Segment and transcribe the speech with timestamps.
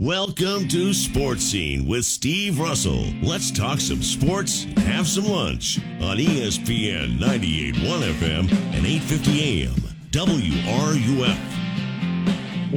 [0.00, 3.04] Welcome to Sports Scene with Steve Russell.
[3.20, 9.74] Let's talk some sports, have some lunch on ESPN 98.1 FM and 8:50 AM
[10.10, 11.38] WRUF.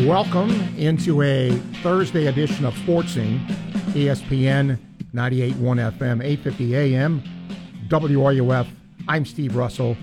[0.05, 1.51] Welcome into a
[1.81, 3.39] Thursday edition of Sports Scene,
[3.95, 4.77] ESPN
[5.13, 7.23] 98.1 FM, 8:50 AM
[7.87, 8.67] WRUF.
[9.07, 9.95] I'm Steve Russell.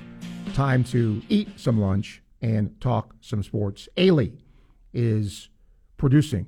[0.55, 3.91] Time to eat some lunch and talk some sports.
[3.99, 4.39] Ailey
[4.95, 5.51] is
[5.99, 6.47] producing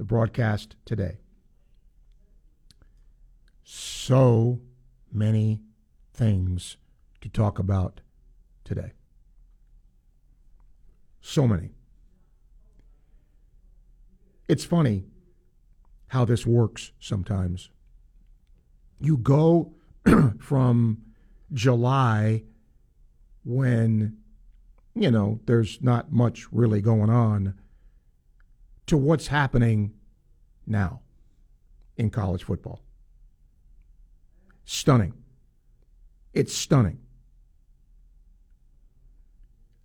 [0.00, 1.18] the broadcast today.
[3.62, 4.62] So
[5.12, 5.60] many
[6.14, 6.78] things
[7.20, 8.00] to talk about
[8.64, 8.92] today.
[11.20, 11.72] So many.
[14.48, 15.04] It's funny
[16.08, 17.68] how this works sometimes.
[18.98, 19.74] You go
[20.40, 21.02] from
[21.52, 22.44] July
[23.44, 24.16] when,
[24.94, 27.52] you know, there's not much really going on
[28.86, 29.92] to what's happening
[30.70, 31.00] now
[31.96, 32.80] in college football.
[34.64, 35.14] Stunning.
[36.32, 37.00] It's stunning.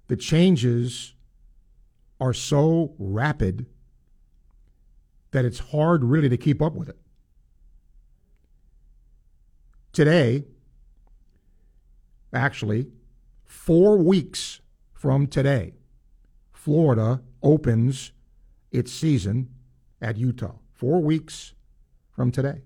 [0.08, 1.16] The changes
[2.22, 3.66] are so rapid
[5.32, 6.98] that it's hard really to keep up with it.
[9.92, 10.46] Today,
[12.34, 12.88] actually,
[13.44, 14.62] four weeks
[14.94, 15.74] from today,
[16.52, 18.12] Florida opens
[18.72, 19.50] its season
[20.02, 20.56] at Utah.
[20.76, 21.54] Four weeks
[22.12, 22.62] from today.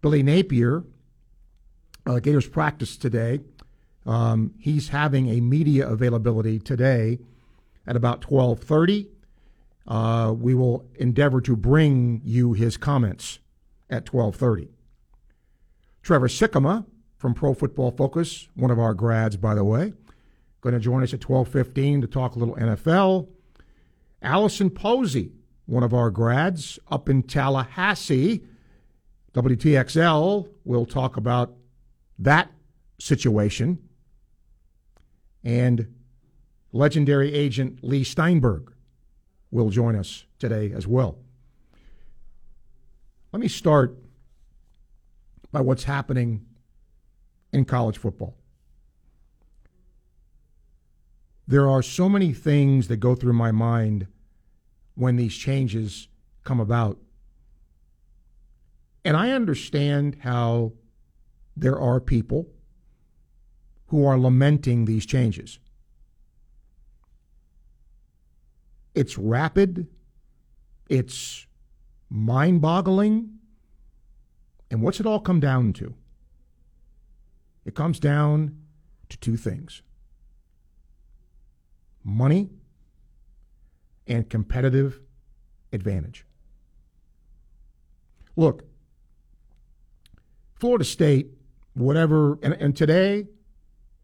[0.00, 0.84] Billy Napier,
[2.06, 3.40] uh, Gators practice today.
[4.06, 7.18] Um, he's having a media availability today
[7.86, 9.08] at about 12:30.
[9.86, 13.40] Uh, we will endeavor to bring you his comments
[13.90, 14.68] at 12:30.
[16.02, 16.86] Trevor Sikkema
[17.16, 19.92] from Pro Football Focus, one of our grads, by the way,
[20.60, 23.28] going to join us at 12:15 to talk a little NFL.
[24.22, 25.32] Alison Posey,
[25.68, 28.42] one of our grads up in Tallahassee,
[29.34, 31.54] WTXL, will talk about
[32.18, 32.50] that
[32.98, 33.78] situation.
[35.44, 35.94] And
[36.72, 38.72] legendary agent Leigh Steinberg
[39.50, 41.18] will join us today as well.
[43.30, 43.94] Let me start
[45.52, 46.46] by what's happening
[47.52, 48.38] in college football.
[51.46, 54.06] There are so many things that go through my mind
[54.98, 56.08] when these changes
[56.42, 56.98] come about.
[59.04, 60.72] And I understand how
[61.56, 62.48] there are people
[63.86, 65.60] who are lamenting these changes.
[68.92, 69.86] It's rapid,
[70.88, 71.46] it's
[72.10, 73.38] mind boggling.
[74.72, 75.94] And what's it all come down to?
[77.64, 78.58] It comes down
[79.10, 79.82] to two things
[82.04, 82.48] money
[84.08, 85.00] and competitive
[85.72, 86.24] advantage.
[88.36, 88.64] Look,
[90.54, 91.30] Florida State,
[91.74, 93.26] whatever, and, and today,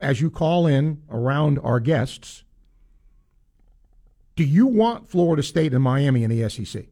[0.00, 2.44] as you call in around our guests,
[4.36, 6.86] do you want Florida State and Miami in the SEC?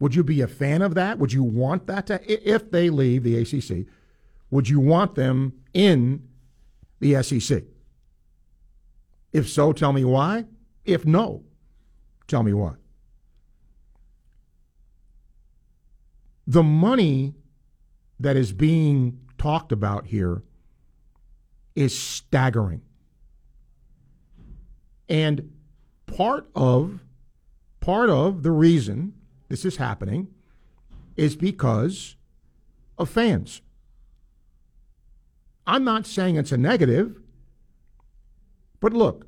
[0.00, 1.18] Would you be a fan of that?
[1.18, 2.20] Would you want that to,
[2.52, 3.86] if they leave the ACC,
[4.50, 6.28] would you want them in
[7.00, 7.64] the SEC?
[9.32, 10.46] If so, tell me why.
[10.84, 11.44] If no,
[12.26, 12.76] tell me what.
[16.46, 17.34] The money
[18.20, 20.42] that is being talked about here
[21.74, 22.82] is staggering.
[25.08, 25.52] And
[26.06, 27.00] part of
[27.80, 29.12] part of the reason
[29.48, 30.28] this is happening
[31.16, 32.16] is because
[32.98, 33.60] of fans.
[35.66, 37.20] I'm not saying it's a negative,
[38.80, 39.26] but look,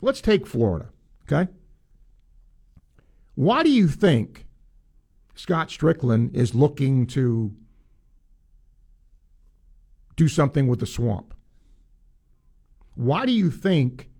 [0.00, 0.90] let's take Florida,
[1.24, 1.50] okay?
[3.34, 4.46] Why do you think
[5.34, 7.54] Scott Stricklin is looking to
[10.16, 11.34] do something with the swamp?
[12.94, 14.10] Why do you think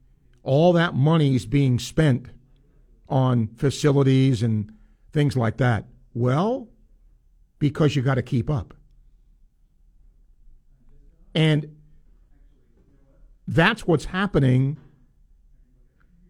[0.43, 2.29] all that money is being spent
[3.09, 4.73] on facilities and
[5.13, 5.85] things like that?
[6.15, 6.69] Well,
[7.59, 8.75] because you got to keep up.
[11.35, 11.77] And
[13.47, 14.79] that's what's happening.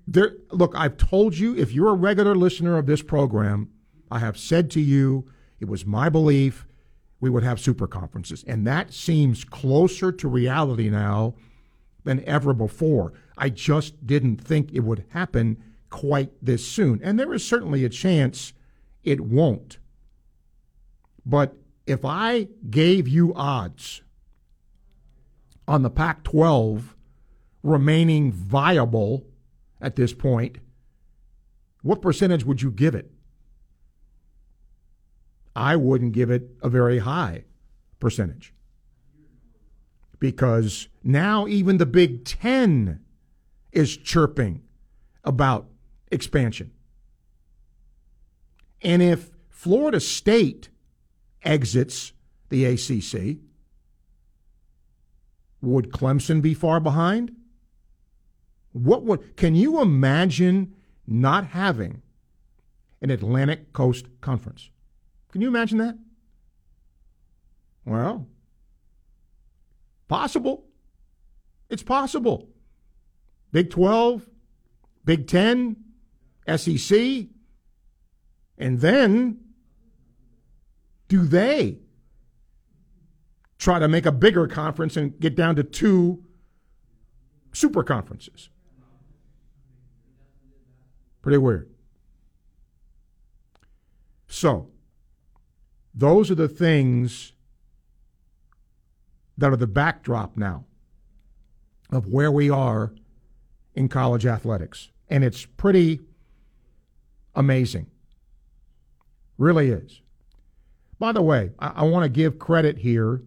[0.06, 3.70] There, look, I've told you, if you're a regular listener of this program,
[4.10, 6.66] I have said to you, it was my belief
[7.20, 8.44] we would have super conferences.
[8.46, 11.34] And that seems closer to reality now
[12.04, 13.12] than ever before.
[13.38, 17.00] I just didn't think it would happen quite this soon.
[17.02, 18.52] And there is certainly a chance
[19.04, 19.78] it won't.
[21.24, 21.54] But
[21.86, 24.02] if I gave you odds
[25.68, 26.96] on the Pac 12
[27.62, 29.24] remaining viable
[29.82, 30.58] at this point,
[31.82, 33.10] what percentage would you give it?
[35.54, 37.44] I wouldn't give it a very high
[37.98, 38.54] percentage.
[40.18, 43.00] Because now even the Big Ten
[43.72, 44.62] is chirping
[45.24, 45.66] about
[46.10, 46.70] expansion.
[48.80, 50.68] And if Florida State
[51.42, 52.12] exits
[52.50, 53.38] the ACC,
[55.60, 57.34] would Clemson be far behind?
[58.72, 60.74] What would can you imagine
[61.06, 62.02] not having
[63.00, 64.70] an Atlantic Coast Conference?
[65.30, 65.98] Can you imagine that?
[67.84, 68.28] Well,
[70.08, 70.64] possible.
[71.68, 72.48] It's possible.
[73.50, 74.28] Big 12,
[75.04, 75.76] Big 10,
[76.56, 77.26] SEC,
[78.58, 79.38] and then
[81.08, 81.78] do they
[83.58, 86.22] try to make a bigger conference and get down to two
[87.52, 88.48] super conferences?
[91.22, 91.70] Pretty weird.
[94.26, 94.68] So,
[95.94, 97.32] those are the things
[99.38, 100.64] that are the backdrop now
[101.90, 102.92] of where we are
[103.74, 104.90] in college athletics.
[105.08, 106.00] And it's pretty
[107.34, 107.86] amazing.
[109.38, 110.00] Really is.
[110.98, 113.22] By the way, I, I want to give credit here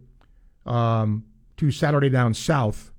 [0.66, 1.26] um,
[1.58, 2.92] to Saturday Down South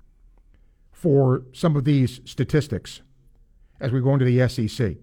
[0.93, 3.03] for some of these statistics
[3.81, 4.97] as we go into the SEC.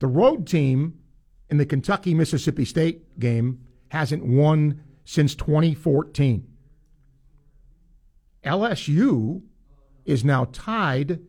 [0.00, 0.98] The road team
[1.50, 6.46] in the Kentucky Mississippi State game hasn't won since 2014.
[8.44, 9.42] LSU
[10.04, 11.20] is now tied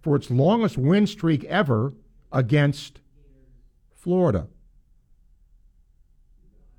[0.00, 1.92] for its longest win streak ever
[2.32, 3.00] against
[3.94, 4.48] Florida.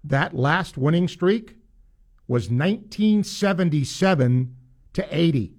[0.04, 1.56] That last winning streak
[2.28, 4.56] was 1977
[4.94, 5.54] to 80.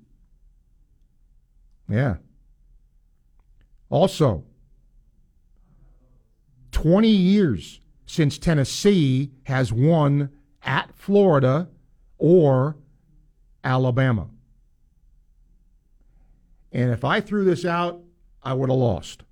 [1.88, 2.16] Yeah.
[3.92, 4.42] Also,
[6.70, 10.30] 20 years since Tennessee has won
[10.62, 11.68] at Florida
[12.16, 12.78] or
[13.62, 14.30] Alabama.
[16.72, 18.00] And if I threw this out,
[18.42, 19.24] I would have lost.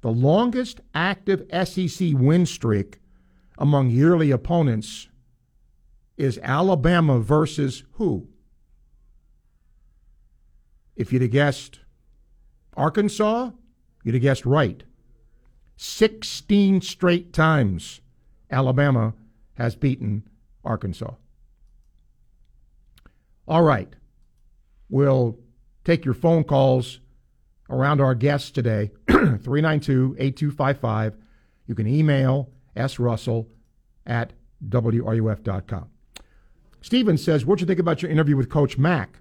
[0.00, 3.00] The longest active SEC win streak
[3.58, 5.08] among yearly opponents
[6.16, 8.28] is Alabama versus who?
[10.96, 11.80] If you'd have guessed
[12.78, 13.50] Arkansas,
[14.02, 14.82] you'd have guessed right.
[15.76, 18.00] 16 straight times
[18.50, 19.14] Alabama
[19.54, 20.28] has beaten
[20.64, 21.12] Arkansas.
[23.48, 23.92] All right.
[24.88, 25.38] We'll
[25.84, 27.00] take your phone calls
[27.68, 31.16] around our guests today 392 8255.
[31.66, 33.46] You can email srussell
[34.06, 34.32] at
[34.68, 35.88] wruf.com.
[36.82, 39.18] Steven says, What'd you think about your interview with Coach Mack?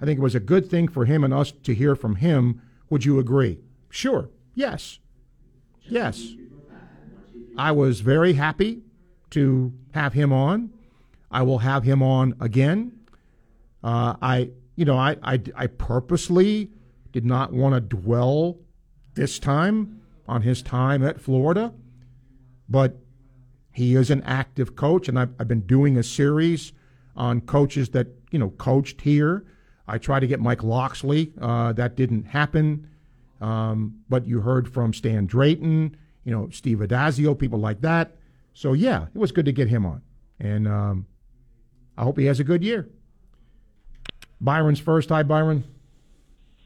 [0.00, 2.62] I think it was a good thing for him and us to hear from him.
[2.90, 3.58] Would you agree?
[3.90, 4.30] Sure.
[4.54, 4.98] Yes.
[5.82, 6.34] Yes.
[7.56, 8.82] I was very happy
[9.30, 10.70] to have him on.
[11.30, 12.92] I will have him on again.
[13.82, 16.70] Uh, I, you know, I, I, I purposely
[17.12, 18.58] did not want to dwell
[19.14, 21.72] this time on his time at Florida,
[22.68, 22.98] but
[23.72, 26.72] he is an active coach, and I've, I've been doing a series
[27.16, 29.44] on coaches that you know coached here.
[29.86, 32.88] I tried to get Mike Locksley, Uh, that didn't happen.
[33.40, 38.16] Um, but you heard from Stan Drayton, you know, Steve Addazio, people like that.
[38.54, 40.02] So, yeah, it was good to get him on.
[40.40, 41.06] And um,
[41.96, 42.88] I hope he has a good year.
[44.40, 45.08] Byron's first.
[45.08, 45.64] Hi, Byron.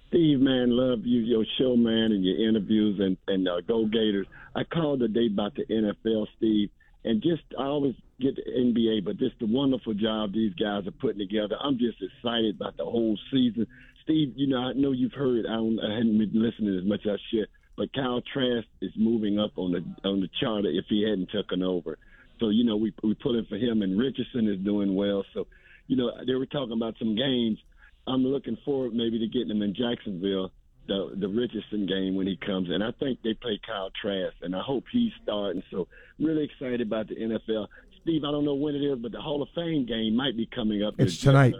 [0.08, 4.26] Steve, man, love you, your show, man, and your interviews, and and uh, Go Gators.
[4.54, 6.68] I called today about the NFL, Steve,
[7.04, 10.92] and just I always get the NBA, but just the wonderful job these guys are
[10.92, 11.56] putting together.
[11.58, 13.66] I'm just excited about the whole season.
[14.02, 15.46] Steve, you know, I know you've heard.
[15.46, 18.92] I, don't, I hadn't been listening as much as I should, but Kyle Trask is
[18.96, 21.98] moving up on the on the charter if he hadn't taken over.
[22.40, 25.24] So you know, we we pulling for him, and Richardson is doing well.
[25.34, 25.46] So,
[25.86, 27.58] you know, they were talking about some games.
[28.06, 30.50] I'm looking forward maybe to getting him in Jacksonville,
[30.88, 34.56] the the Richardson game when he comes, and I think they play Kyle Trask, and
[34.56, 35.62] I hope he's starting.
[35.70, 35.86] So,
[36.18, 37.68] really excited about the NFL.
[38.02, 40.46] Steve, I don't know when it is, but the Hall of Fame game might be
[40.46, 40.94] coming up.
[40.98, 41.54] It's tonight.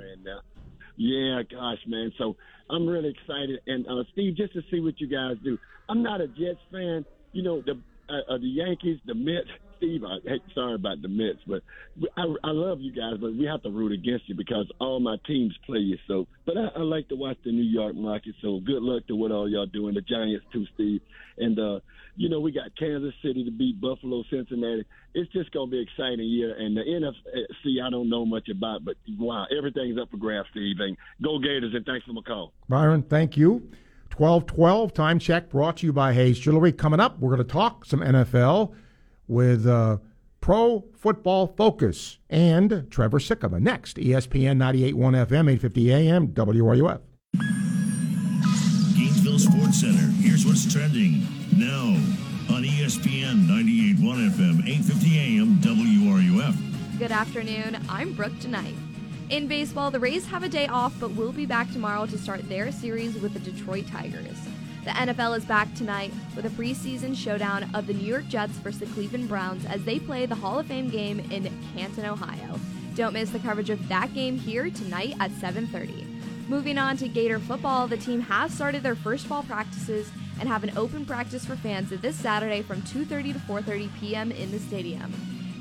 [1.02, 2.12] Yeah, gosh, man.
[2.16, 2.36] So
[2.70, 3.58] I'm really excited.
[3.66, 5.58] And uh, Steve, just to see what you guys do.
[5.88, 7.04] I'm not a Jets fan.
[7.32, 7.72] You know, the
[8.08, 9.48] uh, uh, the Yankees, the Mets.
[9.82, 11.62] Steve, I, sorry about the Mets, but
[12.16, 15.16] I, I love you guys, but we have to root against you because all my
[15.26, 15.98] teams play you.
[16.06, 18.36] So, but I, I like to watch the New York market.
[18.40, 19.94] So, good luck to what all y'all doing.
[19.94, 21.00] The Giants too, Steve,
[21.38, 21.80] and uh,
[22.14, 24.84] you know we got Kansas City to beat Buffalo, Cincinnati.
[25.14, 26.54] It's just gonna be an exciting year.
[26.56, 30.76] And the NFC, I don't know much about, but wow, everything's up for grabs, Steve.
[30.78, 33.02] And go Gators, and thanks for my call, Byron.
[33.02, 33.68] Thank you.
[34.16, 36.70] 1212 time check brought to you by Hayes Jewelry.
[36.70, 38.74] Coming up, we're going to talk some NFL
[39.32, 39.96] with uh,
[40.40, 43.60] Pro Football Focus and Trevor Sikkema.
[43.60, 44.94] Next, ESPN 98.1
[45.26, 47.00] FM, 850 AM, WRUF.
[48.94, 50.12] Gainesville Sports Center.
[50.20, 51.96] Here's what's trending now
[52.54, 56.98] on ESPN 98.1 FM, 850 AM, WRUF.
[56.98, 57.78] Good afternoon.
[57.88, 58.74] I'm Brooke tonight.
[59.30, 62.46] In baseball, the Rays have a day off, but will be back tomorrow to start
[62.50, 64.36] their series with the Detroit Tigers.
[64.84, 68.80] The NFL is back tonight with a preseason showdown of the New York Jets versus
[68.80, 72.58] the Cleveland Browns as they play the Hall of Fame game in Canton, Ohio.
[72.96, 76.04] Don't miss the coverage of that game here tonight at 7:30.
[76.48, 80.10] Moving on to Gator football, the team has started their first fall practices
[80.40, 84.32] and have an open practice for fans this Saturday from 2:30 to 4:30 p.m.
[84.32, 85.14] in the stadium.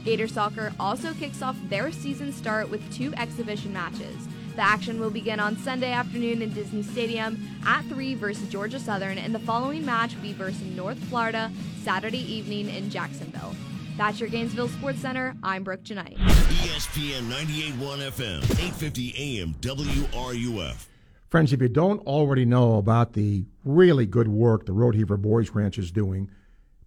[0.04, 4.28] Gator Soccer also kicks off their season start with two exhibition matches.
[4.56, 9.18] The action will begin on Sunday afternoon in Disney Stadium at 3 versus Georgia Southern,
[9.18, 11.50] and the following match will be versus North Florida
[11.84, 13.56] Saturday evening in Jacksonville.
[13.96, 15.38] That's your Gainesville Sports Center.
[15.42, 16.18] I'm Brooke Janite.
[16.18, 20.88] ESPN 98.1 FM, 850 AM, WRUF.
[21.30, 25.78] Friends, if you don't already know about the really good work the Rodeheaver Boys Ranch
[25.78, 26.30] is doing,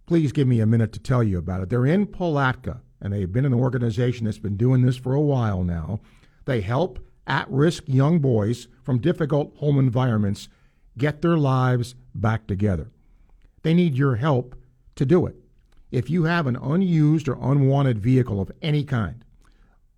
[0.05, 1.69] please give me a minute to tell you about it.
[1.69, 5.63] They're in Palatka and they've been an organization that's been doing this for a while
[5.63, 5.99] now.
[6.45, 10.47] They help at risk young boys from difficult home environments
[10.97, 12.91] get their lives back together.
[13.63, 14.55] They need your help
[14.95, 15.35] to do it.
[15.91, 19.23] If you have an unused or unwanted vehicle of any kind,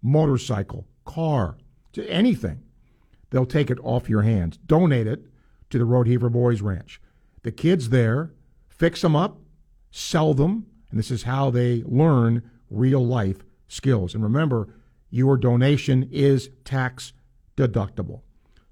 [0.01, 1.57] motorcycle, car,
[1.93, 2.63] to anything,
[3.29, 4.57] they'll take it off your hands.
[4.57, 5.25] Donate it
[5.69, 7.01] to the Rodeheaver Boys Ranch.
[7.43, 8.31] The kids there
[8.67, 9.39] fix them up,
[9.91, 14.13] sell them, and this is how they learn real life skills.
[14.13, 14.69] And remember,
[15.09, 17.13] your donation is tax
[17.57, 18.21] deductible.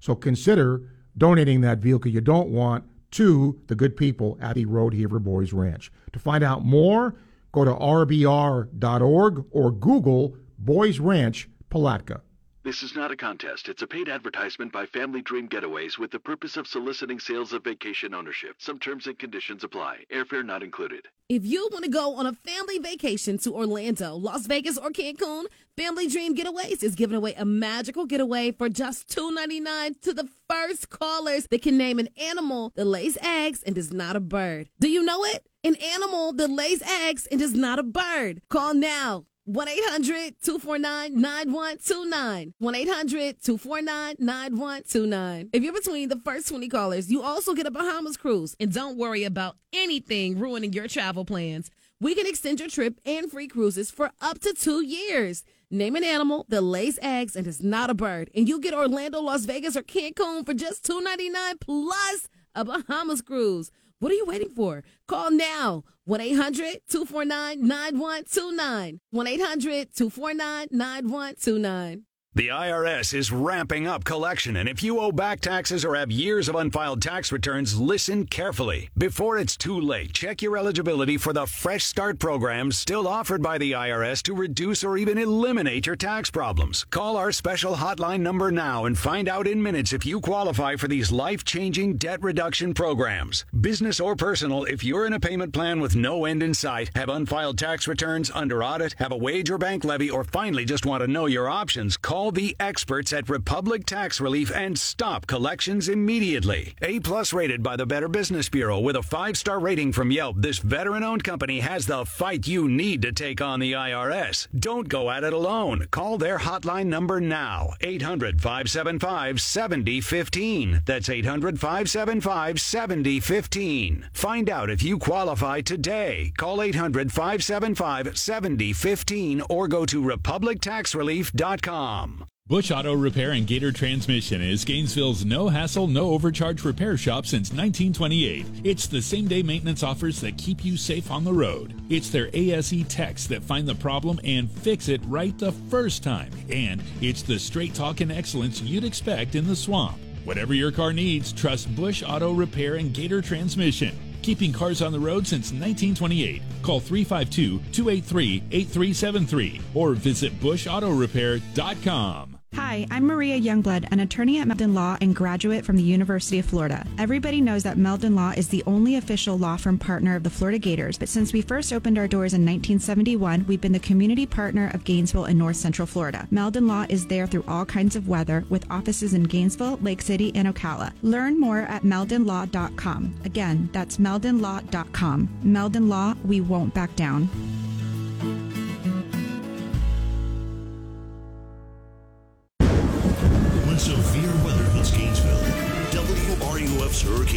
[0.00, 0.82] So consider
[1.18, 5.92] donating that vehicle you don't want to the good people at the Rodeheaver Boys Ranch.
[6.12, 7.14] To find out more,
[7.52, 12.22] go to rbr.org or Google Boys Ranch Palatka.
[12.66, 13.68] This is not a contest.
[13.68, 17.62] It's a paid advertisement by Family Dream Getaways with the purpose of soliciting sales of
[17.62, 18.56] vacation ownership.
[18.58, 19.98] Some terms and conditions apply.
[20.12, 21.06] Airfare not included.
[21.28, 25.44] If you want to go on a family vacation to Orlando, Las Vegas, or Cancun,
[25.76, 30.90] Family Dream Getaways is giving away a magical getaway for just $2.99 to the first
[30.90, 34.70] callers that can name an animal that lays eggs and is not a bird.
[34.80, 35.46] Do you know it?
[35.62, 38.42] An animal that lays eggs and is not a bird.
[38.48, 39.26] Call now.
[39.46, 42.54] 1 800 249 9129.
[42.58, 45.50] 1 800 249 9129.
[45.52, 48.56] If you're between the first 20 callers, you also get a Bahamas cruise.
[48.58, 51.70] And don't worry about anything ruining your travel plans.
[52.00, 55.44] We can extend your trip and free cruises for up to two years.
[55.70, 59.20] Name an animal that lays eggs and is not a bird, and you get Orlando,
[59.20, 63.70] Las Vegas, or Cancun for just $2.99 plus a Bahamas cruise.
[63.98, 64.84] What are you waiting for?
[65.08, 69.00] Call now 1 800 249 9129.
[69.10, 72.02] 1 800 249 9129.
[72.36, 76.50] The IRS is ramping up collection, and if you owe back taxes or have years
[76.50, 78.90] of unfiled tax returns, listen carefully.
[78.98, 83.56] Before it's too late, check your eligibility for the Fresh Start program still offered by
[83.56, 86.84] the IRS to reduce or even eliminate your tax problems.
[86.90, 90.88] Call our special hotline number now and find out in minutes if you qualify for
[90.88, 93.46] these life changing debt reduction programs.
[93.62, 97.08] Business or personal, if you're in a payment plan with no end in sight, have
[97.08, 101.00] unfiled tax returns, under audit, have a wage or bank levy, or finally just want
[101.00, 106.74] to know your options, call the experts at Republic Tax Relief and stop collections immediately.
[106.82, 110.36] A plus rated by the Better Business Bureau with a five star rating from Yelp,
[110.38, 114.48] this veteran owned company has the fight you need to take on the IRS.
[114.58, 115.86] Don't go at it alone.
[115.90, 120.82] Call their hotline number now 800 575 7015.
[120.84, 124.08] That's 800 575 7015.
[124.12, 126.32] Find out if you qualify today.
[126.36, 132.15] Call 800 575 7015 or go to republictaxrelief.com.
[132.48, 137.50] Bush Auto Repair and Gator Transmission is Gainesville's no hassle, no overcharge repair shop since
[137.50, 138.46] 1928.
[138.62, 141.74] It's the same day maintenance offers that keep you safe on the road.
[141.90, 146.30] It's their ASE techs that find the problem and fix it right the first time.
[146.48, 149.98] And it's the straight talk and excellence you'd expect in the swamp.
[150.24, 153.98] Whatever your car needs, trust Bush Auto Repair and Gator Transmission.
[154.22, 156.42] Keeping cars on the road since 1928.
[156.62, 162.35] Call 352 283 8373 or visit bushautorepair.com.
[162.56, 166.46] Hi, I'm Maria Youngblood, an attorney at Meldon Law and graduate from the University of
[166.46, 166.86] Florida.
[166.96, 170.58] Everybody knows that Meldon Law is the only official law firm partner of the Florida
[170.58, 174.70] Gators, but since we first opened our doors in 1971, we've been the community partner
[174.72, 176.26] of Gainesville and North Central Florida.
[176.30, 180.32] Meldon Law is there through all kinds of weather with offices in Gainesville, Lake City,
[180.34, 180.92] and Ocala.
[181.02, 183.14] Learn more at meldonlaw.com.
[183.26, 185.28] Again, that's meldonlaw.com.
[185.42, 187.28] Meldon Law, we won't back down.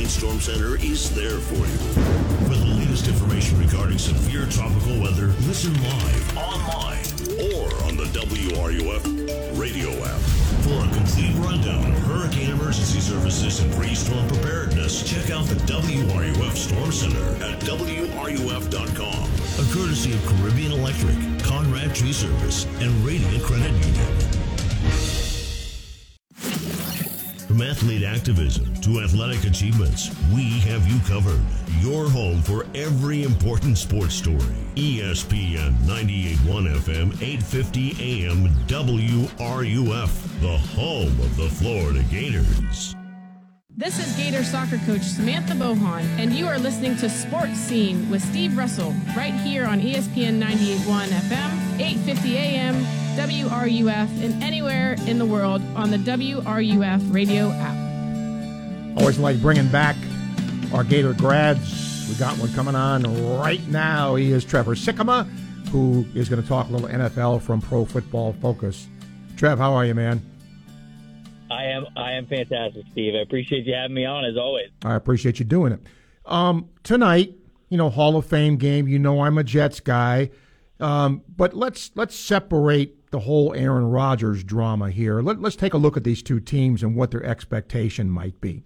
[0.09, 1.77] Storm Center is there for you.
[2.49, 7.05] For the latest information regarding severe tropical weather, listen live, online,
[7.53, 10.19] or on the WRUF radio app.
[10.65, 16.57] For a complete rundown of hurricane emergency services and pre-storm preparedness, check out the WRUF
[16.57, 19.29] Storm Center at WRUF.com.
[19.59, 24.38] A courtesy of Caribbean Electric, Conrad Tree Service, and Radiant Credit Union.
[27.59, 31.41] From athlete activism to athletic achievements, we have you covered.
[31.81, 34.55] Your home for every important sports story.
[34.75, 42.95] ESPN 98.1 FM, 850 AM, WRUF, the home of the Florida Gators.
[43.75, 48.23] This is Gator soccer coach Samantha Bohon, and you are listening to Sports Scene with
[48.23, 55.25] Steve Russell right here on ESPN 98.1 FM, 850 AM, WRUF, and anywhere in the
[55.25, 58.97] world on the WRUF radio app.
[58.97, 59.97] Always like bringing back
[60.73, 62.07] our Gator grads.
[62.07, 63.03] We got one coming on
[63.37, 64.15] right now.
[64.15, 65.29] He is Trevor Sikkema,
[65.67, 68.87] who is going to talk a little NFL from Pro Football Focus.
[69.35, 70.21] Trev, how are you, man?
[71.51, 73.15] I am I am fantastic, Steve.
[73.15, 74.69] I appreciate you having me on as always.
[74.85, 75.81] I appreciate you doing it.
[76.25, 77.35] Um, tonight,
[77.67, 78.87] you know, Hall of Fame game.
[78.87, 80.29] You know, I'm a Jets guy,
[80.79, 85.21] um, but let's let's separate the whole Aaron Rodgers drama here.
[85.21, 88.63] Let, us take a look at these two teams and what their expectation might be.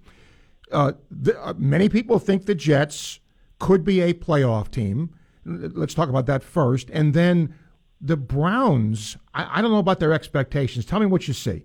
[0.71, 3.19] Uh, the, uh, many people think the Jets
[3.59, 5.15] could be a playoff team.
[5.45, 7.53] Let's talk about that first, and then
[7.99, 9.17] the Browns.
[9.33, 10.85] I, I don't know about their expectations.
[10.85, 11.63] Tell me what you see.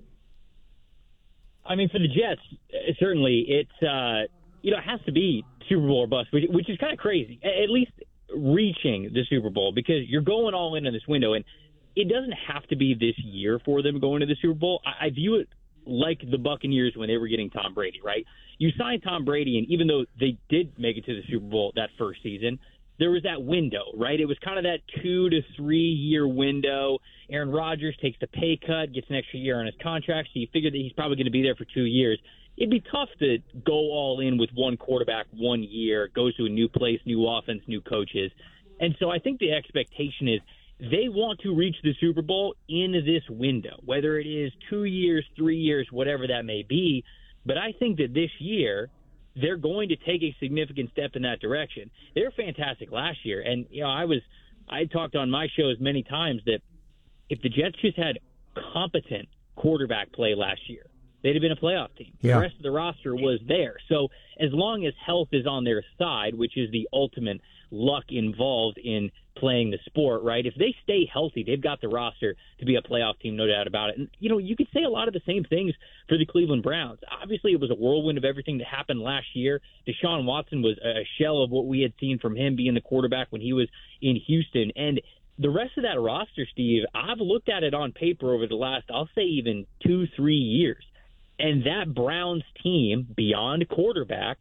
[1.64, 2.40] I mean, for the Jets,
[2.72, 4.26] uh, certainly it's uh,
[4.62, 6.98] you know it has to be Super Bowl or bust, which, which is kind of
[6.98, 7.40] crazy.
[7.44, 7.92] At least
[8.34, 11.44] reaching the Super Bowl because you're going all in in this window, and
[11.98, 14.80] it doesn't have to be this year for them going to the Super Bowl.
[14.86, 15.48] I, I view it
[15.84, 18.24] like the Buccaneers when they were getting Tom Brady, right?
[18.56, 21.72] You signed Tom Brady, and even though they did make it to the Super Bowl
[21.74, 22.60] that first season,
[23.00, 24.18] there was that window, right?
[24.18, 26.98] It was kind of that two to three year window.
[27.30, 30.46] Aaron Rodgers takes the pay cut, gets an extra year on his contract, so you
[30.52, 32.20] figure that he's probably going to be there for two years.
[32.56, 36.48] It'd be tough to go all in with one quarterback one year, goes to a
[36.48, 38.30] new place, new offense, new coaches.
[38.78, 40.40] And so I think the expectation is
[40.80, 45.24] they want to reach the Super Bowl in this window, whether it is two years,
[45.36, 47.04] three years, whatever that may be.
[47.44, 48.90] But I think that this year,
[49.34, 51.90] they're going to take a significant step in that direction.
[52.14, 54.20] They're fantastic last year, and you know I was
[54.68, 56.60] I talked on my shows many times that
[57.28, 58.18] if the Jets just had
[58.72, 60.86] competent quarterback play last year,
[61.22, 62.12] they'd have been a playoff team.
[62.20, 62.34] Yeah.
[62.34, 63.76] The rest of the roster was there.
[63.88, 64.08] So
[64.40, 69.10] as long as health is on their side, which is the ultimate luck involved in
[69.38, 70.44] playing the sport, right?
[70.44, 73.66] If they stay healthy, they've got the roster to be a playoff team, no doubt
[73.66, 73.98] about it.
[73.98, 75.72] And you know, you could say a lot of the same things
[76.08, 77.00] for the Cleveland Browns.
[77.22, 79.60] Obviously, it was a whirlwind of everything that happened last year.
[79.86, 83.28] Deshaun Watson was a shell of what we had seen from him being the quarterback
[83.30, 83.68] when he was
[84.02, 85.00] in Houston, and
[85.38, 88.86] the rest of that roster, Steve, I've looked at it on paper over the last,
[88.92, 90.84] I'll say, even two, three years.
[91.38, 94.38] And that Browns team, beyond quarterback,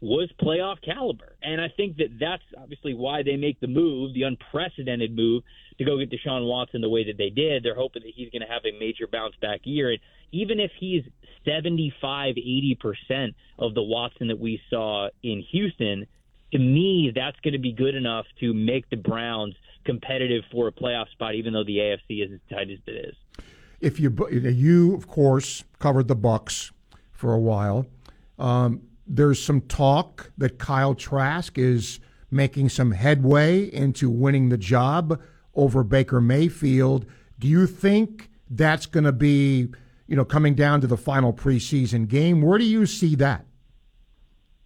[0.00, 1.36] was playoff caliber.
[1.42, 5.42] And I think that that's obviously why they make the move, the unprecedented move
[5.78, 7.62] to go get Deshaun Watson the way that they did.
[7.64, 9.90] They're hoping that he's going to have a major bounce back year.
[9.90, 9.98] And
[10.30, 11.02] even if he's
[11.44, 16.06] 75, 80% of the Watson that we saw in Houston,
[16.52, 20.72] to me, that's going to be good enough to make the Browns competitive for a
[20.72, 23.14] playoff spot, even though the AFC is as tight as it is.
[23.80, 26.72] If you you of course covered the Bucks
[27.12, 27.86] for a while,
[28.38, 31.98] um, there's some talk that Kyle Trask is
[32.30, 35.20] making some headway into winning the job
[35.54, 37.06] over Baker Mayfield.
[37.38, 39.68] Do you think that's going to be,
[40.06, 42.42] you know, coming down to the final preseason game?
[42.42, 43.46] Where do you see that?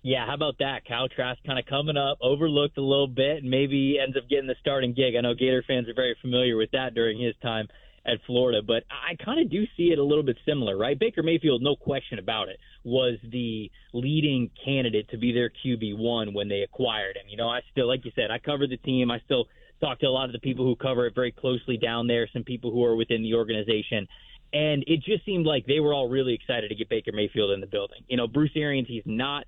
[0.03, 0.85] Yeah, how about that?
[0.85, 4.49] Kyle Trask kind of coming up, overlooked a little bit, and maybe ends up getting
[4.49, 5.15] the starting gig.
[5.17, 7.69] I know Gator fans are very familiar with that during his time
[8.05, 10.99] at Florida, but I kind of do see it a little bit similar, right?
[10.99, 16.49] Baker Mayfield, no question about it, was the leading candidate to be their QB1 when
[16.49, 17.29] they acquired him.
[17.29, 19.11] You know, I still, like you said, I covered the team.
[19.11, 19.47] I still
[19.81, 22.45] talk to a lot of the people who cover it very closely down there, some
[22.45, 24.07] people who are within the organization.
[24.53, 27.61] And it just seemed like they were all really excited to get Baker Mayfield in
[27.61, 28.03] the building.
[28.09, 29.47] You know, Bruce Arians, he's not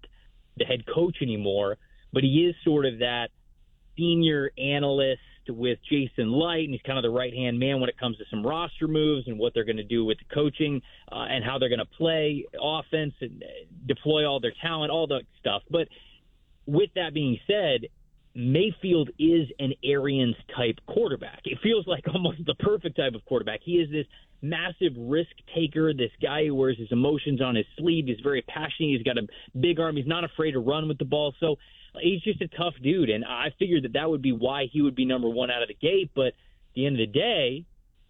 [0.56, 1.76] the head coach anymore,
[2.12, 3.28] but he is sort of that
[3.96, 7.98] senior analyst with Jason Licht, and he's kind of the right hand man when it
[7.98, 11.26] comes to some roster moves and what they're going to do with the coaching uh,
[11.28, 13.46] and how they're going to play offense and uh,
[13.86, 15.62] deploy all their talent, all that stuff.
[15.70, 15.88] But
[16.66, 17.88] with that being said,
[18.34, 21.42] Mayfield is an Arians type quarterback.
[21.44, 23.60] It feels like almost the perfect type of quarterback.
[23.62, 24.06] He is this
[24.42, 28.06] massive risk taker, this guy who wears his emotions on his sleeve.
[28.06, 28.98] He's very passionate.
[28.98, 29.26] He's got a
[29.58, 29.96] big arm.
[29.96, 31.34] He's not afraid to run with the ball.
[31.40, 31.56] So
[32.00, 33.10] he's just a tough dude.
[33.10, 35.68] And I figured that that would be why he would be number one out of
[35.68, 36.10] the gate.
[36.14, 36.34] But at
[36.74, 37.64] the end of the day,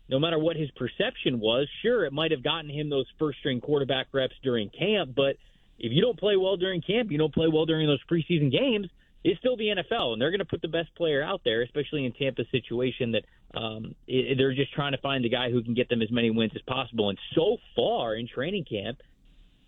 [0.08, 3.60] no matter what his perception was, sure, it might have gotten him those first string
[3.60, 5.14] quarterback reps during camp.
[5.14, 5.36] But
[5.78, 8.88] if you don't play well during camp, you don't play well during those preseason games–
[9.24, 12.04] it's still the NFL, and they're going to put the best player out there, especially
[12.04, 13.24] in Tampa's situation that
[13.58, 16.30] um, it, they're just trying to find the guy who can get them as many
[16.30, 17.08] wins as possible.
[17.08, 18.98] And so far in training camp,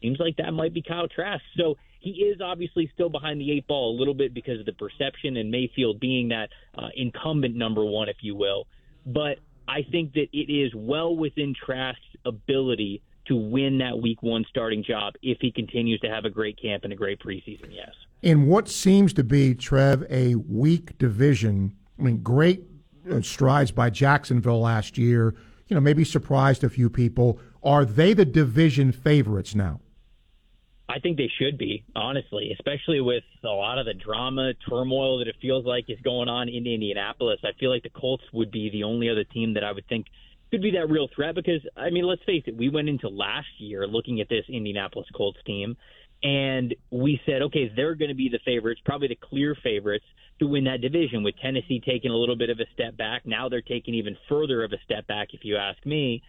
[0.03, 1.43] seems like that might be Kyle Trask.
[1.57, 4.73] So he is obviously still behind the eight ball a little bit because of the
[4.73, 8.67] perception and Mayfield being that uh, incumbent number one, if you will.
[9.05, 9.39] But
[9.69, 14.85] I think that it is well within Trask's ability to win that week one starting
[14.85, 18.47] job if he continues to have a great camp and a great preseason, yes in
[18.47, 21.77] what seems to be, Trev, a weak division.
[21.99, 22.65] I mean, great
[23.11, 25.35] uh, strides by Jacksonville last year.
[25.69, 27.39] You know, maybe surprised a few people.
[27.63, 29.81] Are they the division favorites now?
[30.89, 35.27] I think they should be, honestly, especially with a lot of the drama, turmoil that
[35.27, 37.41] it feels like is going on in Indianapolis.
[37.43, 40.07] I feel like the Colts would be the only other team that I would think
[40.51, 43.49] could be that real threat because, I mean, let's face it, we went into last
[43.59, 45.77] year looking at this Indianapolis Colts team
[46.23, 50.05] and we said, okay, they're going to be the favorites, probably the clear favorites
[50.39, 51.23] to win that division.
[51.23, 54.65] With Tennessee taking a little bit of a step back, now they're taking even further
[54.65, 56.23] of a step back, if you ask me.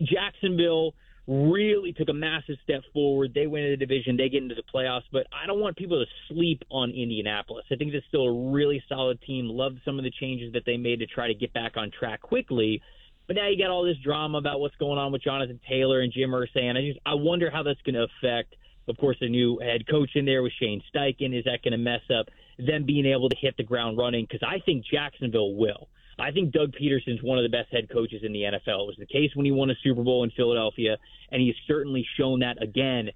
[0.00, 0.94] Jacksonville
[1.26, 3.32] really took a massive step forward.
[3.34, 6.34] They win the division, they get into the playoffs, but I don't want people to
[6.34, 7.64] sleep on Indianapolis.
[7.70, 9.48] I think it's still a really solid team.
[9.48, 12.22] Loved some of the changes that they made to try to get back on track
[12.22, 12.82] quickly.
[13.28, 16.12] But now you got all this drama about what's going on with Jonathan Taylor and
[16.12, 18.56] Jim Irsay, and I just I wonder how that's going to affect
[18.88, 21.36] of course, a new head coach in there with Shane Steichen.
[21.36, 24.26] Is that going to mess up them being able to hit the ground running?
[24.28, 25.88] Because I think Jacksonville will.
[26.22, 28.82] I think Doug Pederson's one of the best head coaches in the NFL.
[28.82, 30.96] It was the case when he won a Super Bowl in Philadelphia,
[31.32, 33.10] and he's certainly shown that again,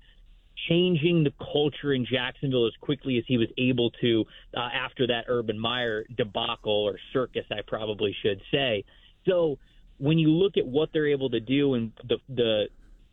[0.68, 4.24] changing the culture in Jacksonville as quickly as he was able to
[4.56, 8.84] uh, after that Urban Meyer debacle or circus, I probably should say.
[9.24, 9.58] So
[9.98, 12.64] when you look at what they're able to do and the the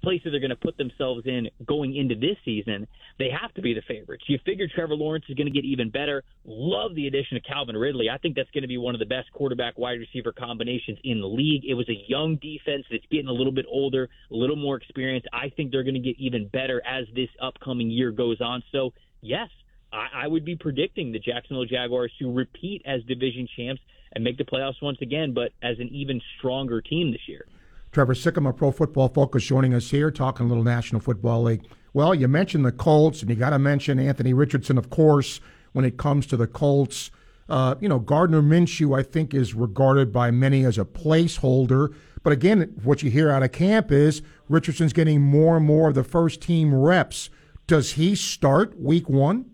[0.04, 2.88] places they're going to put themselves in going into this season,
[3.18, 4.26] they have to be the favorites.
[4.28, 6.24] You figure Trevor Lawrence is going to get even better.
[6.46, 8.10] Love the addition of Calvin Ridley.
[8.10, 11.22] I think that's going to be one of the best quarterback wide receiver combinations in
[11.22, 11.64] the league.
[11.66, 15.28] It was a young defense that's getting a little bit older, a little more experienced.
[15.34, 18.62] I think they're going to get even better as this upcoming year goes on.
[18.72, 19.50] So, yes,
[19.92, 23.82] I, I would be predicting the Jacksonville Jaguars to repeat as division champs
[24.14, 27.46] and make the playoffs once again, but as an even stronger team this year.
[27.94, 31.64] Trevor Sikkema, Pro Football Focus, joining us here, talking a little National Football League.
[31.94, 35.40] Well, you mentioned the Colts, and you got to mention Anthony Richardson, of course,
[35.74, 37.12] when it comes to the Colts.
[37.48, 41.94] Uh, you know, Gardner Minshew, I think, is regarded by many as a placeholder.
[42.24, 45.94] But again, what you hear out of camp is Richardson's getting more and more of
[45.94, 47.30] the first team reps.
[47.68, 49.52] Does he start week one?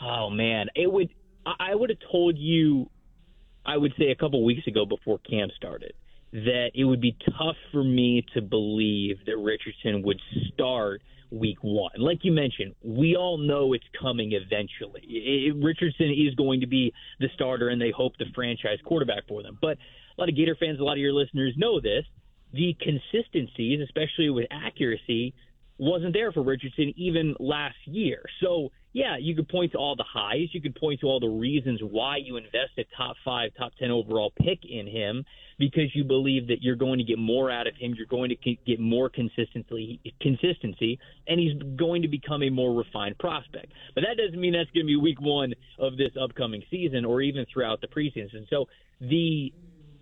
[0.00, 1.10] Oh man, it would.
[1.44, 2.88] I would have told you.
[3.66, 5.92] I would say a couple weeks ago before camp started
[6.32, 10.20] that it would be tough for me to believe that Richardson would
[10.52, 11.92] start week one.
[11.98, 15.02] Like you mentioned, we all know it's coming eventually.
[15.02, 19.42] It, Richardson is going to be the starter, and they hope the franchise quarterback for
[19.42, 19.58] them.
[19.60, 22.04] But a lot of Gator fans, a lot of your listeners know this.
[22.52, 25.34] The consistencies, especially with accuracy,
[25.82, 28.22] wasn't there for Richardson even last year.
[28.40, 30.48] So yeah, you could point to all the highs.
[30.52, 33.90] You could point to all the reasons why you invest a top five, top 10
[33.90, 35.24] overall pick in him
[35.58, 37.94] because you believe that you're going to get more out of him.
[37.96, 43.18] You're going to get more consistency, consistency, and he's going to become a more refined
[43.18, 43.72] prospect.
[43.94, 47.22] But that doesn't mean that's going to be week one of this upcoming season or
[47.22, 48.48] even throughout the preseason.
[48.50, 48.66] So
[49.00, 49.52] the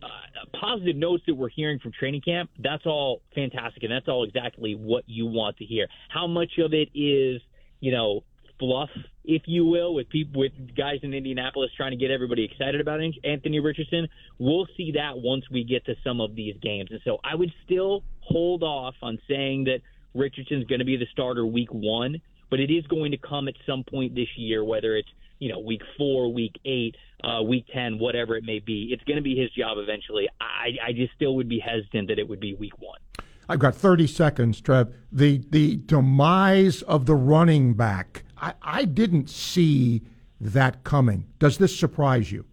[0.02, 4.24] uh, positive notes that we're hearing from training camp, that's all fantastic, and that's all
[4.24, 5.86] exactly what you want to hear.
[6.08, 7.40] How much of it is,
[7.80, 8.22] you know,
[8.58, 8.90] fluff,
[9.24, 13.00] if you will, with people with guys in Indianapolis trying to get everybody excited about
[13.24, 14.06] Anthony Richardson.
[14.38, 17.52] We'll see that once we get to some of these games, and so I would
[17.64, 19.80] still hold off on saying that
[20.14, 23.54] Richardson's going to be the starter week one, but it is going to come at
[23.66, 25.08] some point this year, whether it's
[25.40, 28.90] you know week four, week eight, uh, week ten, whatever it may be.
[28.92, 30.28] It's going to be his job eventually.
[30.40, 33.00] I, I just still would be hesitant that it would be week one.
[33.48, 34.94] I've got 30 seconds, Trev.
[35.10, 38.22] The the demise of the running back.
[38.36, 40.02] I, I didn't see
[40.40, 41.26] that coming.
[41.40, 42.44] Does this surprise you?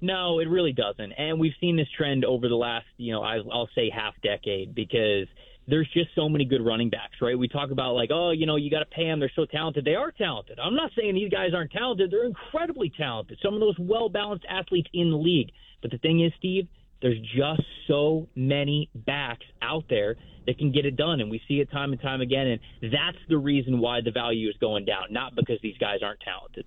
[0.00, 1.12] No, it really doesn't.
[1.12, 5.26] And we've seen this trend over the last, you know, I'll say half decade because
[5.68, 7.38] there's just so many good running backs, right?
[7.38, 9.20] We talk about like, oh, you know, you got to pay them.
[9.20, 9.84] They're so talented.
[9.84, 10.58] They are talented.
[10.58, 12.10] I'm not saying these guys aren't talented.
[12.10, 13.38] They're incredibly talented.
[13.42, 15.50] Some of those well balanced athletes in the league.
[15.82, 16.68] But the thing is, Steve,
[17.02, 21.60] there's just so many backs out there that can get it done, and we see
[21.60, 22.46] it time and time again.
[22.82, 26.20] And that's the reason why the value is going down, not because these guys aren't
[26.20, 26.64] talented.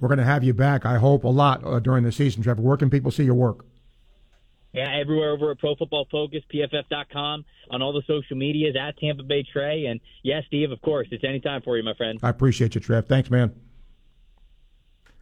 [0.00, 2.62] We're going to have you back, I hope, a lot uh, during the season, Trevor.
[2.62, 3.66] Where can people see your work?
[4.72, 9.22] Yeah, everywhere over at Pro Football Focus, PFF.com, on all the social medias, at Tampa
[9.22, 9.86] Bay Trey.
[9.86, 12.18] And yes, Steve, of course, it's anytime for you, my friend.
[12.22, 13.06] I appreciate you, Trev.
[13.06, 13.54] Thanks, man.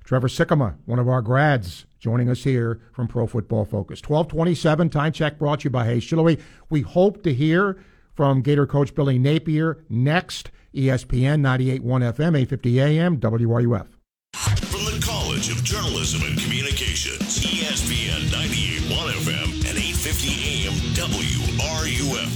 [0.05, 4.01] Trevor Sikkema, one of our grads, joining us here from Pro Football Focus.
[4.01, 6.39] 1227, time check brought to you by Hayes Jewelry.
[6.71, 7.83] We hope to hear
[8.15, 10.51] from Gator coach Billy Napier next.
[10.77, 13.87] ESPN 98.1 FM, 850 AM, WRUF.
[14.35, 16.56] From the College of Journalism and Communications,
[16.97, 22.33] ESPN 98.1 FM and 850 AM WRUF.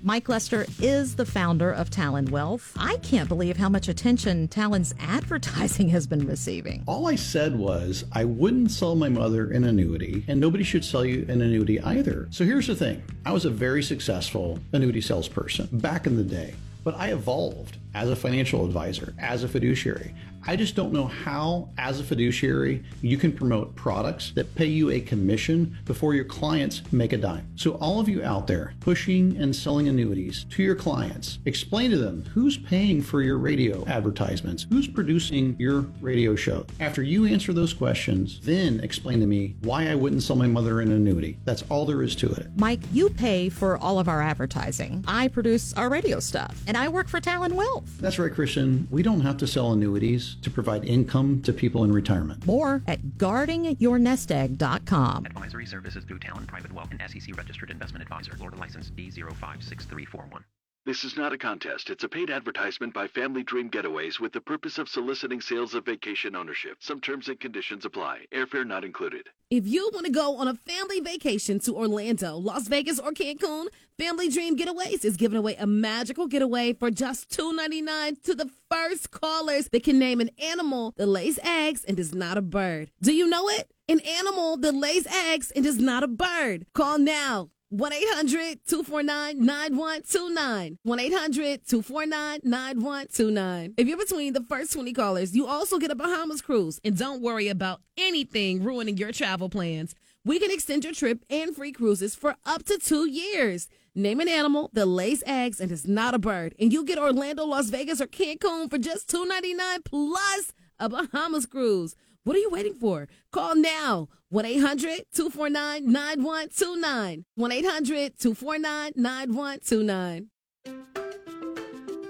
[0.00, 2.72] Mike Lester is the founder of Talon Wealth.
[2.78, 6.84] I can't believe how much attention Talon's advertising has been receiving.
[6.86, 11.04] All I said was I wouldn't sell my mother an annuity, and nobody should sell
[11.04, 12.28] you an annuity either.
[12.30, 16.54] So here's the thing I was a very successful annuity salesperson back in the day,
[16.84, 20.14] but I evolved as a financial advisor, as a fiduciary.
[20.48, 24.90] I just don't know how, as a fiduciary, you can promote products that pay you
[24.90, 27.48] a commission before your clients make a dime.
[27.56, 31.96] So, all of you out there pushing and selling annuities to your clients, explain to
[31.96, 36.64] them who's paying for your radio advertisements, who's producing your radio show.
[36.78, 40.80] After you answer those questions, then explain to me why I wouldn't sell my mother
[40.80, 41.38] an annuity.
[41.44, 42.46] That's all there is to it.
[42.56, 45.04] Mike, you pay for all of our advertising.
[45.08, 47.98] I produce our radio stuff, and I work for Talon Wealth.
[47.98, 48.86] That's right, Christian.
[48.92, 52.46] We don't have to sell annuities to provide income to people in retirement.
[52.46, 55.26] More at guardingyournestegg.com.
[55.26, 58.34] Advisory services through Talon Private Wealth and SEC registered investment advisor.
[58.36, 60.42] Florida license D056341.
[60.86, 61.90] This is not a contest.
[61.90, 65.84] It's a paid advertisement by Family Dream Getaways with the purpose of soliciting sales of
[65.84, 66.76] vacation ownership.
[66.78, 68.26] Some terms and conditions apply.
[68.32, 69.28] Airfare not included.
[69.50, 73.66] If you want to go on a family vacation to Orlando, Las Vegas, or Cancun,
[73.98, 79.10] Family Dream Getaways is giving away a magical getaway for just $2.99 to the first
[79.10, 82.92] callers that can name an animal that lays eggs and is not a bird.
[83.02, 83.72] Do you know it?
[83.88, 86.66] An animal that lays eggs and is not a bird.
[86.74, 87.50] Call now.
[87.70, 90.78] 1 800 249 9129.
[90.84, 93.74] 1 800 249 9129.
[93.76, 96.80] If you're between the first 20 callers, you also get a Bahamas cruise.
[96.84, 99.96] And don't worry about anything ruining your travel plans.
[100.24, 103.68] We can extend your trip and free cruises for up to two years.
[103.96, 106.54] Name an animal that lays eggs and is not a bird.
[106.60, 111.96] And you get Orlando, Las Vegas, or Cancun for just 299 plus a Bahamas cruise.
[112.26, 113.06] What are you waiting for?
[113.30, 117.24] Call now 1 800 249 9129.
[117.36, 121.05] 1 800 249 9129.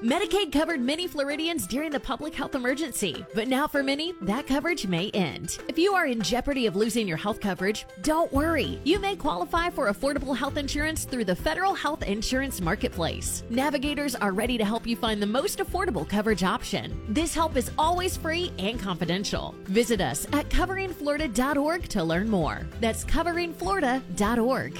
[0.02, 4.86] Medicaid covered many Floridians during the public health emergency, but now for many, that coverage
[4.86, 5.58] may end.
[5.68, 8.78] If you are in jeopardy of losing your health coverage, don't worry.
[8.84, 13.42] You may qualify for affordable health insurance through the Federal Health Insurance Marketplace.
[13.48, 17.02] Navigators are ready to help you find the most affordable coverage option.
[17.08, 19.54] This help is always free and confidential.
[19.64, 22.66] Visit us at coveringflorida.org to learn more.
[22.80, 24.78] That's coveringflorida.org.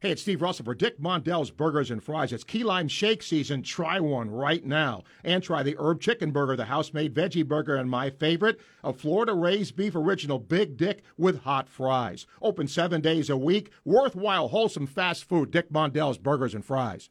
[0.00, 2.30] Hey, it's Steve Russell for Dick Mondell's Burgers and Fries.
[2.30, 3.62] It's key lime shake season.
[3.62, 5.04] Try one right now.
[5.24, 8.92] And try the herb chicken burger, the house made veggie burger, and my favorite, a
[8.92, 12.26] Florida raised beef original Big Dick with hot fries.
[12.42, 13.70] Open seven days a week.
[13.86, 15.50] Worthwhile, wholesome fast food.
[15.50, 17.08] Dick Mondell's Burgers and Fries.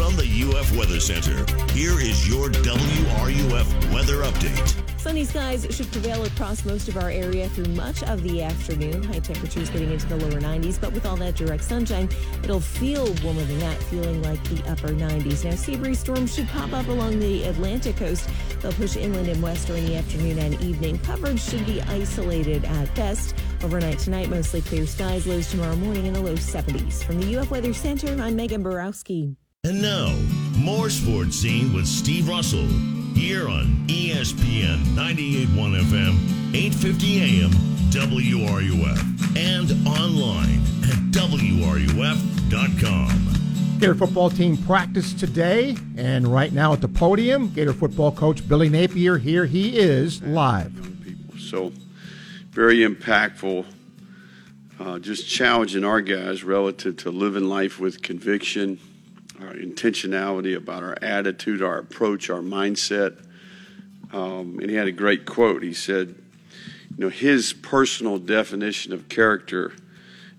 [0.00, 4.98] From the UF Weather Center, here is your WRUF weather update.
[4.98, 9.02] Sunny skies should prevail across most of our area through much of the afternoon.
[9.02, 12.08] High temperatures getting into the lower 90s, but with all that direct sunshine,
[12.42, 15.44] it'll feel warmer than that, feeling like the upper 90s.
[15.44, 18.26] Now, sea breeze storms should pop up along the Atlantic coast.
[18.62, 20.98] They'll push inland and west during the afternoon and evening.
[21.00, 23.34] Coverage should be isolated at best.
[23.62, 25.26] Overnight tonight, mostly clear skies.
[25.26, 27.04] Lows tomorrow morning in the low 70s.
[27.04, 29.36] From the UF Weather Center, I'm Megan Borowski.
[29.62, 30.16] And now,
[30.56, 32.66] more Sports Scene with Steve Russell
[33.14, 36.16] here on ESPN 98.1 FM,
[36.54, 37.50] 850 AM,
[37.90, 42.48] WRUF, and online at WRUF.com.
[43.78, 48.70] Gator football team practice today, and right now at the podium, Gator football coach Billy
[48.70, 49.18] Napier.
[49.18, 50.72] Here he is live.
[51.38, 51.70] So,
[52.50, 53.66] very impactful
[54.80, 58.80] uh, just challenging our guys relative to living life with conviction,
[59.42, 63.24] our intentionality about our attitude, our approach, our mindset.
[64.12, 65.62] Um, and he had a great quote.
[65.62, 66.14] He said,
[66.96, 69.72] you know, his personal definition of character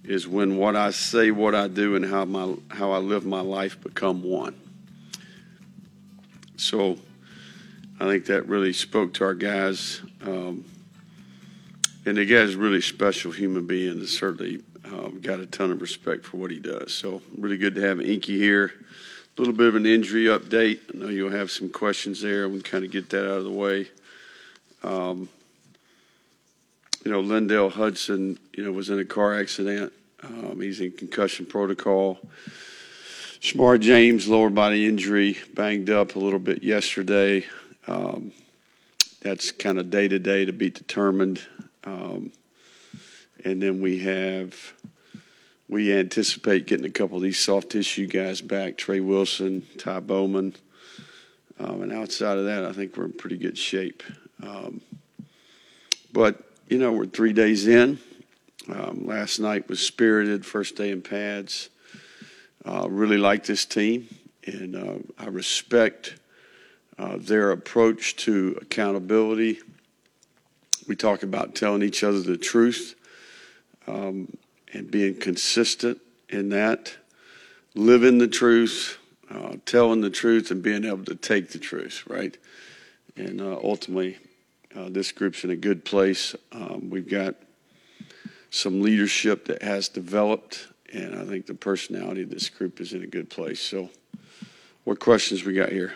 [0.04, 3.42] is when what I say, what I do, and how my how I live my
[3.42, 4.56] life become one.
[6.58, 6.98] So,
[8.00, 10.02] I think that really spoke to our guys.
[10.24, 10.66] Um,
[12.06, 16.38] and the guy's really special human being certainly um, got a ton of respect for
[16.38, 16.94] what he does.
[16.94, 18.74] So, really good to have Inky here.
[19.38, 20.80] A little bit of an injury update.
[20.94, 22.50] I know you'll have some questions there.
[22.50, 23.88] We can kind of get that out of the way.
[24.84, 25.30] Um,
[27.06, 29.94] you know, Lindell Hudson, you know, was in a car accident.
[30.24, 32.20] Um, he's in concussion protocol.
[33.40, 37.44] Shemar James, lower body injury, banged up a little bit yesterday.
[37.88, 38.32] Um,
[39.22, 41.42] that's kind of day to day to be determined.
[41.84, 42.32] Um,
[43.44, 44.56] and then we have,
[45.72, 50.54] we anticipate getting a couple of these soft tissue guys back Trey Wilson, Ty Bowman.
[51.58, 54.04] Um, and outside of that, I think we're in pretty good shape.
[54.44, 54.82] Um,
[56.12, 58.00] but, you know, we're three days in.
[58.68, 61.70] Um, last night was spirited, first day in pads.
[62.66, 64.10] Uh, really like this team,
[64.46, 66.16] and uh, I respect
[67.00, 69.60] uh, their approach to accountability.
[70.86, 72.96] We talk about telling each other the truth
[73.88, 74.28] um,
[74.74, 76.94] and being consistent in that,
[77.76, 78.98] living the truth,
[79.30, 82.38] uh, telling the truth, and being able to take the truth, right?
[83.16, 84.18] And uh, ultimately,
[84.76, 86.36] uh, this group's in a good place.
[86.52, 87.36] Um, we've got
[88.50, 93.04] some leadership that has developed, and I think the personality of this group is in
[93.04, 93.60] a good place.
[93.62, 93.90] So,
[94.84, 95.94] what questions we got here?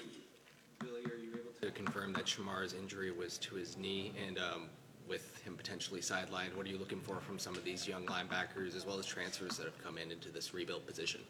[0.79, 4.69] Billy, are you able to confirm that Shemar's injury was to his knee, and um,
[5.08, 8.76] with him potentially sidelined, what are you looking for from some of these young linebackers
[8.76, 11.22] as well as transfers that have come in into this rebuild position?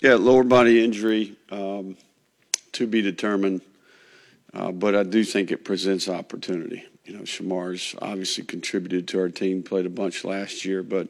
[0.00, 1.96] Yeah, lower body injury um,
[2.72, 3.62] to be determined,
[4.52, 6.84] uh, but I do think it presents opportunity.
[7.04, 11.08] You know, Shemar's obviously contributed to our team, played a bunch last year, but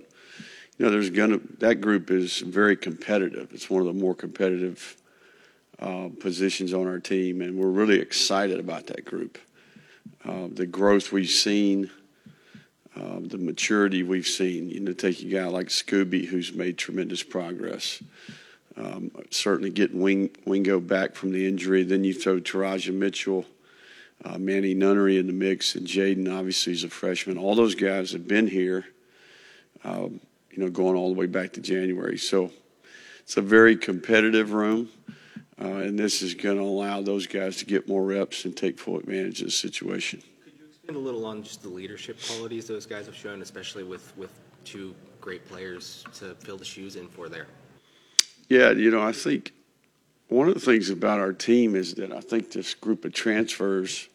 [0.78, 3.50] you know, there's gonna that group is very competitive.
[3.52, 4.96] It's one of the more competitive
[5.78, 9.38] uh, positions on our team, and we're really excited about that group.
[10.24, 11.90] Uh, the growth we've seen,
[12.96, 14.68] uh, the maturity we've seen.
[14.68, 18.02] You know, take a guy like Scooby, who's made tremendous progress.
[18.76, 21.82] Um, certainly getting Wing, Wingo back from the injury.
[21.82, 23.46] Then you throw Teradja Mitchell,
[24.24, 27.38] uh, Manny Nunnery in the mix, and Jaden obviously is a freshman.
[27.38, 28.84] All those guys have been here,
[29.84, 32.18] um, you know, going all the way back to January.
[32.18, 32.50] So
[33.20, 34.88] it's a very competitive room.
[35.60, 38.78] Uh, and this is going to allow those guys to get more reps and take
[38.78, 40.22] full advantage of the situation.
[40.46, 44.30] Expand a little on just the leadership qualities those guys have shown, especially with, with
[44.64, 47.46] two great players to fill the shoes in for there.
[48.48, 49.52] Yeah, you know, I think
[50.28, 54.08] one of the things about our team is that I think this group of transfers,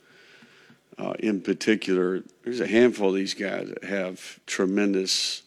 [0.98, 5.42] uh, in particular, there's a handful of these guys that have tremendous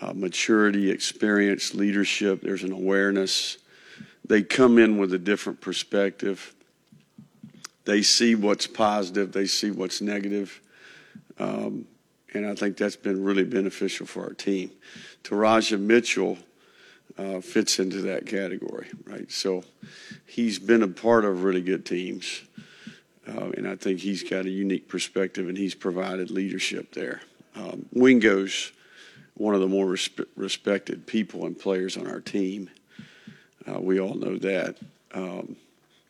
[0.00, 2.40] uh, maturity, experience, leadership.
[2.40, 3.58] There's an awareness
[4.28, 6.54] they come in with a different perspective.
[7.84, 10.60] They see what's positive, they see what's negative.
[11.38, 11.86] Um,
[12.34, 14.70] and I think that's been really beneficial for our team.
[15.24, 16.36] Teradja Mitchell
[17.16, 19.30] uh, fits into that category, right?
[19.32, 19.64] So
[20.26, 22.42] he's been a part of really good teams.
[23.26, 27.22] Uh, and I think he's got a unique perspective and he's provided leadership there.
[27.54, 28.72] Um, Wingo's
[29.34, 32.70] one of the more respe- respected people and players on our team.
[33.68, 34.76] Uh, we all know that.
[35.12, 35.56] Um,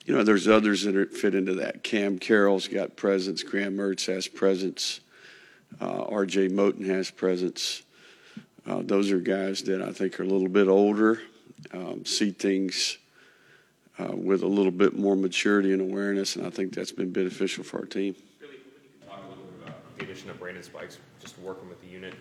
[0.04, 1.82] you know, there's others that are, fit into that.
[1.82, 3.42] Cam Carroll's got presence.
[3.42, 5.00] Graham Mertz has presence.
[5.80, 6.48] Uh, R.J.
[6.48, 7.82] Moten has presence.
[8.66, 11.20] Uh, those are guys that I think are a little bit older,
[11.72, 12.98] um, see things
[13.98, 17.64] uh, with a little bit more maturity and awareness, and I think that's been beneficial
[17.64, 18.14] for our team.
[18.40, 18.60] Really, you
[19.00, 21.88] can talk a little bit about the addition of Brandon Spikes, just working with the
[21.88, 22.14] unit,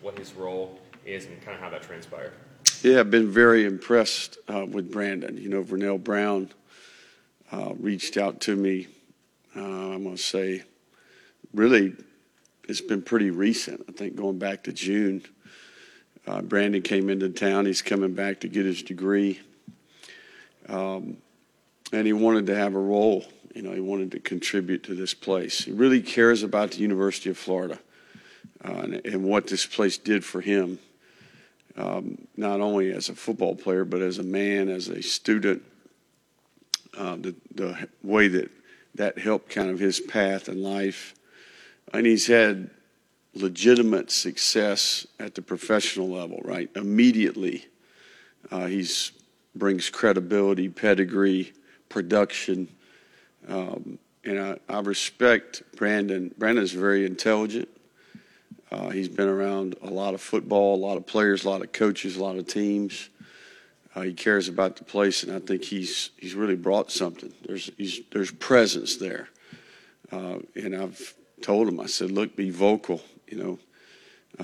[0.00, 2.32] what his role is, and kind of how that transpired.
[2.84, 5.38] Yeah, I've been very impressed uh, with Brandon.
[5.38, 6.50] You know, Vernell Brown
[7.50, 8.88] uh, reached out to me.
[9.56, 10.64] Uh, I'm going to say,
[11.54, 11.94] really,
[12.68, 13.86] it's been pretty recent.
[13.88, 15.24] I think going back to June.
[16.26, 17.64] Uh, Brandon came into town.
[17.64, 19.40] He's coming back to get his degree,
[20.68, 21.16] um,
[21.90, 23.24] and he wanted to have a role.
[23.54, 25.64] You know, he wanted to contribute to this place.
[25.64, 27.78] He really cares about the University of Florida
[28.62, 30.78] uh, and, and what this place did for him
[31.76, 35.62] um, not only as a football player, but as a man, as a student.
[36.96, 38.48] Uh, the, the way that
[38.94, 41.14] that helped kind of his path in life.
[41.92, 42.70] And he's had
[43.34, 46.70] legitimate success at the professional level, right?
[46.76, 47.66] Immediately,
[48.50, 49.12] uh, he's
[49.56, 51.52] brings credibility, pedigree,
[51.88, 52.68] production,
[53.48, 56.34] um, and I, I, respect Brandon.
[56.36, 57.68] Brandon's very intelligent.
[58.74, 61.70] Uh, he's been around a lot of football, a lot of players, a lot of
[61.70, 63.08] coaches, a lot of teams.
[63.94, 67.32] Uh, he cares about the place, and I think he's he's really brought something.
[67.46, 67.70] There's
[68.10, 69.28] there's presence there,
[70.10, 73.58] uh, and I've told him I said, look, be vocal, you know.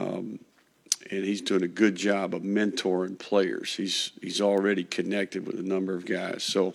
[0.00, 0.38] Um,
[1.10, 3.74] and he's doing a good job of mentoring players.
[3.74, 6.44] He's he's already connected with a number of guys.
[6.44, 6.72] So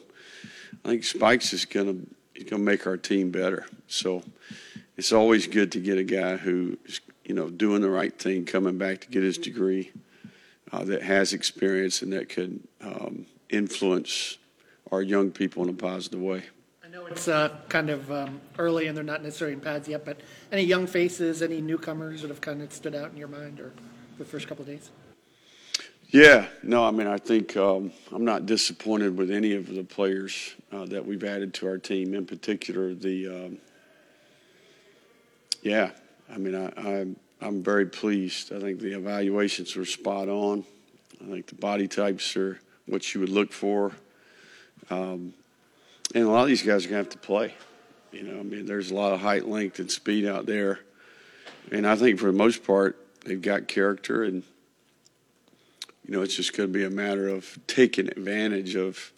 [0.83, 1.95] I think Spikes is gonna
[2.33, 3.65] he's gonna make our team better.
[3.87, 4.23] So
[4.97, 8.45] it's always good to get a guy who is you know doing the right thing,
[8.45, 9.91] coming back to get his degree,
[10.71, 14.37] uh, that has experience and that could um, influence
[14.91, 16.43] our young people in a positive way.
[16.83, 20.05] I know it's uh, kind of um, early and they're not necessarily in pads yet,
[20.05, 20.19] but
[20.51, 23.73] any young faces, any newcomers that have kind of stood out in your mind or
[24.17, 24.91] the first couple of days?
[26.09, 30.53] Yeah, no, I mean, I think um, I'm not disappointed with any of the players
[30.71, 32.13] uh, that we've added to our team.
[32.13, 33.57] In particular, the um,
[35.61, 35.91] yeah,
[36.31, 38.53] I mean, I, I'm I'm very pleased.
[38.53, 40.63] I think the evaluations were spot on.
[41.21, 43.91] I think the body types are what you would look for,
[44.89, 45.33] um,
[46.13, 47.53] and a lot of these guys are gonna have to play.
[48.11, 50.79] You know, I mean, there's a lot of height, length, and speed out there,
[51.71, 54.43] and I think for the most part, They've got character, and
[56.05, 59.11] you know it's just going to be a matter of taking advantage of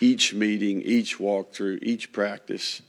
[0.00, 2.80] each meeting, each walkthrough, each practice.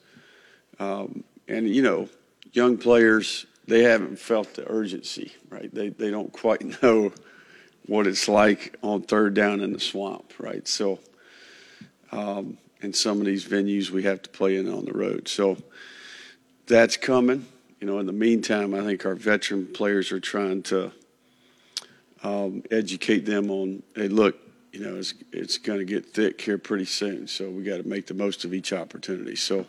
[0.79, 2.07] Um, and you know,
[2.53, 5.73] young players they haven't felt the urgency, right?
[5.73, 7.13] They they don't quite know
[7.85, 10.67] what it's like on third down in the swamp, right?
[10.67, 10.99] So,
[12.11, 15.27] um, in some of these venues, we have to play in on the road.
[15.27, 15.57] So
[16.67, 17.45] that's coming
[17.81, 20.91] you know, in the meantime, I think our veteran players are trying to
[22.23, 24.37] um, educate them on, hey, look,
[24.71, 27.27] you know, it's, it's going to get thick here pretty soon.
[27.27, 29.35] So we got to make the most of each opportunity.
[29.35, 29.65] So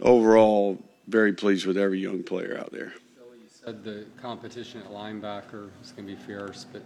[0.00, 0.78] overall,
[1.08, 2.92] very pleased with every young player out there.
[3.16, 6.82] You said the competition at linebacker is going to be fierce, but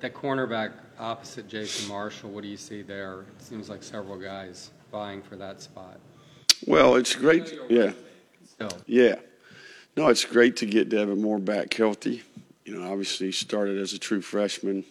[0.00, 3.22] that cornerback opposite Jason Marshall, what do you see there?
[3.38, 5.98] It seems like several guys vying for that spot.
[6.66, 7.58] Well, it's great.
[7.68, 7.92] Yeah.
[8.46, 8.70] Still.
[8.86, 9.16] Yeah.
[9.96, 12.22] No, it's great to get Devin Moore back healthy.
[12.64, 14.84] You know, obviously he started as a true freshman.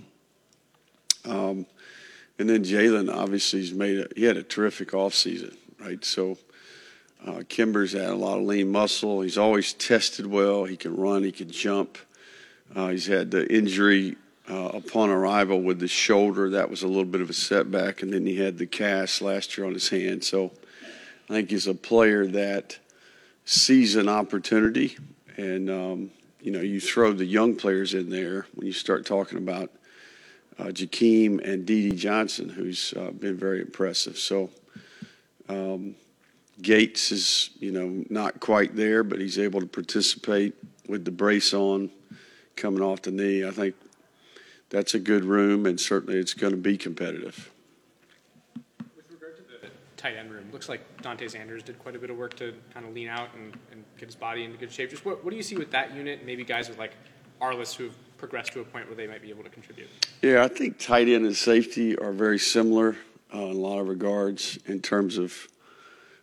[1.25, 1.65] Um,
[2.37, 6.03] and then Jalen obviously has made a, he had a terrific offseason, right?
[6.03, 6.37] So
[7.25, 9.21] uh, Kimber's had a lot of lean muscle.
[9.21, 10.65] He's always tested well.
[10.65, 11.97] He can run, he can jump.
[12.75, 14.15] Uh, he's had the injury
[14.49, 16.49] uh, upon arrival with the shoulder.
[16.51, 18.01] That was a little bit of a setback.
[18.01, 20.23] And then he had the cast last year on his hand.
[20.23, 20.51] So
[21.29, 22.77] I think he's a player that
[23.45, 24.97] sees an opportunity,
[25.37, 26.11] and um,
[26.41, 29.71] you know you throw the young players in there when you start talking about
[30.59, 34.17] uh, Jakeem and Dijon Johnson, who's uh, been very impressive.
[34.17, 34.49] So
[35.49, 35.95] um,
[36.61, 40.55] Gates is you know not quite there, but he's able to participate
[40.87, 41.89] with the brace on,
[42.55, 43.45] coming off the knee.
[43.45, 43.75] I think
[44.69, 47.51] that's a good room, and certainly it's going to be competitive
[48.95, 50.49] With regard to the tight end room.
[50.51, 53.29] Looks like Dante Zanders did quite a bit of work to kind of lean out
[53.35, 54.89] and, and get his body into good shape.
[54.89, 56.25] Just what, what do you see with that unit?
[56.25, 56.93] Maybe guys with like
[57.41, 59.89] Arliss who have progressed to a point where they might be able to contribute.
[60.21, 62.95] Yeah, I think tight end and safety are very similar
[63.33, 65.47] uh, in a lot of regards in terms of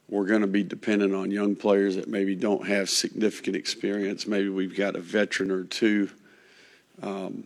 [0.08, 4.26] we're going to be dependent on young players that maybe don't have significant experience.
[4.26, 6.10] Maybe we've got a veteran or two.
[7.02, 7.44] Um,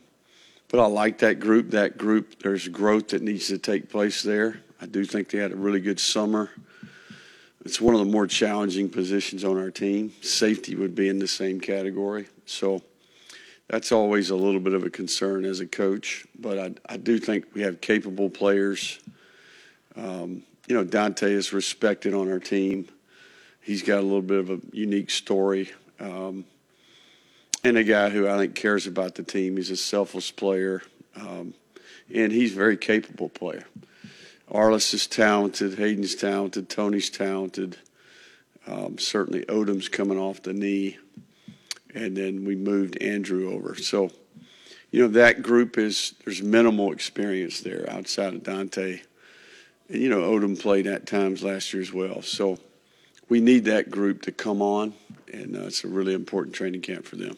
[0.69, 1.71] but I like that group.
[1.71, 4.61] That group, there's growth that needs to take place there.
[4.81, 6.51] I do think they had a really good summer.
[7.65, 10.13] It's one of the more challenging positions on our team.
[10.21, 12.27] Safety would be in the same category.
[12.47, 12.83] So
[13.69, 16.27] that's always a little bit of a concern as a coach.
[16.39, 19.01] But I, I do think we have capable players.
[19.97, 22.89] Um, you know, Dante is respected on our team.
[23.61, 25.71] He's got a little bit of a unique story.
[25.99, 26.45] Um,
[27.64, 29.57] and a guy who I think cares about the team.
[29.57, 30.83] He's a selfless player.
[31.17, 31.55] Um,
[32.12, 33.64] and he's a very capable player.
[34.51, 37.77] Arliss is talented, Hayden's talented, Tony's talented.
[38.67, 40.99] Um, certainly Odom's coming off the knee,
[41.95, 43.75] and then we moved Andrew over.
[43.77, 44.11] So,
[44.91, 49.01] you know that group is there's minimal experience there outside of Dante,
[49.89, 52.22] and you know Odom played at times last year as well.
[52.22, 52.59] So
[53.28, 54.95] we need that group to come on,
[55.32, 57.37] and uh, it's a really important training camp for them.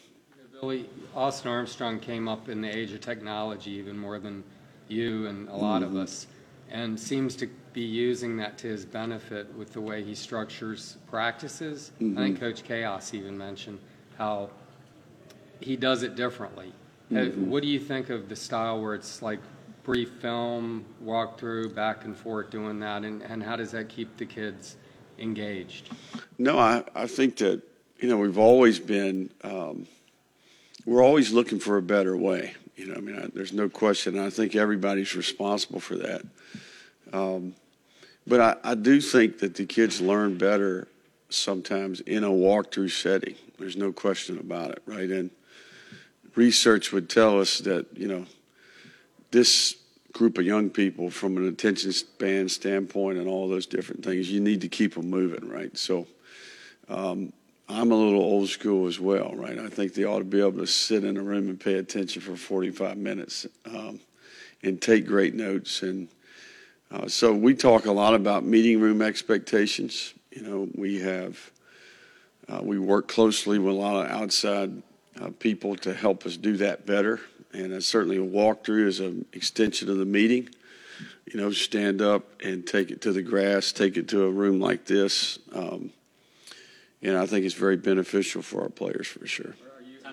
[0.59, 4.43] Billy, Austin Armstrong came up in the age of technology even more than
[4.87, 5.95] you and a lot mm-hmm.
[5.95, 6.27] of us
[6.71, 11.91] and seems to be using that to his benefit with the way he structures practices.
[11.99, 12.17] Mm-hmm.
[12.17, 12.45] I think mm-hmm.
[12.45, 13.79] Coach Chaos even mentioned
[14.17, 14.49] how
[15.59, 16.73] he does it differently.
[17.11, 17.47] Uh, Mhm.
[17.47, 19.39] What do you think of the style where it's like
[19.83, 24.25] brief film, walkthrough, back and forth doing that, and, and how does that keep the
[24.25, 24.75] kids
[25.17, 25.89] engaged?
[26.37, 27.61] No, I, I think that,
[27.99, 29.87] you know, we've always been, um,
[30.85, 32.53] we're always looking for a better way.
[32.75, 34.17] You know, I mean, I, there's no question.
[34.17, 36.21] I think everybody's responsible for that.
[37.11, 37.55] Um,
[38.25, 40.87] but I, I do think that the kids learn better
[41.29, 43.35] sometimes in a walkthrough setting.
[43.57, 45.09] There's no question about it, right?
[45.09, 45.31] And
[46.35, 48.25] research would tell us that, you know,
[49.31, 49.75] this
[50.13, 54.39] group of young people from an attention span standpoint and all those different things, you
[54.39, 55.77] need to keep them moving, right?
[55.77, 56.07] So
[56.89, 57.31] um,
[57.67, 59.59] I'm a little old school as well, right?
[59.59, 62.21] I think they ought to be able to sit in a room and pay attention
[62.21, 63.99] for 45 minutes um,
[64.63, 65.83] and take great notes.
[65.83, 66.07] And
[66.91, 70.15] uh, so we talk a lot about meeting room expectations.
[70.31, 71.51] You know, we have,
[72.47, 74.81] uh, we work closely with a lot of outside
[75.21, 77.19] uh, people to help us do that better.
[77.53, 80.49] And uh, certainly a walkthrough is an extension of the meeting.
[81.25, 84.59] You know, stand up and take it to the grass, take it to a room
[84.59, 85.39] like this.
[85.53, 85.91] Um,
[87.01, 89.55] and I think it's very beneficial for our players for sure.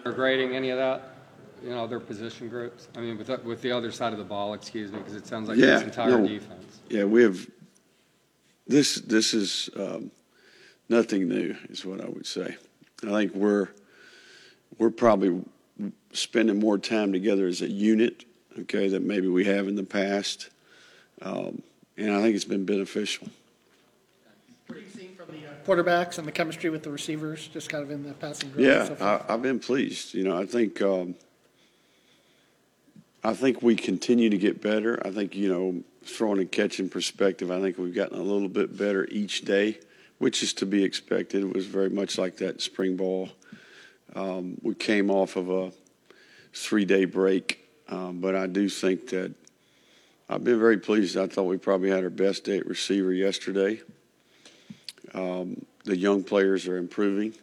[0.05, 1.16] Or grading any of that?
[1.64, 2.89] You know, other position groups?
[2.97, 5.26] I mean, with, the- with the other side of the ball, excuse me, because it
[5.26, 6.80] sounds like yeah, it's entire no, defense.
[6.89, 7.49] Yeah, we have.
[8.68, 10.11] This this is um,
[10.89, 12.57] nothing new, is what I would say.
[13.05, 13.68] I think we're
[14.78, 15.41] we're probably
[16.12, 18.24] spending more time together as a unit,
[18.59, 20.49] okay, that maybe we have in the past,
[21.22, 21.62] um,
[21.97, 23.29] and I think it's been beneficial.
[24.66, 27.83] What have you seen from the quarterbacks and the chemistry with the receivers, just kind
[27.83, 28.64] of in the passing group.
[28.64, 28.97] Yeah, so.
[29.29, 30.14] I, I've been pleased.
[30.14, 31.14] You know, I think um,
[33.24, 35.05] I think we continue to get better.
[35.05, 38.77] I think you know, throwing and catching perspective, I think we've gotten a little bit
[38.77, 39.79] better each day,
[40.18, 41.43] which is to be expected.
[41.43, 43.31] It was very much like that spring ball.
[44.15, 45.73] Um, we came off of a
[46.53, 49.35] three-day break, um, but I do think that
[50.29, 51.17] I've been very pleased.
[51.17, 53.81] I thought we probably had our best day at receiver yesterday.
[55.15, 57.35] Um, the young players are improving,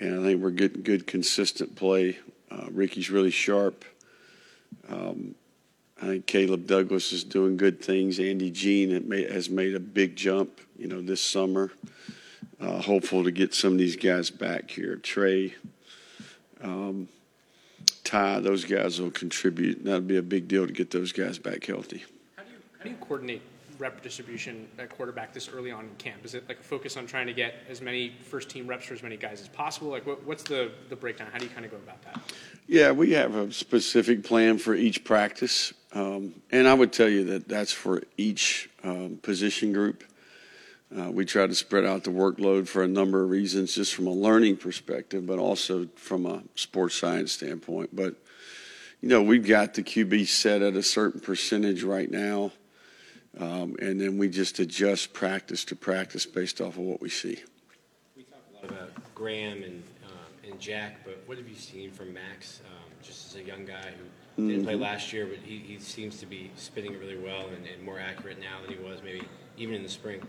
[0.00, 2.18] and I think we're getting good, consistent play.
[2.50, 3.84] Uh, Ricky's really sharp.
[4.88, 5.34] Um,
[6.02, 8.18] I think Caleb Douglas is doing good things.
[8.18, 11.72] Andy Jean has made a big jump, you know, this summer.
[12.60, 14.96] Uh, hopeful to get some of these guys back here.
[14.96, 15.54] Trey,
[16.64, 17.08] um,
[18.02, 19.84] Ty, those guys will contribute.
[19.84, 22.04] That'll be a big deal to get those guys back healthy.
[22.36, 22.44] How
[22.84, 23.42] do you coordinate
[23.78, 26.24] rep distribution at quarterback this early on in camp?
[26.24, 28.94] Is it like a focus on trying to get as many first team reps for
[28.94, 29.88] as many guys as possible?
[29.88, 31.28] Like, what, what's the, the breakdown?
[31.32, 32.20] How do you kind of go about that?
[32.66, 35.72] Yeah, we have a specific plan for each practice.
[35.92, 40.04] Um, and I would tell you that that's for each um, position group.
[40.96, 44.06] Uh, we try to spread out the workload for a number of reasons, just from
[44.06, 47.94] a learning perspective, but also from a sports science standpoint.
[47.94, 48.14] But,
[49.00, 52.52] you know, we've got the QB set at a certain percentage right now.
[53.40, 57.42] Um, and then we just adjust practice to practice based off of what we see.
[58.16, 61.90] We talk a lot about Graham and um, and Jack, but what have you seen
[61.90, 62.60] from Max?
[62.64, 63.90] Um, just as a young guy
[64.36, 64.80] who didn't play Mhm.
[64.80, 68.38] last year, but he, he seems to be spitting really well and, and more accurate
[68.38, 69.22] now than he was maybe
[69.56, 70.22] even in the spring.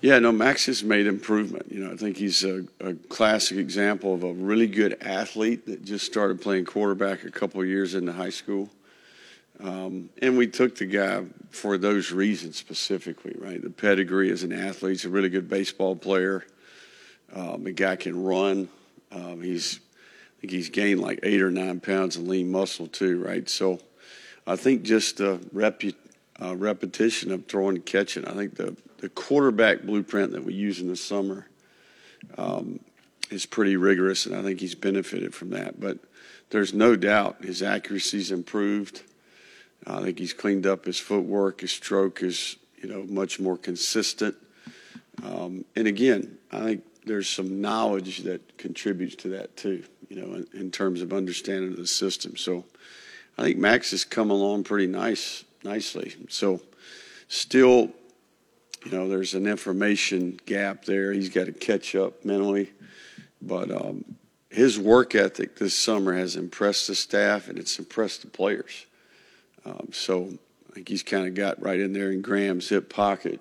[0.00, 1.72] Yeah, no, Max has made improvement.
[1.72, 5.84] You know, I think he's a, a classic example of a really good athlete that
[5.84, 8.68] just started playing quarterback a couple years into high school.
[9.60, 13.62] Um, and we took the guy for those reasons specifically, right?
[13.62, 16.44] The pedigree as an athlete, he's a really good baseball player.
[17.32, 18.68] Um, the guy can run.
[19.10, 19.80] Um, he's,
[20.36, 23.48] I think he's gained like eight or nine pounds of lean muscle too, right?
[23.48, 23.80] So,
[24.46, 25.94] I think just the repu-
[26.40, 28.26] uh, repetition of throwing and catching.
[28.26, 31.46] I think the the quarterback blueprint that we use in the summer
[32.38, 32.80] um,
[33.28, 35.78] is pretty rigorous, and I think he's benefited from that.
[35.78, 35.98] But
[36.48, 39.02] there's no doubt his accuracy's improved.
[39.86, 41.60] I think he's cleaned up his footwork.
[41.60, 44.36] His stroke is, you know, much more consistent.
[45.22, 50.32] Um, and again, I think there's some knowledge that contributes to that too, you know,
[50.32, 52.38] in, in terms of understanding the system.
[52.38, 52.64] So
[53.36, 56.14] I think Max has come along pretty nice, nicely.
[56.30, 56.62] So
[57.28, 57.90] still,
[58.84, 61.12] you know, there's an information gap there.
[61.12, 62.72] He's got to catch up mentally,
[63.40, 64.04] but um,
[64.50, 68.86] his work ethic this summer has impressed the staff and it's impressed the players.
[69.64, 70.28] Um, so
[70.70, 73.40] I think he's kind of got right in there in Graham's hip pocket,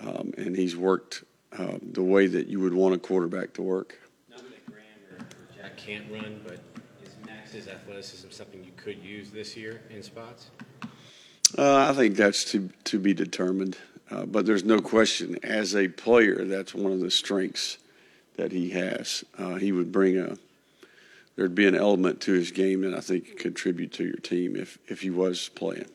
[0.00, 1.22] um, and he's worked
[1.56, 3.98] uh, the way that you would want a quarterback to work.
[4.28, 6.60] Not that Graham or, or Jack can't run, but
[7.04, 10.50] is Max's athleticism something you could use this year in spots?
[11.56, 13.76] Uh, I think that's to to be determined,
[14.10, 15.38] uh, but there's no question.
[15.42, 17.78] As a player, that's one of the strengths
[18.36, 19.24] that he has.
[19.38, 20.36] Uh, he would bring a
[21.36, 24.56] there'd be an element to his game that I think could contribute to your team
[24.56, 25.86] if if he was playing.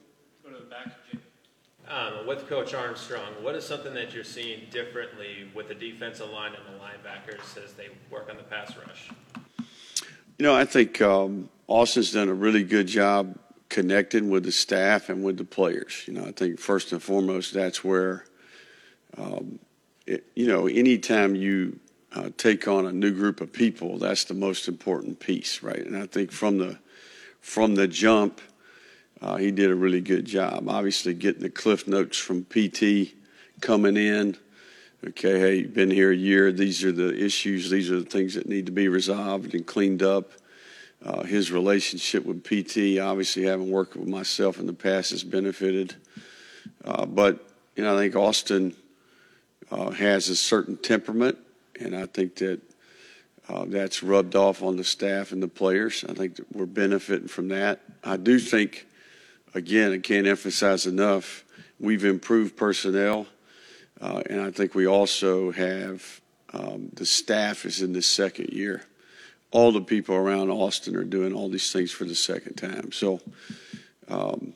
[1.88, 6.52] Um, with Coach Armstrong, what is something that you're seeing differently with the defensive line
[6.54, 9.12] and the linebackers as they work on the pass rush?
[10.38, 13.38] You know, I think um, Austin's done a really good job
[13.76, 16.04] connecting with the staff and with the players.
[16.08, 18.24] You know, I think first and foremost, that's where,
[19.18, 19.60] um,
[20.08, 21.78] it, you know, anytime you
[22.14, 25.86] uh, take on a new group of people, that's the most important piece, right?
[25.86, 26.80] And I think from the
[27.42, 28.40] from the jump,
[29.22, 30.70] uh, he did a really good job.
[30.70, 33.14] Obviously, getting the cliff notes from PT
[33.60, 34.38] coming in.
[35.06, 36.54] Okay, hey, you've been here a year.
[36.54, 37.70] These are the issues.
[37.70, 40.32] These are the things that need to be resolved and cleaned up.
[41.04, 45.96] Uh, his relationship with PT, obviously, having worked with myself in the past, has benefited.
[46.84, 48.76] Uh, but you know, I think Austin
[49.72, 51.38] uh, has a certain temperament,
[51.80, 52.62] and I think that
[53.48, 56.04] uh, that's rubbed off on the staff and the players.
[56.08, 57.82] I think that we're benefiting from that.
[58.04, 58.88] I do think
[59.56, 61.46] again, I can't emphasize enough,
[61.80, 63.26] we've improved personnel,
[64.02, 66.22] uh, and I think we also have
[66.54, 68.84] um, the staff is in the second year.
[69.56, 72.92] All the people around Austin are doing all these things for the second time.
[72.92, 73.22] So,
[74.10, 74.52] um,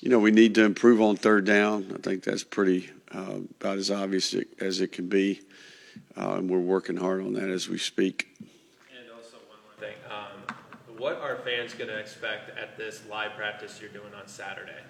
[0.00, 1.92] you know, we need to improve on third down.
[1.94, 5.42] I think that's pretty uh, about as obvious as it can be,
[6.16, 8.36] uh, and we're working hard on that as we speak.
[8.98, 9.94] And also one more thing.
[10.10, 14.80] Um, what are fans going to expect at this live practice you're doing on Saturday?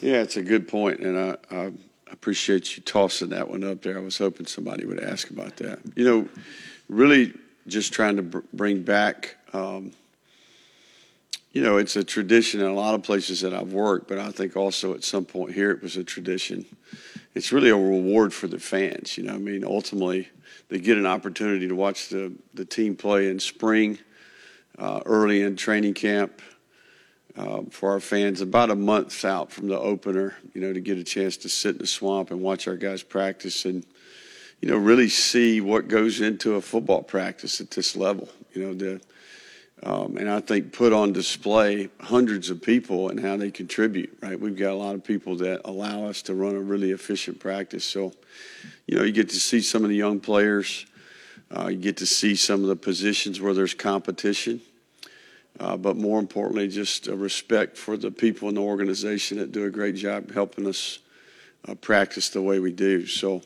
[0.00, 1.72] Yeah, it's a good point, and I, I
[2.10, 3.98] appreciate you tossing that one up there.
[3.98, 5.80] I was hoping somebody would ask about that.
[5.94, 6.28] You know,
[6.88, 7.34] really
[7.66, 9.36] just trying to br- bring back.
[9.52, 9.92] Um,
[11.52, 14.30] you know, it's a tradition in a lot of places that I've worked, but I
[14.30, 16.66] think also at some point here it was a tradition.
[17.34, 19.16] It's really a reward for the fans.
[19.16, 20.28] You know, I mean, ultimately
[20.68, 23.98] they get an opportunity to watch the the team play in spring
[24.78, 26.42] uh, early in training camp
[27.36, 30.98] uh, for our fans, about a month out from the opener, you know, to get
[30.98, 33.84] a chance to sit in the swamp and watch our guys practice and,
[34.60, 38.28] you know, really see what goes into a football practice at this level.
[38.52, 39.00] You know, the,
[39.82, 44.38] um, and I think put on display hundreds of people and how they contribute, right?
[44.38, 47.84] We've got a lot of people that allow us to run a really efficient practice.
[47.84, 48.12] So,
[48.86, 50.86] you know, you get to see some of the young players
[51.54, 54.60] uh, you get to see some of the positions where there's competition.
[55.58, 59.64] Uh, but more importantly, just a respect for the people in the organization that do
[59.64, 60.98] a great job helping us
[61.66, 63.06] uh, practice the way we do.
[63.06, 63.42] So,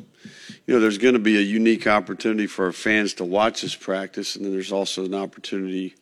[0.66, 3.74] you know, there's going to be a unique opportunity for our fans to watch us
[3.74, 5.94] practice, and then there's also an opportunity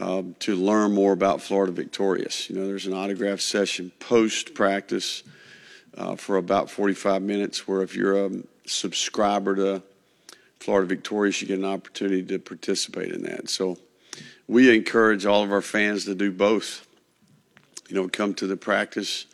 [0.00, 2.48] um, to learn more about Florida Victorious.
[2.50, 5.22] You know, there's an autograph session post practice
[5.96, 8.30] uh, for about 45 minutes, where if you're a
[8.66, 9.82] subscriber to
[10.58, 13.48] Florida Victorious, you get an opportunity to participate in that.
[13.50, 13.76] So
[14.48, 16.86] we encourage all of our fans to do both.
[17.88, 19.26] You know, come to the practice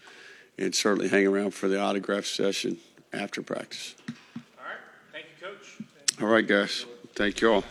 [0.60, 2.76] and certainly hang around for the autograph session
[3.12, 3.96] after practice.
[4.06, 4.76] All right.
[5.12, 6.22] Thank you, Coach.
[6.22, 6.84] All right, guys.
[7.14, 7.64] Thank you all.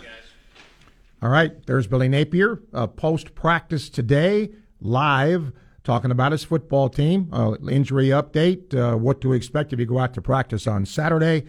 [1.22, 5.52] All right, there's Billy Napier, uh, post practice today, live,
[5.84, 7.28] talking about his football team.
[7.34, 11.46] Uh, injury update, uh, what to expect if you go out to practice on Saturday,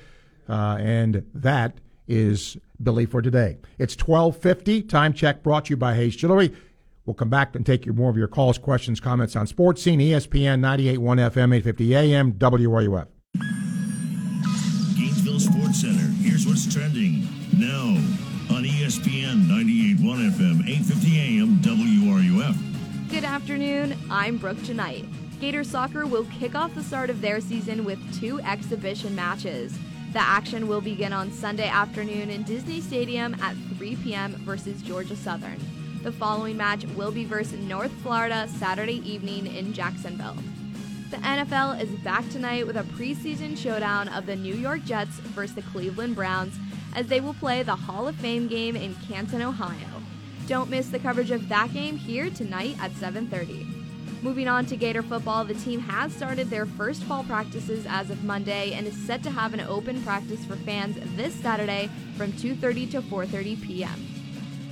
[0.48, 1.78] uh, and that
[2.08, 3.58] is Billy for today.
[3.78, 4.82] It's 1250.
[4.82, 6.52] Time check brought to you by Hayes Jewelry.
[7.10, 9.98] We'll come back and take your, more of your calls, questions, comments on Sports Scene,
[9.98, 10.98] ESPN 98.1
[11.32, 13.08] FM, 850 AM, WRUF.
[14.96, 16.06] Gainesville Sports Center.
[16.22, 17.26] Here's what's trending
[17.58, 17.98] now
[18.54, 23.10] on ESPN 98.1 FM, 850 AM, WRUF.
[23.10, 23.98] Good afternoon.
[24.08, 25.12] I'm Brooke Janite.
[25.40, 29.76] Gator Soccer will kick off the start of their season with two exhibition matches.
[30.12, 34.34] The action will begin on Sunday afternoon in Dizney Stadium at 3 p.m.
[34.44, 35.58] versus Georgia Southern.
[36.02, 40.38] The following match will be versus North Florida Saturday evening in Jacksonville.
[41.10, 45.56] The NFL is back tonight with a preseason showdown of the New York Jets versus
[45.56, 46.56] the Cleveland Browns
[46.96, 50.02] as they will play the Hall of Fame game in Canton, Ohio.
[50.46, 53.66] Don't miss the coverage of that game here tonight at 7:30.
[54.22, 58.24] Moving on to Gator football, the team has started their first fall practices as of
[58.24, 62.90] Monday and is set to have an open practice for fans this Saturday from 2:30
[62.92, 64.09] to 4:30 p.m.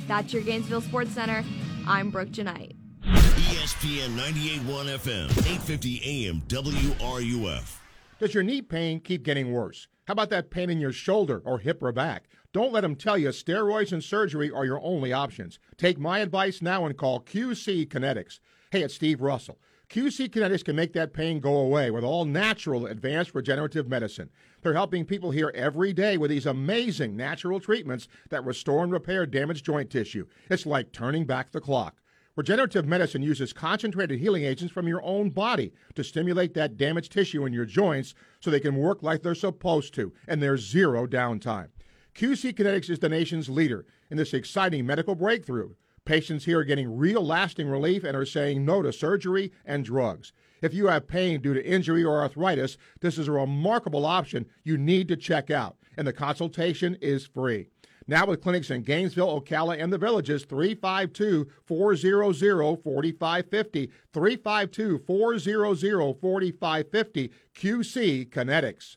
[0.09, 1.45] That's your Gainesville Sports Center.
[1.87, 2.75] I'm Brooke Janite.
[3.05, 7.77] ESPN 98.1 FM, 850 AM, WRUF.
[8.19, 9.87] Does your knee pain keep getting worse?
[10.07, 12.25] How about that pain in your shoulder or hip or back?
[12.55, 15.59] Don't let them tell you steroids and surgery are your only options.
[15.77, 18.41] Take my advice now and call QC Kinetics.
[18.71, 19.59] Hey, it's Steve Russell.
[19.91, 24.29] QC Kinetics can make that pain go away with all natural advanced regenerative medicine.
[24.61, 29.25] They're helping people here every day with these amazing natural treatments that restore and repair
[29.25, 30.27] damaged joint tissue.
[30.51, 32.03] It's like turning back the clock.
[32.37, 37.47] Regenerative medicine uses concentrated healing agents from your own body to stimulate that damaged tissue
[37.47, 41.69] in your joints so they can work like they're supposed to, and there's zero downtime.
[42.15, 45.71] QC Kinetics is the nation's leader in this exciting medical breakthrough.
[46.09, 50.33] Patients here are getting real lasting relief and are saying no to surgery and drugs.
[50.63, 54.79] If you have pain due to injury or arthritis, this is a remarkable option you
[54.79, 57.67] need to check out, and the consultation is free.
[58.07, 63.91] Now with clinics in Gainesville, Ocala, and the villages, 352 400 4550.
[64.15, 67.31] 352 400 4550.
[67.55, 68.97] QC Kinetics.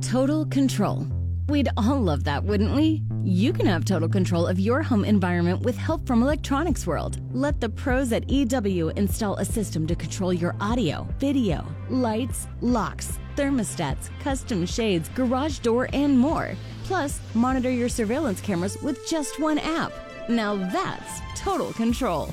[0.00, 1.08] Total control.
[1.46, 3.02] We'd all love that, wouldn't we?
[3.22, 7.20] You can have total control of your home environment with help from Electronics World.
[7.34, 13.18] Let the pros at EW install a system to control your audio, video, lights, locks,
[13.36, 16.52] thermostats, custom shades, garage door, and more.
[16.84, 19.92] Plus, monitor your surveillance cameras with just one app.
[20.30, 22.30] Now that's total control.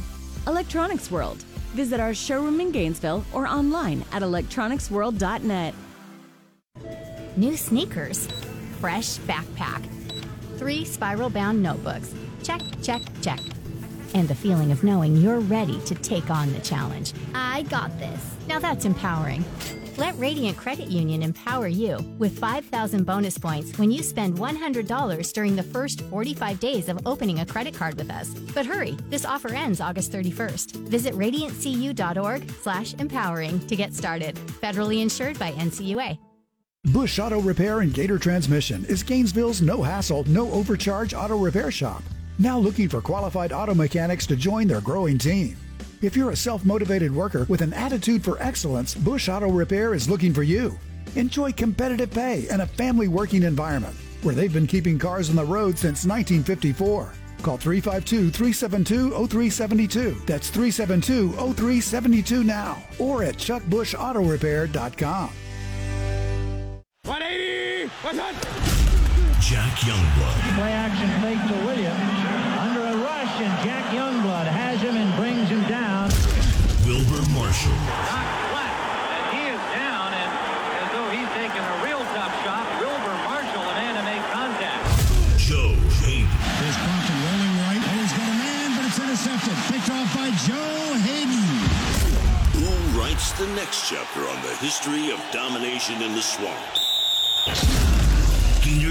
[0.47, 1.43] Electronics World.
[1.73, 5.73] Visit our showroom in Gainesville or online at electronicsworld.net.
[7.37, 8.27] New sneakers,
[8.81, 9.85] fresh backpack,
[10.57, 12.15] three spiral bound notebooks.
[12.41, 13.39] Check, check, check.
[14.15, 17.13] And the feeling of knowing you're ready to take on the challenge.
[17.35, 18.35] I got this.
[18.47, 19.45] Now that's empowering.
[19.97, 25.55] Let Radiant Credit Union empower you with 5,000 bonus points when you spend $100 during
[25.55, 28.29] the first 45 days of opening a credit card with us.
[28.55, 30.87] But hurry, this offer ends August 31st.
[30.87, 34.35] Visit radiantcu.org slash empowering to get started.
[34.35, 36.17] Federally insured by NCUA.
[36.85, 42.01] Bush Auto Repair and Gator Transmission is Gainesville's no hassle, no overcharge auto repair shop.
[42.39, 45.55] Now looking for qualified auto mechanics to join their growing team.
[46.01, 50.09] If you're a self motivated worker with an attitude for excellence, Bush Auto Repair is
[50.09, 50.75] looking for you.
[51.15, 55.45] Enjoy competitive pay and a family working environment where they've been keeping cars on the
[55.45, 57.13] road since 1954.
[57.43, 60.15] Call 352 372 0372.
[60.25, 65.31] That's 372 0372 now or at chuckbushautorepair.com.
[68.11, 69.39] 180!
[69.39, 70.35] Jack Youngblood.
[70.59, 72.11] Play action fake to Williams.
[72.59, 76.11] Under a rush, and Jack Youngblood has him and brings him down.
[76.83, 77.71] Wilbur Marshall.
[78.51, 78.75] flat,
[79.15, 83.63] and he is down, and as though he's taking a real tough shot, Wilbur Marshall,
[83.63, 84.83] the man to make contact.
[85.39, 85.71] Joe
[86.03, 86.27] Hayden.
[86.59, 87.79] There's Crompton rolling right.
[87.79, 89.55] Oh, he's got a man, but it's intercepted.
[89.71, 91.47] Picked off by Joe Hayden.
[92.59, 96.80] Who writes the next chapter on the history of domination in the swamp?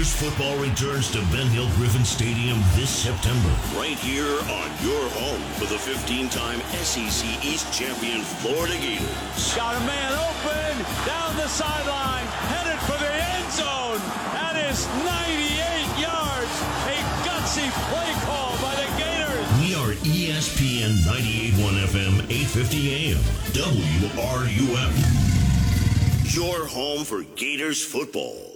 [0.01, 5.37] Gators football returns to Ben Hill Griffin Stadium this September, right here on your home
[5.61, 9.53] for the 15-time SEC East champion Florida Gators.
[9.53, 10.73] Got a man open,
[11.05, 14.01] down the sideline, headed for the end zone.
[14.33, 16.49] That is 98 yards.
[16.89, 19.45] A gutsy play call by the Gators.
[19.61, 23.21] We are ESPN 98.1 FM, 8:50 AM,
[23.53, 24.97] WRUF.
[26.33, 28.50] Your home for Gators football.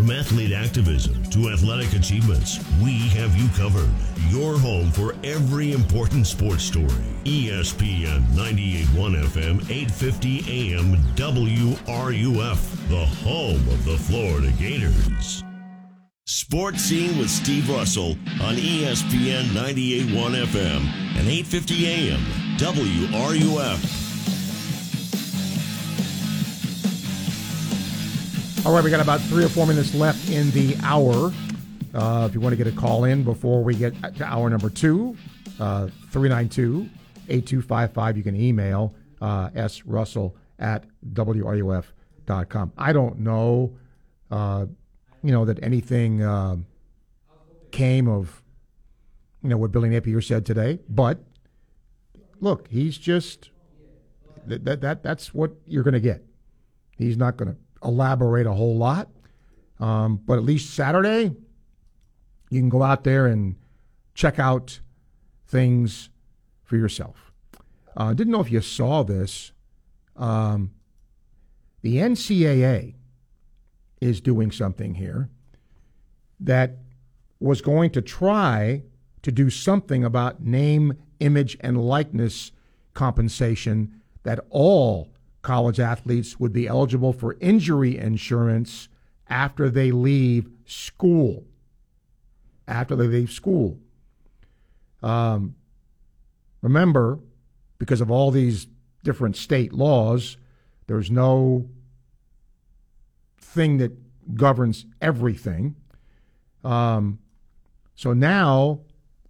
[0.00, 3.90] From athlete activism to athletic achievements, we have you covered.
[4.30, 7.04] Your home for every important sports story.
[7.24, 15.44] ESPN 98.1 FM, 850 AM, WRUF, the home of the Florida Gators.
[16.24, 20.80] Sports Scene with Steve Russell on ESPN 98.1 FM
[21.18, 22.20] and 850 AM,
[22.56, 24.09] WRUF.
[28.66, 31.32] All right, we got about three or four minutes left in the hour.
[31.94, 34.68] Uh, if you want to get a call in before we get to hour number
[34.68, 35.16] two,
[35.58, 36.86] uh, 392
[37.28, 40.84] 8255, you can email uh, srussell at
[41.14, 42.72] wruf.com.
[42.76, 43.78] I don't know,
[44.30, 44.66] uh,
[45.22, 46.56] you know, that anything uh,
[47.70, 48.42] came of,
[49.42, 51.24] you know, what Billy Napier said today, but
[52.40, 53.48] look, he's just,
[54.46, 56.26] that, that, that that's what you're going to get.
[56.98, 59.08] He's not going to elaborate a whole lot.
[59.78, 61.34] Um, but at least Saturday,
[62.50, 63.56] you can go out there and
[64.14, 64.80] check out
[65.46, 66.10] things
[66.62, 67.32] for yourself.
[67.96, 69.52] Uh, didn't know if you saw this.
[70.16, 70.72] Um,
[71.82, 72.94] the NCAA
[74.00, 75.28] is doing something here
[76.38, 76.76] that
[77.38, 78.82] was going to try
[79.22, 82.52] to do something about name, image, and likeness
[82.94, 85.08] compensation that all
[85.42, 88.88] college athletes would be eligible for injury insurance
[89.28, 91.44] after they leave school.
[92.68, 93.78] After they leave school.
[95.02, 95.54] Um,
[96.62, 97.18] remember,
[97.78, 98.66] because of all these
[99.02, 100.36] different state laws,
[100.86, 101.68] there's no
[103.38, 103.92] thing that
[104.34, 105.76] governs everything.
[106.62, 107.18] Um,
[107.94, 108.80] so now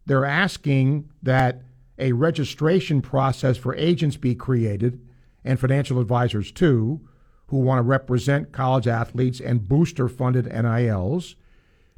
[0.06, 1.62] they're asking that
[1.98, 5.00] a registration process for agents be created
[5.44, 7.00] and financial advisors too,
[7.46, 11.36] who want to represent college athletes and booster funded NILs,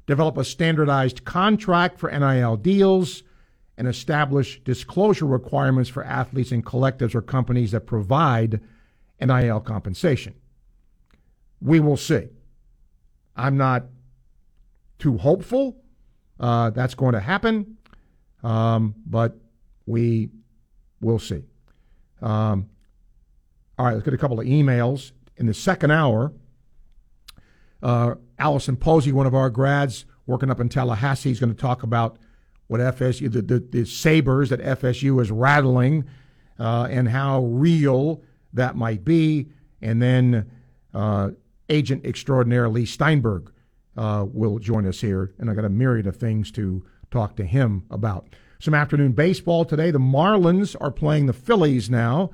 [0.06, 3.22] develop a standardized contract for NIL deals,
[3.76, 8.60] and establish disclosure requirements for athletes and collectives or companies that provide
[9.20, 10.34] NIL compensation.
[11.60, 12.28] We will see.
[13.36, 13.86] I'm not
[14.98, 15.76] too hopeful
[16.38, 17.78] uh, that's going to happen,
[18.42, 19.36] um, but
[19.86, 20.30] we
[21.00, 21.44] will see.
[22.20, 22.68] Um,
[23.82, 25.10] all right, let's get a couple of emails.
[25.38, 26.32] In the second hour,
[27.82, 31.82] uh, Alison Posey, one of our grads working up in Tallahassee, is going to talk
[31.82, 32.16] about
[32.68, 36.04] what FSU, the, the, the sabers that FSU is rattling,
[36.60, 38.22] uh, and how real
[38.52, 39.48] that might be.
[39.80, 40.48] And then
[40.94, 41.30] uh,
[41.68, 43.50] agent extraordinaire Leigh Steinberg
[43.96, 47.44] uh, will join us here, and I got a myriad of things to talk to
[47.44, 48.28] him about.
[48.60, 49.90] Some afternoon baseball today.
[49.90, 52.30] The Marlins are playing the Phillies now,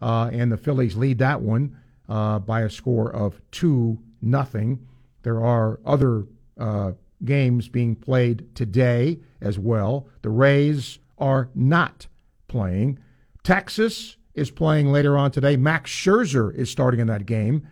[0.00, 1.76] uh, and the Phillies lead that one
[2.08, 4.86] uh, by a score of two nothing.
[5.22, 6.26] There are other
[6.58, 6.92] uh,
[7.24, 10.08] games being played today as well.
[10.22, 12.06] The Rays are not
[12.48, 12.98] playing.
[13.42, 15.56] Texas is playing later on today.
[15.56, 17.66] Max Scherzer is starting in that game.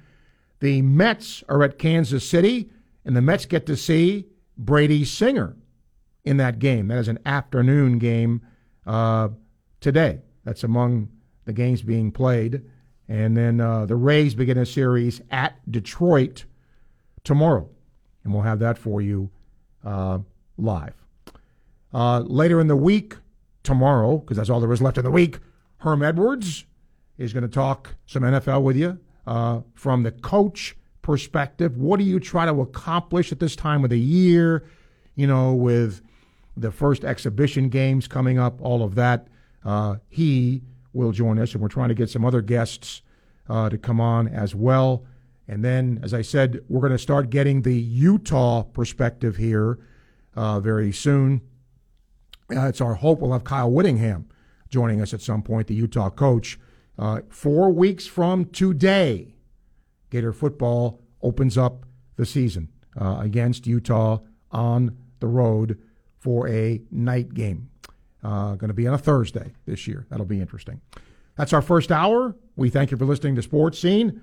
[0.61, 2.71] The Mets are at Kansas City,
[3.05, 5.57] and the Mets get to see Brady Singer
[6.25, 6.89] in that game.
[6.89, 8.41] That is an afternoon game
[8.87, 9.29] uh,
[9.81, 10.21] today.
[10.45, 11.09] That's among
[11.45, 12.63] the games being played.
[13.09, 16.45] And then uh, the Rays begin a series at Detroit
[17.23, 17.69] tomorrow.
[18.23, 19.31] And we'll have that for you
[19.85, 20.19] uh,
[20.57, 20.95] live.
[21.93, 23.17] Uh, later in the week,
[23.65, 25.41] tomorrow, because that's all there is left in the week,
[25.79, 26.65] Herm Edwards
[27.19, 31.77] is going to talk some NFL with you uh, from the coach perspective.
[31.77, 34.65] What do you try to accomplish at this time of the year?
[35.17, 36.03] You know, with
[36.57, 39.27] the first exhibition games coming up, all of that.
[39.65, 40.63] Uh, he
[40.95, 43.03] will join us, and we're trying to get some other guests
[43.49, 45.05] uh, to come on as well.
[45.47, 49.79] And then, as I said, we're going to start getting the Utah perspective here
[50.35, 51.43] uh, very soon.
[52.55, 54.29] Uh, it's our hope we'll have Kyle Whittingham
[54.69, 56.59] joining us at some point, the Utah coach.
[56.99, 59.35] Uh, four weeks from today,
[60.11, 61.87] Gator football opens up
[62.17, 62.69] the season
[63.01, 64.19] uh, against Utah
[64.51, 65.79] on the road
[66.19, 67.71] for a night game.
[68.25, 70.07] Uh, going to be on a Thursday this year.
[70.09, 70.81] That'll be interesting.
[71.37, 72.35] That's our first hour.
[72.57, 74.21] We thank you for listening to Sports Scene.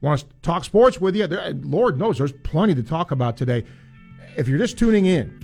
[0.00, 1.26] Want to talk sports with you?
[1.26, 3.64] There, Lord knows there's plenty to talk about today.
[4.36, 5.40] If you're just tuning in,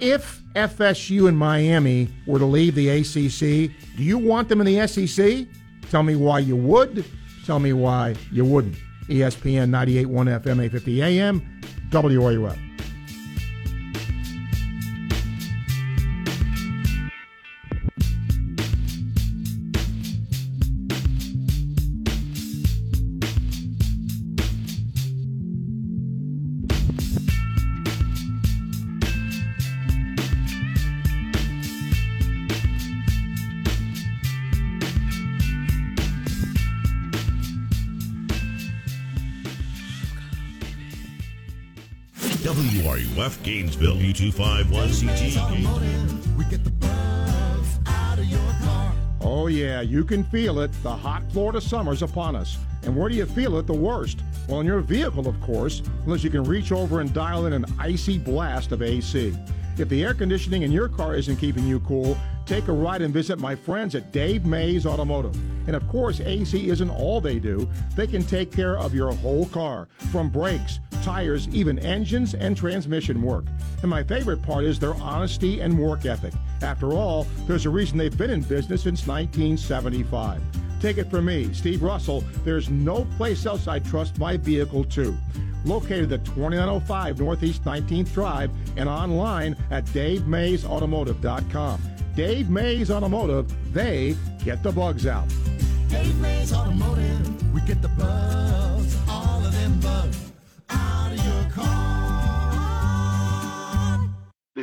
[0.00, 4.86] if FSU and Miami were to leave the ACC, do you want them in the
[4.86, 5.46] SEC?
[5.90, 7.04] Tell me why you would.
[7.44, 8.76] Tell me why you wouldn't.
[9.08, 12.67] ESPN 98.1 FM, 850 AM, WRUF.
[43.48, 45.64] Gainesville, U251CT.
[49.22, 50.70] Oh, yeah, you can feel it.
[50.82, 52.58] The hot Florida summer's upon us.
[52.82, 54.18] And where do you feel it the worst?
[54.48, 57.64] Well, in your vehicle, of course, unless you can reach over and dial in an
[57.78, 59.34] icy blast of AC.
[59.78, 63.14] If the air conditioning in your car isn't keeping you cool, take a ride and
[63.14, 65.36] visit my friends at Dave Mays Automotive.
[65.68, 67.68] And of course, AC isn't all they do.
[67.94, 73.22] They can take care of your whole car, from brakes, tires, even engines and transmission
[73.22, 73.44] work.
[73.82, 76.34] And my favorite part is their honesty and work ethic.
[76.60, 80.42] After all, there's a reason they've been in business since 1975.
[80.80, 85.16] Take it from me, Steve Russell, there's no place else I trust my vehicle to
[85.68, 91.80] located at 2905 Northeast 19th Drive and online at DaveMaysAutomotive.com.
[92.16, 95.28] Dave Mays Automotive, they get the bugs out.
[95.88, 100.17] Dave Mays Automotive, we get the bugs, all of them bugs,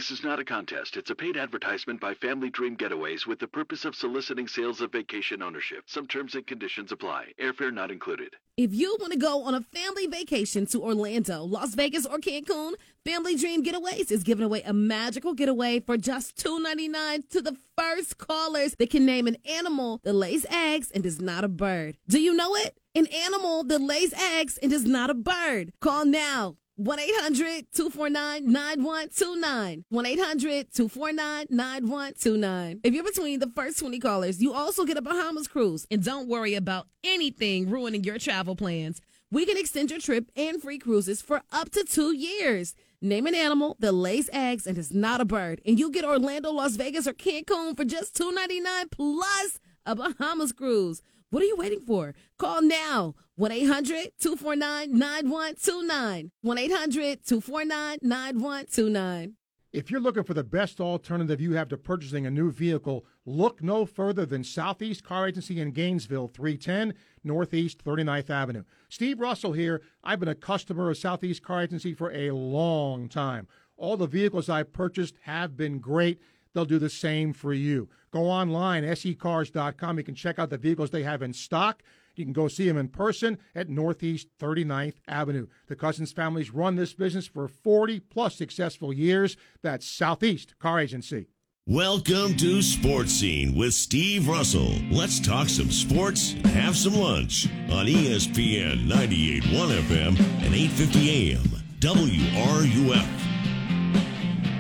[0.06, 0.98] This is not a contest.
[0.98, 4.92] It's a paid advertisement by Family Dream Getaways with the purpose of soliciting sales of
[4.92, 5.86] vacation ownership.
[5.88, 7.34] Some terms and conditions apply.
[7.42, 8.36] Airfare not included.
[8.56, 12.74] If you want to go on a family vacation to Orlando, Las Vegas, or Cancun,
[13.04, 18.20] Family Dream Getaways is giving away a magical getaway for just $2.99 to the first
[18.20, 21.98] callers that can name an animal that lays eggs and is not a bird.
[22.08, 22.78] Do you know it?
[22.94, 25.72] An animal that lays eggs and is not a bird.
[25.82, 26.58] Call now.
[26.78, 29.86] 1 800 249 9129.
[29.88, 32.82] 1 800 249 9129.
[32.84, 35.88] If you're between the first 20 callers, you also get a Bahamas cruise.
[35.90, 39.00] And don't worry about anything ruining your travel plans.
[39.32, 42.76] We can extend your trip and free cruises for up to two years.
[43.02, 46.52] Name an animal that lays eggs and is not a bird, and you get Orlando,
[46.52, 51.02] Las Vegas, or Cancun for just $2.99 plus a Bahamas cruise.
[51.36, 52.16] What are you waiting for?
[52.38, 56.32] Call now 1 800 249 9129.
[56.40, 59.34] 1 800 249 9129.
[59.74, 63.62] If you're looking for the best alternative you have to purchasing a new vehicle, look
[63.62, 66.94] no further than Southeast Car Agency in Gainesville, 310
[67.26, 68.64] Northeast 39th Avenue.
[68.88, 69.82] Steve Russell here.
[70.06, 73.50] I've been a customer of Southeast Car Agency for a long time.
[73.76, 76.22] All the vehicles I've purchased have been great.
[76.54, 77.90] They'll do the same for you.
[78.16, 79.98] Go online, secars.com.
[79.98, 81.84] You can check out the vehicles they have in stock.
[82.16, 85.48] You can go see them in person at Northeast 39th Avenue.
[85.68, 89.36] The Cousins families run this business for 40 plus successful years.
[89.62, 91.28] That's Southeast Car Agency.
[91.68, 94.72] Welcome to Sports Scene with Steve Russell.
[94.90, 101.44] Let's talk some sports and have some lunch on ESPN 98.1 FM and 8:50 AM.
[101.82, 103.10] WRUF.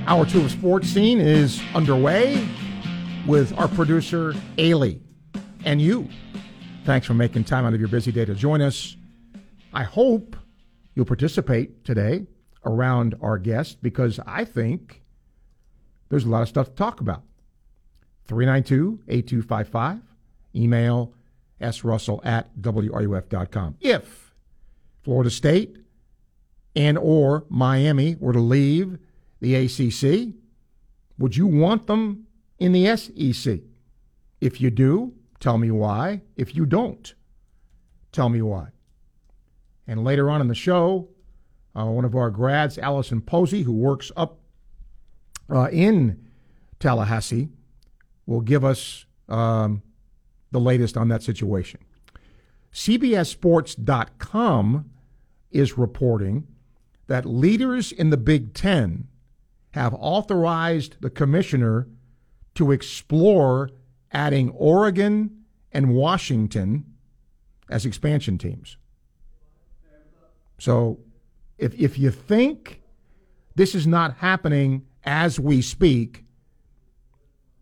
[0.08, 2.46] Hour two of Sports Scene is underway
[3.26, 5.00] with our producer, Ailey,
[5.64, 6.08] and you.
[6.86, 8.96] Thanks for making time out of your busy day to join us.
[9.74, 10.36] I hope
[10.94, 12.28] you'll participate today
[12.66, 15.02] around our guest because I think
[16.10, 17.24] there's a lot of stuff to talk about.
[18.28, 20.02] 392 8255.
[20.56, 21.14] Email
[21.62, 23.78] srussell at wruf.com.
[23.82, 24.34] If
[25.04, 25.78] Florida State
[26.76, 29.00] and or Miami were to leave
[29.40, 30.34] the ACC,
[31.18, 32.28] would you want them
[32.60, 33.60] in the SEC?
[34.42, 36.22] If you do, tell me why.
[36.36, 37.14] If you don't,
[38.12, 38.70] tell me why.
[39.88, 41.10] And later on in the show,
[41.76, 44.40] uh, one of our grads, Alison Posey, who works up
[45.50, 46.24] uh, in
[46.80, 47.50] Tallahassee,
[48.26, 49.84] will give us um,
[50.52, 51.80] the latest on that situation.
[52.74, 54.90] CBSSports.com
[55.52, 56.48] is reporting
[57.08, 59.08] that leaders in the Big Ten
[59.72, 61.88] have authorized the commissioner
[62.56, 63.70] to explore
[64.12, 66.86] adding Oregon and Washington
[67.70, 68.78] as expansion teams.
[70.58, 71.00] So
[71.58, 72.82] if, if you think
[73.56, 76.24] this is not happening as we speak,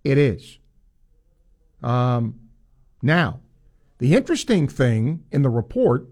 [0.03, 0.59] it is.
[1.81, 2.39] Um,
[3.01, 3.39] now,
[3.97, 6.07] the interesting thing in the report,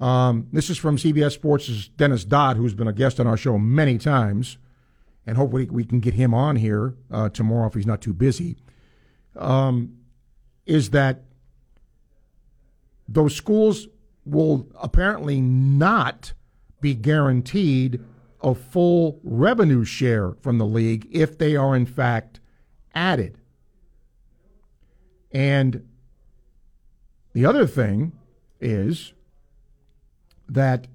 [0.00, 3.58] um, this is from CBS Sports' Dennis Dodd, who's been a guest on our show
[3.58, 4.58] many times,
[5.28, 8.56] and hopefully we can get him on here uh, tomorrow if he's not too busy,
[9.36, 9.94] um,
[10.64, 11.24] is that
[13.06, 13.88] those schools
[14.24, 16.32] will apparently not
[16.80, 18.02] be guaranteed
[18.40, 22.40] a full revenue share from the league if they are in fact
[22.94, 23.36] added.
[25.30, 25.86] And
[27.34, 28.12] the other thing
[28.62, 29.12] is
[30.48, 30.86] that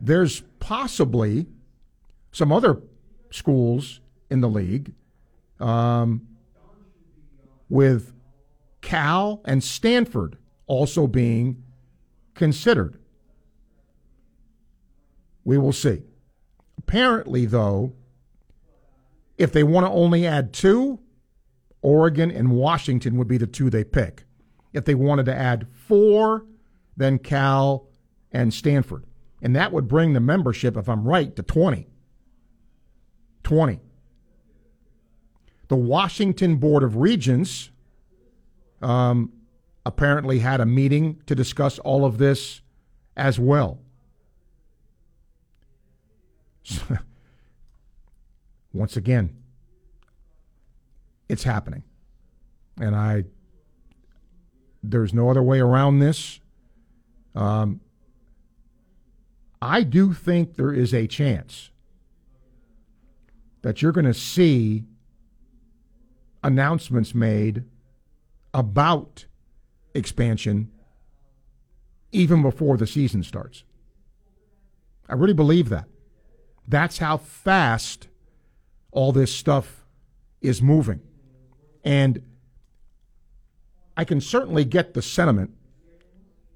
[0.00, 1.46] there's possibly
[2.32, 2.82] some other
[3.34, 4.92] schools in the league
[5.58, 6.24] um,
[7.68, 8.12] with
[8.80, 11.64] Cal and Stanford also being
[12.34, 12.96] considered.
[15.44, 16.02] We will see.
[16.78, 17.94] Apparently, though,
[19.36, 21.00] if they want to only add two,
[21.82, 24.24] Oregon and Washington would be the two they pick.
[24.72, 26.46] If they wanted to add four,
[26.96, 27.88] then Cal
[28.30, 29.04] and Stanford.
[29.42, 31.88] And that would bring the membership, if I'm right, to 20.
[33.44, 33.80] 20.
[35.68, 37.70] The Washington Board of Regents
[38.82, 39.32] um,
[39.86, 42.60] apparently had a meeting to discuss all of this
[43.16, 43.78] as well.
[48.72, 49.36] Once again,
[51.28, 51.84] it's happening.
[52.80, 53.24] And I,
[54.82, 56.40] there's no other way around this.
[57.34, 57.80] Um,
[59.62, 61.70] I do think there is a chance
[63.64, 64.84] that you're going to see
[66.42, 67.64] announcements made
[68.52, 69.24] about
[69.94, 70.70] expansion
[72.12, 73.64] even before the season starts.
[75.08, 75.86] I really believe that.
[76.68, 78.08] That's how fast
[78.92, 79.86] all this stuff
[80.42, 81.00] is moving.
[81.82, 82.22] And
[83.96, 85.52] I can certainly get the sentiment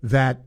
[0.02, 0.42] that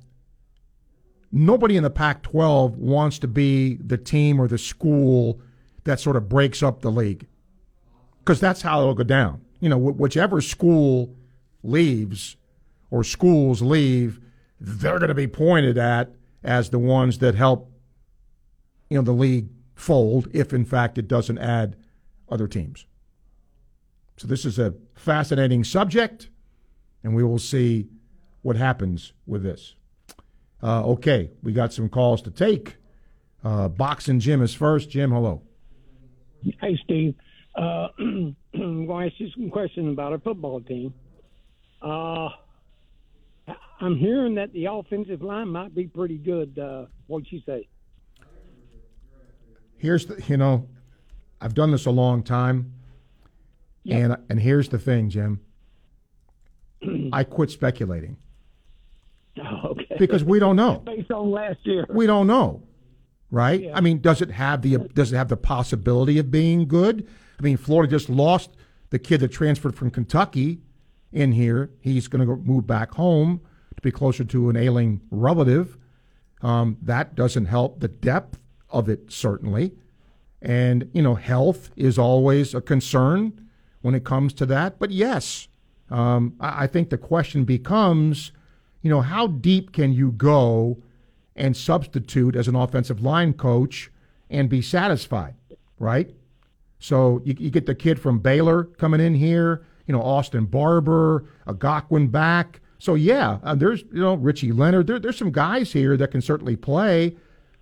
[1.32, 5.42] nobody in the Pac 12 wants to be the team or the school
[5.84, 7.28] that sort of breaks up the league.
[8.20, 9.42] Because that's how it'll go down.
[9.60, 11.16] You know, wh- whichever school
[11.64, 12.36] leaves
[12.90, 14.20] or schools leave,
[14.60, 16.12] they're going to be pointed at
[16.44, 17.72] as the ones that help,
[18.90, 21.76] you know, the league fold if in fact it doesn't add
[22.30, 22.86] other teams.
[24.18, 26.30] So this is a fascinating subject,
[27.04, 27.88] and we will see
[28.44, 29.74] what happens with this.
[30.62, 32.78] Uh, okay, we got some calls to take.
[33.44, 34.92] Uh, Boxing Jim is first.
[34.92, 35.42] Jim, hello.
[36.60, 37.16] Hey, Steve.
[37.56, 40.94] Uh, I'm going to ask you some questions about our football team.
[41.82, 42.30] Uh,
[43.80, 46.58] I'm hearing that the offensive line might be pretty good.
[46.58, 47.68] Uh, what'd you say?
[49.78, 50.68] Here's the, you know,
[51.42, 52.72] I've done this a long time,
[53.90, 55.40] and and here's the thing, Jim.
[57.12, 58.18] I quit speculating
[59.44, 59.96] Oh, okay.
[59.98, 60.76] because we don't know.
[60.86, 61.88] Based on last year.
[61.90, 62.62] We don't know,
[63.32, 63.62] right?
[63.62, 63.76] Yeah.
[63.76, 67.08] I mean, does it have the does it have the possibility of being good?
[67.40, 68.52] I mean, Florida just lost
[68.92, 70.60] the kid that transferred from Kentucky
[71.12, 71.72] in here.
[71.80, 73.42] He's going to go move back home
[73.76, 75.78] to be closer to an ailing relative.
[76.44, 78.38] Um, that doesn't help the depth
[78.70, 79.74] of it certainly,
[80.42, 83.48] and you know, health is always a concern
[83.82, 84.80] when it comes to that.
[84.80, 85.48] But yes,
[85.90, 88.32] um, I, I think the question becomes,
[88.82, 90.82] you know, how deep can you go
[91.42, 93.92] and substitute as an offensive line coach
[94.30, 95.34] and be satisfied,
[95.80, 96.14] right?
[96.78, 101.26] So you, you get the kid from Baylor coming in here, you know, Austin Barber,
[101.48, 102.62] a Godwin back.
[102.78, 104.86] So yeah, uh, there's you know Richie Leonard.
[104.86, 107.18] There, there's some guys here that can certainly play.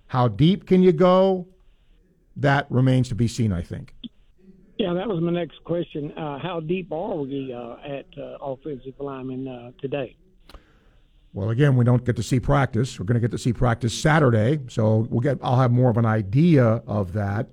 [0.08, 1.46] How deep can you go?
[2.36, 3.52] That remains to be seen.
[3.52, 3.94] I think.
[4.78, 6.12] Yeah, that was my next question.
[6.12, 10.16] Uh, how deep are we uh, at uh, offensive linemen uh, today?
[11.32, 12.98] Well, again, we don't get to see practice.
[12.98, 15.38] We're going to get to see practice Saturday, so we'll get.
[15.42, 17.48] I'll have more of an idea of that.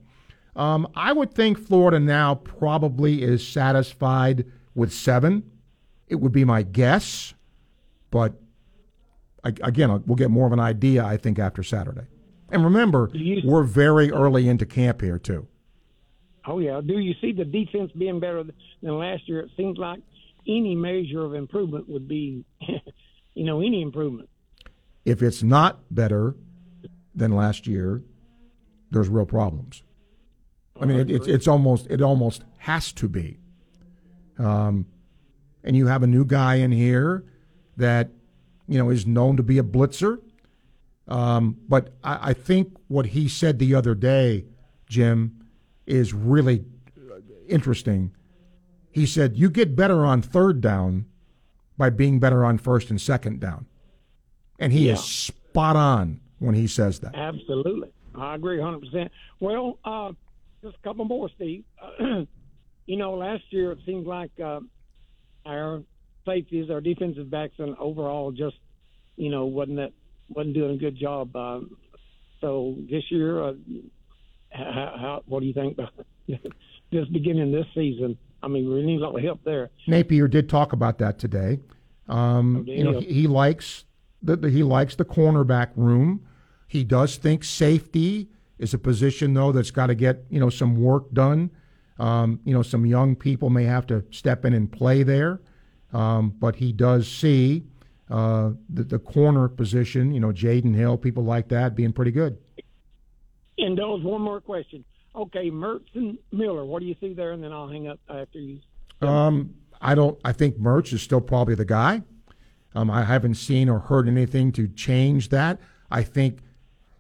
[0.56, 5.52] Um, I would think Florida now probably is satisfied with seven.
[6.08, 7.36] It would be my guess,
[8.10, 8.34] but
[9.44, 11.06] I, again, we'll get more of an idea.
[11.06, 12.08] I think after Saturday.
[12.50, 13.12] And remember,
[13.44, 15.48] we're very early into camp here too.
[16.46, 16.82] Oh yeah.
[16.82, 18.44] Do you see the defense being better
[18.82, 19.42] than last year?
[19.42, 20.00] It seems like
[20.48, 22.46] any measure of improvement would be,
[23.38, 24.30] you know, any improvement.
[25.06, 26.36] If it's not better
[27.14, 28.02] than last year,
[28.90, 29.84] there's real problems.
[30.82, 33.40] I mean, it, it's it's almost it almost has to be.
[34.40, 34.88] Um,
[35.64, 37.26] and you have a new guy in here
[37.78, 38.10] that
[38.68, 40.20] you know is known to be a blitzer.
[41.08, 44.46] Um, but I, I think what he said the other day,
[44.88, 45.46] Jim,
[45.86, 46.66] is really
[47.48, 48.16] interesting.
[48.90, 51.06] He said you get better on third down
[51.78, 53.66] by being better on first and second down,
[54.60, 54.94] and he Yeah.
[54.94, 57.16] is spot on when he says that.
[57.16, 57.90] Absolutely.
[58.16, 59.10] I agree 100%.
[59.40, 60.12] Well, uh,
[60.64, 61.64] just a couple more, Steve.
[62.00, 64.60] you know, last year it seemed like uh,
[65.46, 65.84] our
[66.26, 68.58] safeties, our defensive backs, and overall just,
[69.18, 69.94] you know, wasn't that
[70.30, 71.34] wasn't doing a good job.
[71.36, 71.78] Um,
[72.42, 73.54] so this year, uh,
[74.52, 75.94] how, how, what do you think about
[76.92, 78.18] just beginning this season?
[78.44, 79.70] I mean, we need a lot of help there.
[79.88, 81.60] Napier did talk about that today.
[82.08, 83.86] Um, Oh, you know, he, he likes
[84.22, 86.26] the, the he likes the cornerback room.
[86.68, 88.30] He does think safety
[88.60, 91.52] is a position though that's got to get you know some work done.
[92.00, 95.42] Um, you know, some young people may have to step in and play there,
[95.94, 97.64] um, but he does see
[98.12, 100.14] uh, the, the corner position.
[100.14, 102.38] You know, Jaydon Hill, people like that, being pretty good.
[103.58, 104.86] And those one more question.
[105.18, 107.32] Okay, Mertz and Miller, what do you see there?
[107.32, 108.60] And then I'll hang up after you.
[109.02, 110.20] Um, I don't.
[110.24, 112.04] I think Mertz is still probably the guy.
[112.76, 115.60] Um, I haven't seen or heard anything to change that.
[115.90, 116.40] I think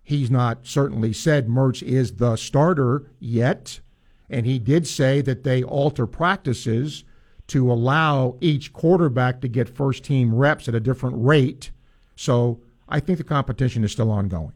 [0.03, 3.81] he's not certainly said Mertz is the starter yet,
[4.29, 7.03] and he did say that they alter practices
[7.47, 11.71] to allow each quarterback to get first team reps at a different rate.
[12.15, 14.53] So I think the competition is still ongoing.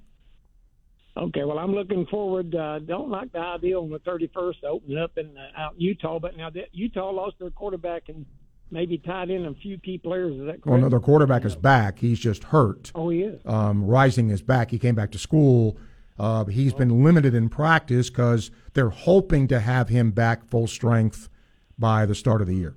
[1.17, 2.55] Okay, well, I'm looking forward.
[2.55, 6.19] Uh, don't like the idea on the 31st opening up in uh, out in Utah,
[6.19, 8.25] but now that Utah lost their quarterback and
[8.71, 10.33] maybe tied in a few key players.
[10.33, 10.65] Is that correct?
[10.65, 11.99] Well, no, their quarterback is back.
[11.99, 12.91] He's just hurt.
[12.95, 13.41] Oh, he is.
[13.45, 14.71] Um, Rising is back.
[14.71, 15.77] He came back to school.
[16.17, 21.29] Uh, he's been limited in practice because they're hoping to have him back full strength
[21.77, 22.75] by the start of the year.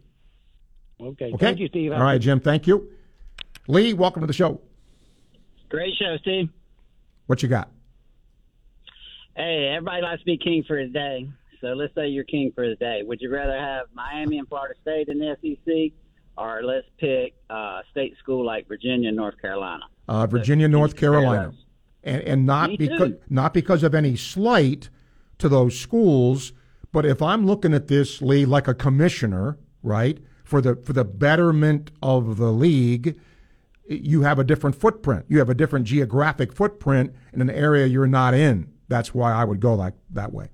[1.01, 1.27] Okay.
[1.27, 1.37] Okay.
[1.39, 1.93] Thank you, Steve.
[1.93, 2.41] All right, Jim.
[2.41, 2.91] Thank you.
[3.69, 4.61] Lee, welcome to the show.
[5.69, 6.49] Great show, Steve.
[7.27, 7.71] What you got?
[9.37, 11.29] Hey, everybody likes to be king for his day.
[11.61, 13.03] So let's say you're king for his day.
[13.05, 15.93] Would you rather have Miami and Florida State in the SEC,
[16.37, 19.85] or let's pick uh, state school like Virginia and North Carolina?
[20.09, 21.53] uh, Virginia, North Carolina,
[22.03, 24.91] and and not because not because of any slight
[25.39, 26.53] to those schools,
[26.93, 31.05] but if I'm looking at this league like a commissioner, right, for the for the
[31.05, 33.19] betterment of the league,
[33.89, 35.25] you have a different footprint.
[35.29, 38.71] You have a different geographic footprint in an area you're not in.
[38.95, 40.51] That's why I would go like that way.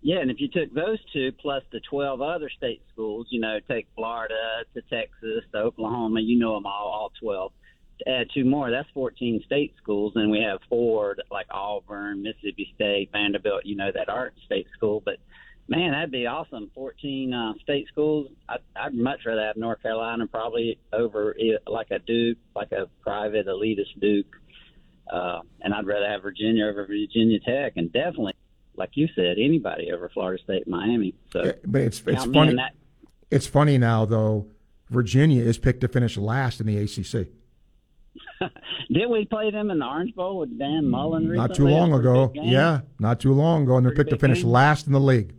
[0.00, 3.58] Yeah, and if you took those two plus the 12 other state schools, you know,
[3.68, 7.52] take Florida to Texas to Oklahoma, you know them all, all 12.
[7.98, 12.70] To add two more, that's 14 state schools, and we have four like Auburn, Mississippi
[12.76, 15.02] State, Vanderbilt, you know, that aren't state school.
[15.04, 15.16] But
[15.66, 16.70] man, that'd be awesome.
[16.76, 18.28] 14 uh, state schools.
[18.48, 21.34] I'd, I'd much rather have North Carolina probably over
[21.66, 24.36] like a Duke, like a private elitist Duke.
[25.12, 28.34] Uh, and I'd rather have Virginia over Virginia Tech, and definitely,
[28.76, 31.14] like you said, anybody over Florida State, and Miami.
[31.32, 32.54] So, But it's it's funny.
[32.56, 32.72] that.
[33.30, 34.46] It's funny now though.
[34.90, 37.28] Virginia is picked to finish last in the ACC.
[38.90, 41.30] Did we play them in the Orange Bowl with Dan Mullen?
[41.34, 42.32] Not too long That was a ago.
[42.34, 44.50] Yeah, not too long ago, and they're picked to finish game.
[44.50, 45.34] last in the league.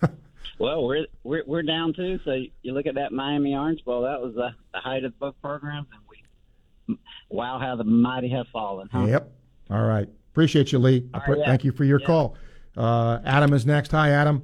[0.56, 2.20] Well, we're we're we're down too.
[2.24, 2.32] So
[2.62, 4.02] you look at that Miami Orange Bowl.
[4.02, 6.00] That was the, the height of both programs, and
[7.28, 8.88] wow, how the mighty have fallen.
[8.90, 9.06] Huh?
[9.06, 9.32] Yep.
[9.70, 10.08] All right.
[10.32, 11.08] Appreciate you, Lee.
[11.14, 11.46] I All pre- right, yeah.
[11.46, 12.36] Thank you for your call.
[12.76, 13.92] Uh, Adam is next.
[13.92, 14.42] Hi, Adam.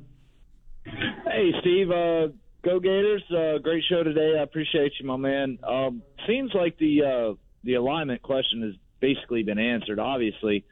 [0.85, 1.91] Hey, Steve.
[1.91, 2.29] Uh,
[2.65, 3.23] go Gators!
[3.31, 4.37] Uh, great show today.
[4.39, 5.59] I appreciate you, my man.
[5.67, 7.35] Um, seems like the uh,
[7.65, 9.99] the alignment question has basically been answered.
[9.99, 10.65] Obviously,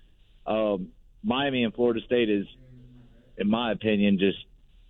[0.47, 0.89] um,
[1.23, 2.47] Miami and Florida State is,
[3.37, 4.39] in my opinion, just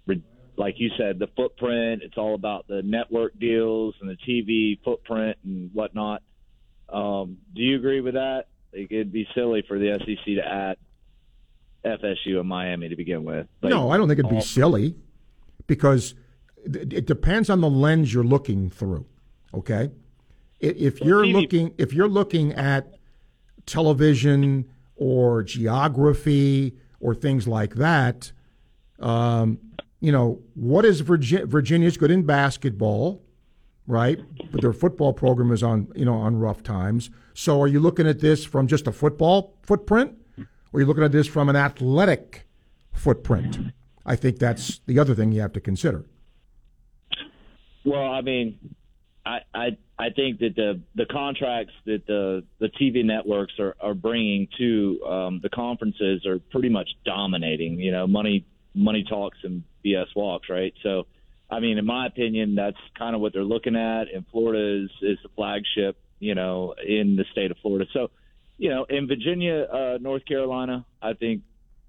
[0.07, 0.23] re-
[0.57, 2.03] like you said, the footprint.
[2.05, 6.23] It's all about the network deals and the TV footprint and whatnot.
[6.89, 8.47] Um, do you agree with that?
[8.73, 10.77] Like, it'd be silly for the SEC to add
[11.85, 13.47] FSU and Miami to begin with.
[13.63, 14.97] Like, no, I don't think it'd be all- silly
[15.67, 16.15] because
[16.65, 19.07] it, depends on the lens you're looking through.
[19.55, 19.91] Okay,
[20.61, 22.95] if you're looking if you're looking at
[23.65, 28.33] television or geography or things like that,
[28.99, 29.59] um,
[30.01, 31.47] you know what is Virginia?
[31.47, 33.23] Virginia's good in basketball,
[33.89, 34.21] right?
[34.53, 37.11] But their football program is on you know on rough times.
[37.35, 40.45] So are you looking at this from just a football footprint, or
[40.75, 42.47] are you looking at this from an athletic
[42.93, 43.73] footprint?
[44.07, 46.05] I think that's the other thing you have to consider.
[47.85, 48.59] Well, I mean,
[49.25, 53.95] I I I think that the the contracts that the the TV networks are are
[53.95, 57.81] bringing to um, the conferences are pretty much dominating.
[57.81, 58.45] You know, money
[58.75, 60.73] money talks and BS walks, right?
[60.83, 61.07] So,
[61.51, 64.13] I mean, in my opinion, that's kind of what they're looking at.
[64.15, 67.87] And Florida is is the flagship, you know, in the state of Florida.
[67.93, 68.11] So,
[68.59, 71.43] you know, in Virginia, uh, North Carolina, I think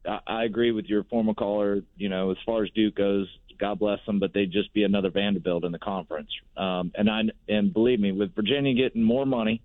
[0.05, 1.81] I, I agree with your former caller.
[1.97, 3.27] You know, as far as Duke goes,
[3.59, 6.29] God bless them, but they'd just be another Vanderbilt in the conference.
[6.55, 9.61] Um, and I and believe me, with Virginia getting more money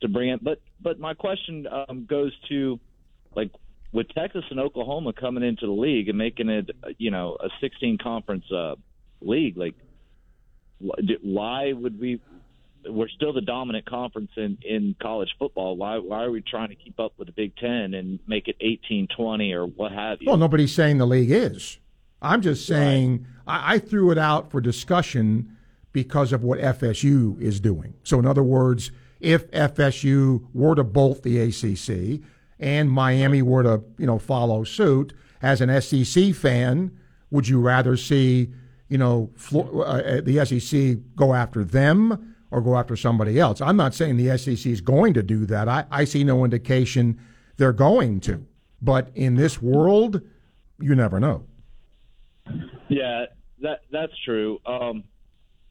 [0.00, 2.80] to bring it, but but my question um, goes to
[3.36, 3.50] like
[3.92, 7.98] with Texas and Oklahoma coming into the league and making it, you know, a 16
[7.98, 8.76] conference uh,
[9.20, 9.56] league.
[9.56, 9.74] Like,
[11.22, 12.20] why would we?
[12.86, 15.76] We're still the dominant conference in in college football.
[15.76, 18.56] Why why are we trying to keep up with the Big Ten and make it
[18.60, 20.28] 18, 20, or what have you?
[20.28, 21.78] Well, nobody's saying the league is.
[22.22, 25.56] I'm just saying I, I threw it out for discussion
[25.92, 27.94] because of what FSU is doing.
[28.02, 28.90] So, in other words,
[29.20, 32.22] if FSU were to bolt the ACC
[32.58, 36.96] and Miami were to, you know, follow suit, as an SEC fan,
[37.30, 38.50] would you rather see,
[38.90, 43.62] you know, Flo- uh, the SEC go after them or go after somebody else?
[43.62, 45.68] I'm not saying the SEC is going to do that.
[45.68, 47.18] I, I see no indication
[47.56, 48.44] they're going to.
[48.82, 50.20] But in this world,
[50.80, 51.44] you never know.
[52.88, 53.26] Yeah,
[53.62, 54.58] that that's true.
[54.66, 55.04] Um,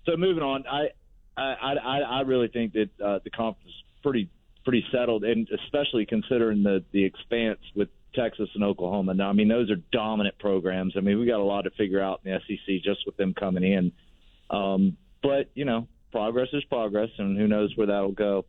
[0.05, 0.89] so moving on, I
[1.35, 4.29] I, I I really think that uh, the conference is pretty
[4.63, 9.14] pretty settled, and especially considering the the expanse with Texas and Oklahoma.
[9.14, 10.94] Now, I mean, those are dominant programs.
[10.98, 13.34] I mean, we got a lot to figure out in the SEC just with them
[13.34, 13.91] coming in.
[14.49, 18.45] Um, but you know, progress is progress, and who knows where that'll go.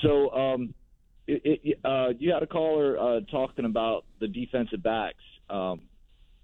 [0.00, 0.74] So, um,
[1.26, 5.82] it, it, uh, you had a caller uh, talking about the defensive backs, um,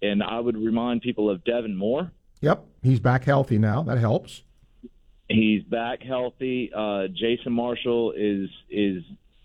[0.03, 2.11] and I would remind people of Devin Moore.
[2.41, 3.83] Yep, he's back healthy now.
[3.83, 4.43] That helps.
[5.29, 6.71] He's back healthy.
[6.75, 9.03] Uh, Jason Marshall is is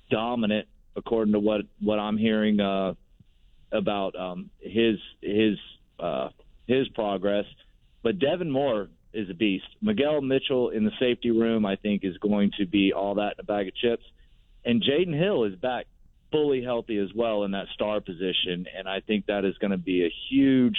[0.09, 2.93] dominant according to what what I'm hearing uh,
[3.71, 5.57] about um, his his
[5.99, 6.29] uh,
[6.67, 7.45] his progress.
[8.01, 9.65] But Devin Moore is a beast.
[9.81, 13.39] Miguel Mitchell in the safety room, I think, is going to be all that in
[13.39, 14.03] a bag of chips.
[14.63, 15.87] And Jaydon Hill is back
[16.31, 19.77] fully healthy as well in that star position, and I think that is going to
[19.77, 20.77] be a huge,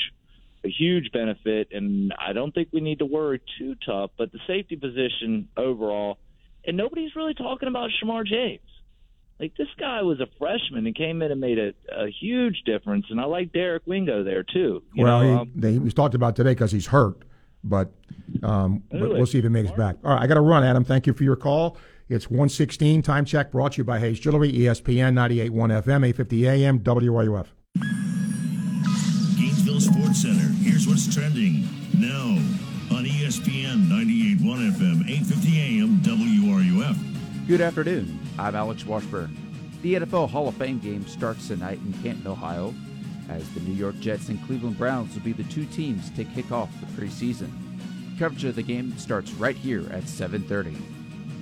[0.65, 1.69] a huge benefit.
[1.73, 4.13] And I don't think we need to worry too tough.
[4.17, 6.19] But the safety position overall,
[6.65, 8.61] and nobody's really talking about Shemar James.
[9.41, 13.07] Like this guy was a freshman and came in and made a, a huge difference,
[13.09, 14.83] and I like Derek Wingo there too.
[14.93, 17.23] You well, know, he, um, he was talked about today because he's hurt,
[17.65, 17.91] but,
[18.43, 19.97] um, but we'll see if he makes it back.
[20.05, 20.85] All right, I got to run, Adam.
[20.85, 21.79] Thank you for your call.
[22.11, 25.51] It's 116 time check brought to you by Hayes Jewelry, ESPN 98.1
[25.85, 27.47] FM, 850 AM, WRUF.
[29.39, 30.53] Gainesville Sports Center.
[30.61, 31.67] Here's what's trending
[31.99, 32.37] now
[32.95, 37.20] on ESPN 98.1 FM, 850 AM, WRUF.
[37.51, 38.21] Good afternoon.
[38.39, 39.37] I'm Alex Washburn.
[39.83, 42.73] The NFL Hall of Fame game starts tonight in Canton, Ohio,
[43.29, 46.53] as the New York Jets and Cleveland Browns will be the two teams to kick
[46.53, 47.51] off the preseason.
[48.21, 50.77] Coverage of the game starts right here at 7:30.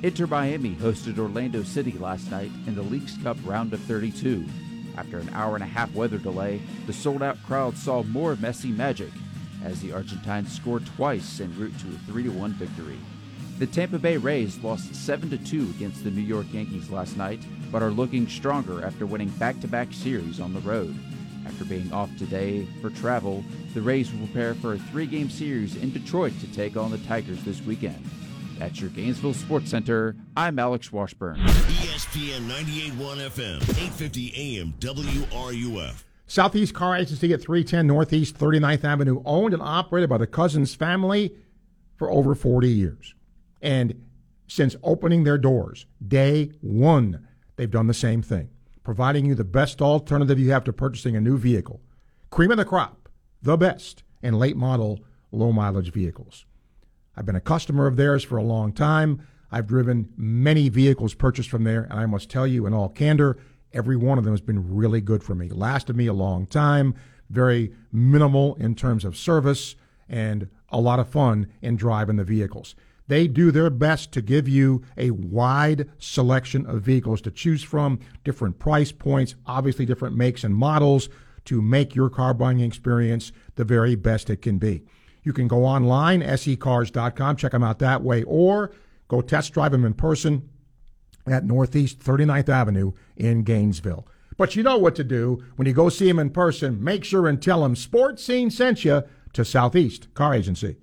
[0.02, 4.46] Inter Miami hosted Orlando City last night in the Leagues Cup round of 32.
[4.96, 9.12] After an hour and a half weather delay, the sold-out crowd saw more Messi magic
[9.62, 12.98] as the Argentines scored twice en route to a 3-1 victory.
[13.58, 17.40] The Tampa Bay Rays lost 7 2 against the New York Yankees last night,
[17.72, 20.96] but are looking stronger after winning back to back series on the road.
[21.44, 23.44] After being off today for travel,
[23.74, 26.98] the Rays will prepare for a three game series in Detroit to take on the
[26.98, 28.08] Tigers this weekend.
[28.60, 30.14] That's your Gainesville Sports Center.
[30.36, 31.38] I'm Alex Washburn.
[31.38, 32.92] ESPN 98.1
[33.28, 36.04] FM, 850 AM, WRUF.
[36.28, 41.34] Southeast Car Agency at 310 Northeast 39th Avenue, owned and operated by the Cousins family
[41.96, 43.14] for over 40 years.
[43.60, 44.04] And
[44.46, 47.26] since opening their doors, day one,
[47.56, 48.48] they've done the same thing,
[48.82, 51.80] providing you the best alternative you have to purchasing a new vehicle.
[52.30, 53.08] Cream of the crop,
[53.42, 55.00] the best in late model,
[55.32, 56.46] low mileage vehicles.
[57.16, 59.26] I've been a customer of theirs for a long time.
[59.50, 63.38] I've driven many vehicles purchased from there, and I must tell you, in all candor,
[63.72, 65.48] every one of them has been really good for me.
[65.48, 66.94] Lasted me a long time,
[67.30, 69.74] very minimal in terms of service,
[70.08, 72.74] and a lot of fun in driving the vehicles.
[73.08, 78.00] They do their best to give you a wide selection of vehicles to choose from,
[78.22, 81.08] different price points, obviously different makes and models
[81.46, 84.82] to make your car buying experience the very best it can be.
[85.22, 88.72] You can go online, secars.com, check them out that way, or
[89.08, 90.48] go test drive them in person
[91.26, 94.06] at Northeast 39th Avenue in Gainesville.
[94.36, 96.82] But you know what to do when you go see them in person.
[96.82, 99.02] Make sure and tell them Sports Scene sent you
[99.32, 100.76] to Southeast Car Agency.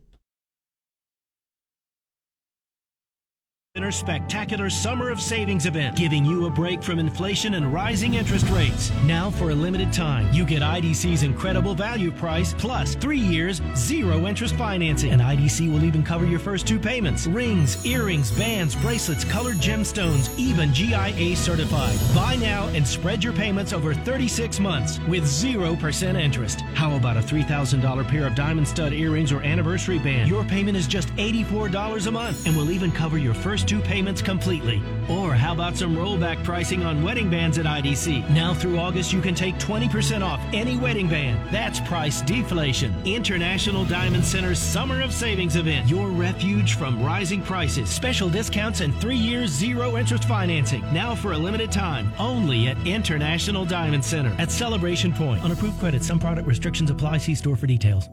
[3.76, 8.48] Winter Spectacular Summer of Savings event, giving you a break from inflation and rising interest
[8.50, 8.90] rates.
[9.04, 14.28] Now, for a limited time, you get IDC's incredible value price plus three years, zero
[14.28, 15.12] interest financing.
[15.12, 20.34] And IDC will even cover your first two payments rings, earrings, bands, bracelets, colored gemstones,
[20.40, 22.00] even GIA certified.
[22.16, 26.62] Buy now and spread your payments over 36 months with 0% interest.
[26.76, 30.30] How about a $3,000 pair of diamond stud earrings or anniversary band?
[30.30, 34.22] Your payment is just $84 a month and will even cover your first two payments
[34.22, 34.82] completely.
[35.10, 38.30] Or how about some rollback pricing on wedding bands at IDC?
[38.30, 41.40] Now through August, you can take 20% off any wedding band.
[41.52, 42.94] That's price deflation.
[43.06, 45.90] International Diamond Center's Summer of Savings event.
[45.90, 47.90] Your refuge from rising prices.
[47.90, 50.82] Special discounts and three years zero interest financing.
[50.94, 52.12] Now for a limited time.
[52.20, 55.44] Only at International Diamond Center at Celebration Point.
[55.44, 57.18] On approved credit, some product restrictions apply.
[57.18, 58.10] See store for details.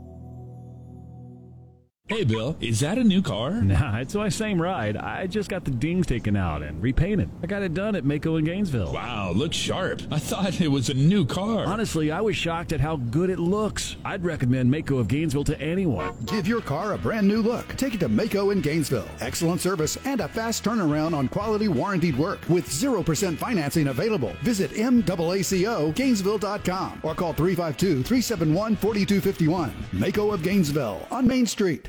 [2.12, 3.52] Hey, Bill, is that a new car?
[3.72, 4.98] Nah, it's my same ride.
[4.98, 7.30] I just got the dings taken out and repainted.
[7.42, 8.92] I got it done at MAACO in Gainesville.
[8.92, 10.02] Wow, looks sharp.
[10.10, 11.64] I thought it was a new car.
[11.64, 13.96] Honestly, I was shocked at how good it looks.
[14.04, 16.14] I'd recommend MAACO of Gainesville to anyone.
[16.26, 17.66] Give your car a brand new look.
[17.76, 19.08] Take it to MAACO in Gainesville.
[19.20, 24.34] Excellent service and a fast turnaround on quality warranted work with 0% financing available.
[24.42, 29.70] Visit MAACO Gainesville.com or call 352 371 4251.
[29.92, 31.88] MAACO of Gainesville on Main Street.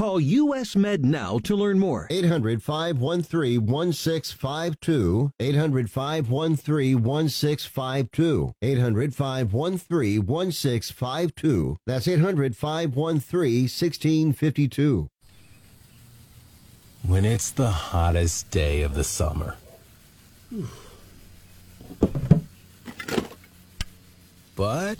[0.00, 2.06] Call US Med now to learn more.
[2.08, 5.30] 800 513 1652.
[5.38, 8.54] 800 513 1652.
[8.62, 11.76] 800 513 1652.
[11.84, 15.08] That's 800 513 1652.
[17.06, 19.56] When it's the hottest day of the summer.
[24.56, 24.96] But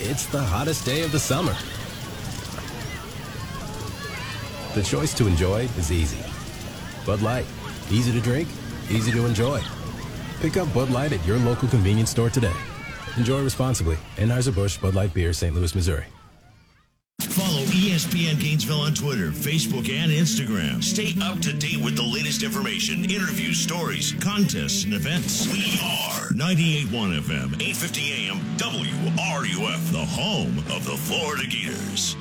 [0.00, 1.54] it's the hottest day of the summer.
[4.76, 6.18] The choice to enjoy is easy.
[7.06, 7.46] Bud Light,
[7.90, 8.46] easy to drink,
[8.90, 9.62] easy to enjoy.
[10.40, 12.52] Pick up Bud Light at your local convenience store today.
[13.16, 13.96] Enjoy responsibly.
[14.16, 15.54] Anheuser-Busch Bud Light Beer, St.
[15.54, 16.04] Louis, Missouri.
[17.22, 20.84] Follow ESPN Gainesville on Twitter, Facebook, and Instagram.
[20.84, 25.46] Stay up to date with the latest information, interviews, stories, contests, and events.
[25.46, 32.14] We are 98.1 FM, 850 AM, WRUF, the home of the Florida Gators.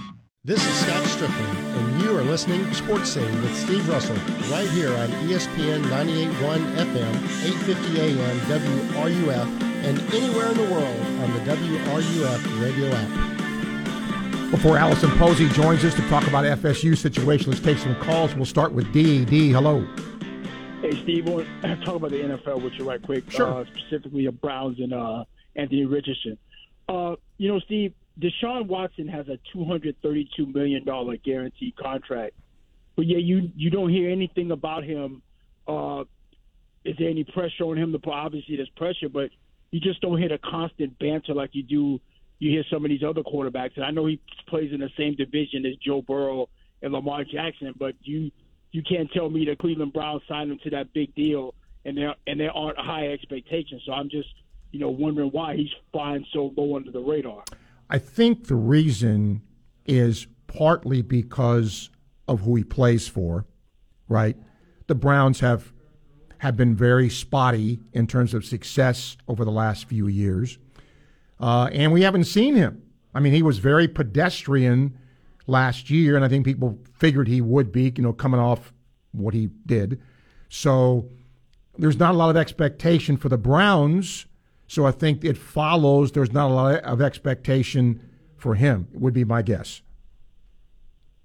[0.45, 4.15] This is Scott Stricklin, and you are listening to Sports Scene with Steve Russell,
[4.51, 11.34] right here on ESPN 98.1 FM, 850 AM, WRUF, and anywhere in the world on
[11.34, 14.51] the WRUF radio app.
[14.51, 18.35] Before Alison Posey joins us to talk about FSU situation, let's take some calls.
[18.35, 19.26] We'll start with D.
[19.26, 19.84] D, hello.
[20.84, 23.51] Hey, Steve, I want to talk about the NFL with you right quick, Sure.
[23.51, 25.23] uh, specifically of Browns and uh,
[25.55, 26.38] Anthony Richardson.
[26.88, 30.85] Uh, you know, Steve, Deshaun Watson has a $232 million
[31.23, 32.33] guaranteed contract,
[32.95, 35.21] but yeah, you, you don't hear anything about him.
[35.67, 36.05] Uh,
[36.85, 37.91] is there any pressure on him?
[37.91, 39.31] To, obviously, there's pressure, but
[39.71, 41.99] you just don't hear the constant banter like you do.
[42.39, 45.15] You hear some of these other quarterbacks, and I know he plays in the same
[45.15, 46.47] division as Joe Burrow
[46.81, 48.31] and Lamar Jackson, but you
[48.71, 51.55] you can't tell me the Cleveland Browns signed him to that big deal,
[51.85, 53.81] and there and there aren't high expectations.
[53.85, 54.29] So I'm just
[54.71, 57.43] you know wondering why he's flying so low under the radar.
[57.89, 59.41] I think the reason
[59.85, 61.89] is partly because
[62.27, 63.45] of who he plays for,
[64.07, 64.35] right?
[64.87, 65.71] The Browns have
[66.39, 70.57] have been very spotty in terms of success over the last few years,
[71.39, 72.83] uh, and we haven't seen him.
[73.13, 74.97] I mean, he was very pedestrian
[75.47, 78.73] last year, and I think people figured he would be, you know, coming off
[79.11, 80.01] what he did.
[80.49, 81.09] So
[81.77, 84.25] there's not a lot of expectation for the Browns.
[84.67, 88.01] So I think it follows there's not a lot of expectation
[88.37, 88.87] for him.
[88.93, 89.81] Would be my guess.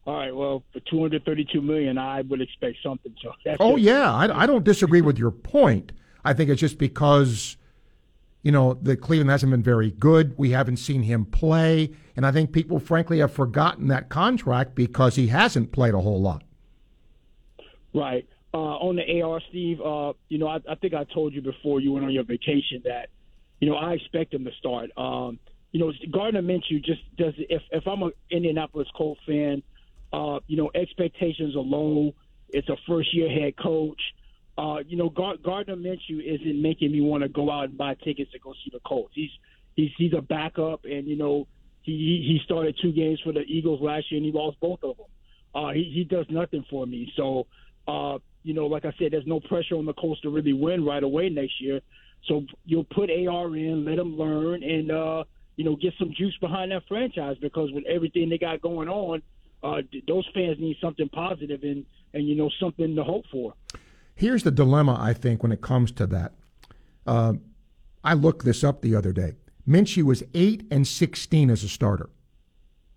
[0.06, 3.14] All right, well, for 232 million, I would expect something.
[3.22, 3.82] So that's Oh it.
[3.82, 5.92] yeah, I, I don't disagree with your point.
[6.24, 7.56] I think it's just because
[8.42, 10.34] you know the Cleveland hasn't been very good.
[10.38, 15.16] We haven't seen him play, and I think people, frankly, have forgotten that contract because
[15.16, 16.44] he hasn't played a whole lot.
[17.94, 18.26] Right.
[18.52, 21.80] Uh, on the AR, Steve, uh, you know, I, I think I told you before
[21.80, 23.08] you went on your vacation that,
[23.60, 24.90] you know, I expect him to start.
[24.96, 25.38] Um,
[25.72, 27.34] you know, Gardner Minshew just does.
[27.36, 29.62] If if I'm an Indianapolis Colts fan,
[30.12, 32.14] uh, you know, expectations are low.
[32.48, 34.00] It's a first year head coach.
[34.58, 37.94] Uh, you know, Gar- Gardner Minshew isn't making me want to go out and buy
[37.94, 39.12] tickets to go see the Colts.
[39.14, 39.30] He's
[39.76, 41.46] he's he's a backup, and you know,
[41.82, 44.96] he he started two games for the Eagles last year, and he lost both of
[44.96, 45.06] them.
[45.54, 47.12] Uh, he he does nothing for me.
[47.16, 47.46] So,
[47.86, 50.84] uh, you know, like I said, there's no pressure on the Colts to really win
[50.84, 51.80] right away next year.
[52.26, 55.24] So you'll put AR in, let him learn, and uh,
[55.56, 59.22] you know, get some juice behind that franchise because with everything they got going on,
[59.62, 61.84] uh, those fans need something positive and
[62.14, 63.54] and you know something to hope for.
[64.14, 66.34] Here's the dilemma, I think, when it comes to that.
[67.06, 67.34] Uh,
[68.04, 69.34] I looked this up the other day.
[69.66, 72.10] Minshew was 8 and 16 as a starter.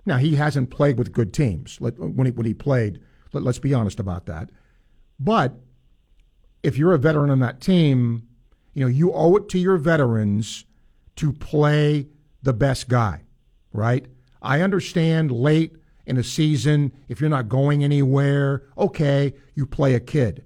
[0.05, 2.99] Now, he hasn't played with good teams when he, when he played.
[3.31, 4.49] Let, let's be honest about that.
[5.19, 5.55] But
[6.61, 8.27] if you're a veteran on that team,
[8.73, 10.65] you know, you owe it to your veterans
[11.15, 12.07] to play
[12.41, 13.21] the best guy,
[13.71, 14.05] right?
[14.41, 15.75] I understand late
[16.05, 20.43] in a season, if you're not going anywhere, okay, you play a kid.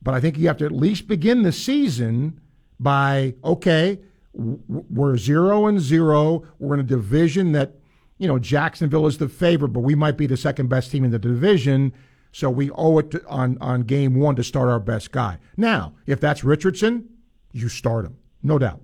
[0.00, 2.40] But I think you have to at least begin the season
[2.78, 4.00] by, okay,
[4.32, 6.44] we're zero and zero.
[6.58, 7.74] We're in a division that,
[8.18, 11.10] you know, Jacksonville is the favorite, but we might be the second best team in
[11.10, 11.92] the division.
[12.32, 15.38] So we owe it to, on, on game one to start our best guy.
[15.56, 17.08] Now, if that's Richardson,
[17.56, 18.80] you start him, no doubt.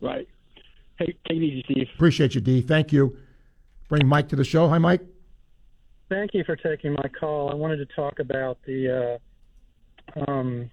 [0.00, 0.28] Right.
[0.98, 1.88] Hey, take it easy, Steve.
[1.94, 2.60] Appreciate you, D.
[2.62, 3.16] Thank you.
[3.88, 4.68] Bring Mike to the show.
[4.68, 5.02] Hi, Mike.
[6.08, 7.50] Thank you for taking my call.
[7.50, 9.18] I wanted to talk about the
[10.16, 10.70] uh, um,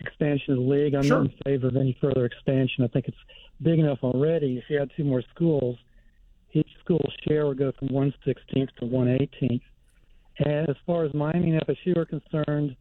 [0.00, 0.94] expansion of the league.
[0.94, 1.18] I'm Sure.
[1.22, 2.82] not in favor of any further expansion.
[2.84, 3.16] I think it's
[3.60, 4.58] big enough already.
[4.58, 5.76] If you had two more schools,
[6.52, 9.60] each school's share would go from 116th to 118th.
[10.38, 12.74] And as far as Miami and FSU are concerned,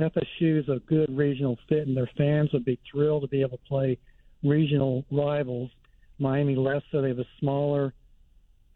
[0.00, 3.58] FSU is a good regional fit, and their fans would be thrilled to be able
[3.58, 3.98] to play
[4.42, 5.70] regional rivals.
[6.18, 7.02] Miami less so.
[7.02, 7.94] They have a smaller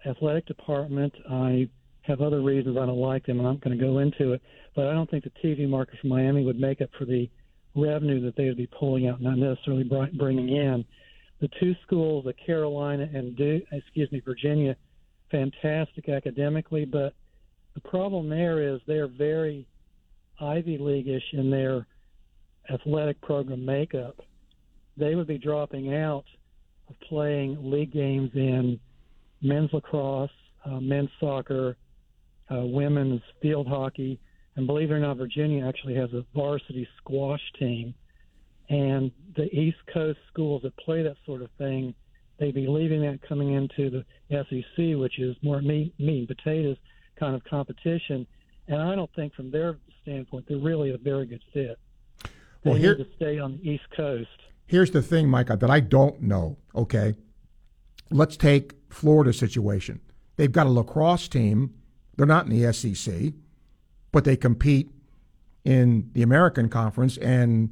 [0.05, 1.13] athletic department.
[1.31, 1.69] I
[2.03, 4.43] have other reasons I don't like them, and I'm going to go into it.
[4.75, 7.29] But I don't think the TV market for Miami would make up for the
[7.75, 10.85] revenue that they would be pulling out, not necessarily bringing in.
[11.41, 14.77] The two schools, the Carolina and du- excuse me, Virginia,
[15.31, 17.15] fantastic academically, but
[17.75, 19.67] the problem there is they're very
[20.41, 21.87] Ivy League-ish in their
[22.73, 24.21] athletic program makeup.
[24.97, 26.25] They would be dropping out
[26.89, 28.79] of playing league games in
[29.43, 30.31] men's lacrosse,
[30.65, 31.77] uh, men's soccer,
[32.51, 34.19] uh, women's field hockey,
[34.57, 37.95] and believe it or not, Virginia actually has a varsity squash team.
[38.69, 41.95] And the East Coast schools that play that sort of thing,
[42.39, 46.77] they'd be leaving that coming into the SEC, which is more meat, meat and potatoes
[47.19, 48.27] kind of competition.
[48.69, 51.79] And I don't think, from their standpoint, they're really a very good fit.
[52.63, 54.29] They Well, here- need to stay on the East Coast.
[54.67, 56.57] Here's the thing, Micah, that I don't know.
[56.75, 57.15] Okay,
[58.11, 60.01] let's take Florida's situation.
[60.37, 61.75] They've got a lacrosse team.
[62.17, 63.35] They're not in the SEC,
[64.11, 64.91] but they compete
[65.65, 67.71] in the American Conference, and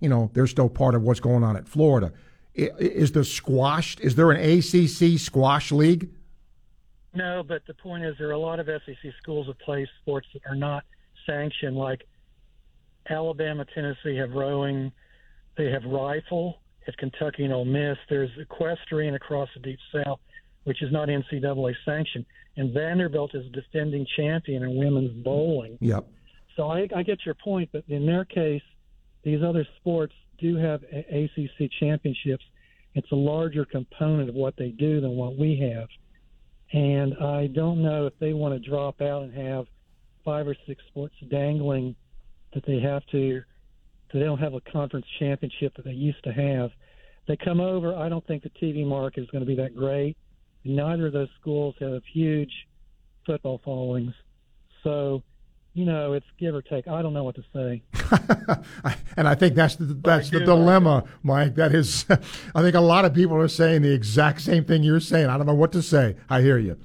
[0.00, 2.12] you know they're still part of what's going on at Florida.
[2.54, 3.98] Is the squash?
[4.00, 6.08] Is there an ACC squash league?
[7.14, 10.28] No, but the point is, there are a lot of SEC schools that play sports
[10.32, 10.84] that are not
[11.26, 12.06] sanctioned, like
[13.08, 14.92] Alabama, Tennessee have rowing,
[15.56, 17.98] they have rifle at Kentucky and Ole Miss.
[18.08, 20.20] There's equestrian across the Deep South,
[20.64, 22.26] which is not NCAA sanctioned,
[22.56, 25.78] and Vanderbilt is defending champion in women's bowling.
[25.80, 26.06] Yep.
[26.56, 28.62] So I, I get your point, but in their case,
[29.22, 32.44] these other sports do have ACC championships.
[32.94, 35.88] It's a larger component of what they do than what we have.
[36.72, 39.66] And I don't know if they want to drop out and have
[40.24, 41.96] five or six sports dangling
[42.54, 43.42] that they have to,
[44.12, 46.70] that they don't have a conference championship that they used to have.
[47.26, 47.94] They come over.
[47.94, 50.16] I don't think the TV market is going to be that great.
[50.64, 52.52] Neither of those schools have huge
[53.26, 54.12] football followings.
[54.84, 55.22] So,
[55.72, 56.88] you know, it's give or take.
[56.88, 57.82] I don't know what to say.
[59.16, 61.56] And I think that's the, that's the dilemma, Mike.
[61.56, 62.06] That is,
[62.54, 65.28] I think a lot of people are saying the exact same thing you're saying.
[65.28, 66.16] I don't know what to say.
[66.30, 66.78] I hear you.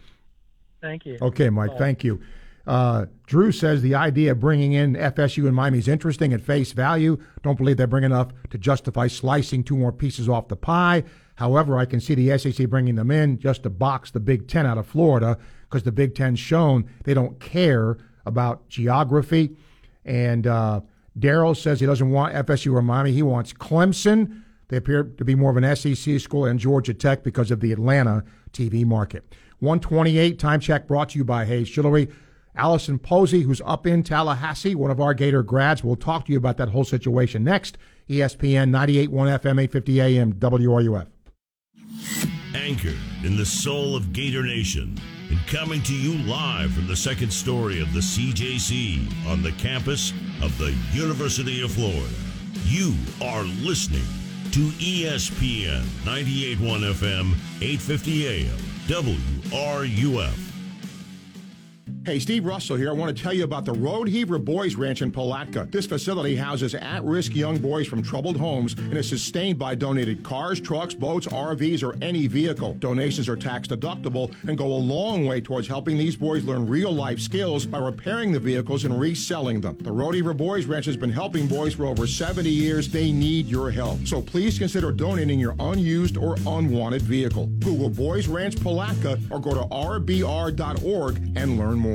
[0.81, 1.17] Thank you.
[1.21, 1.77] Okay, Mike.
[1.77, 2.21] Thank you.
[2.67, 6.73] Uh, Drew says the idea of bringing in FSU and Miami is interesting at face
[6.73, 7.17] value.
[7.43, 11.03] Don't believe they bring enough to justify slicing two more pieces off the pie.
[11.35, 14.65] However, I can see the SEC bringing them in just to box the Big Ten
[14.65, 15.37] out of Florida
[15.69, 19.55] because the Big Ten's shown they don't care about geography.
[20.03, 20.81] And uh,
[21.17, 23.11] Daryl says he doesn't want FSU or Miami.
[23.11, 24.43] He wants Clemson.
[24.67, 27.71] They appear to be more of an SEC school and Georgia Tech because of the
[27.71, 29.35] Atlanta TV market.
[29.59, 32.09] 128 time check brought to you by Hayes Jewelry.
[32.57, 36.37] Alison Posey, who's up in Tallahassee, one of our Gator grads, will talk to you
[36.37, 37.77] about that whole situation next.
[38.09, 41.07] ESPN 98.1 FM, 850 AM, WRUF.
[42.53, 44.97] Anchored in the soul of Gator Nation
[45.29, 50.11] and coming to you live from the second story of the CJC on the campus
[50.41, 52.13] of the University of Florida.
[52.65, 54.05] You are listening
[54.51, 56.57] to ESPN 98.1
[56.93, 58.57] FM, 850 AM,
[58.87, 60.54] WRUF.
[62.05, 62.91] Hey, Steve Russell here.
[62.91, 65.67] I want to tell you about the Rodeheaver Boys Ranch in Palatka.
[65.71, 70.23] This facility houses at risk young boys from troubled homes and is sustained by donated
[70.23, 72.75] cars, trucks, boats, RVs, or any vehicle.
[72.75, 76.91] Donations are tax deductible and go a long way towards helping these boys learn real
[76.91, 79.75] life skills by repairing the vehicles and reselling them.
[79.79, 82.87] The Rodeheaver Boys Ranch has been helping boys for over 70 years.
[82.87, 84.05] They need your help.
[84.05, 87.47] So please consider donating your unused or unwanted vehicle.
[87.61, 91.94] Google Boys Ranch Palatka or go to rbr.org and learn more.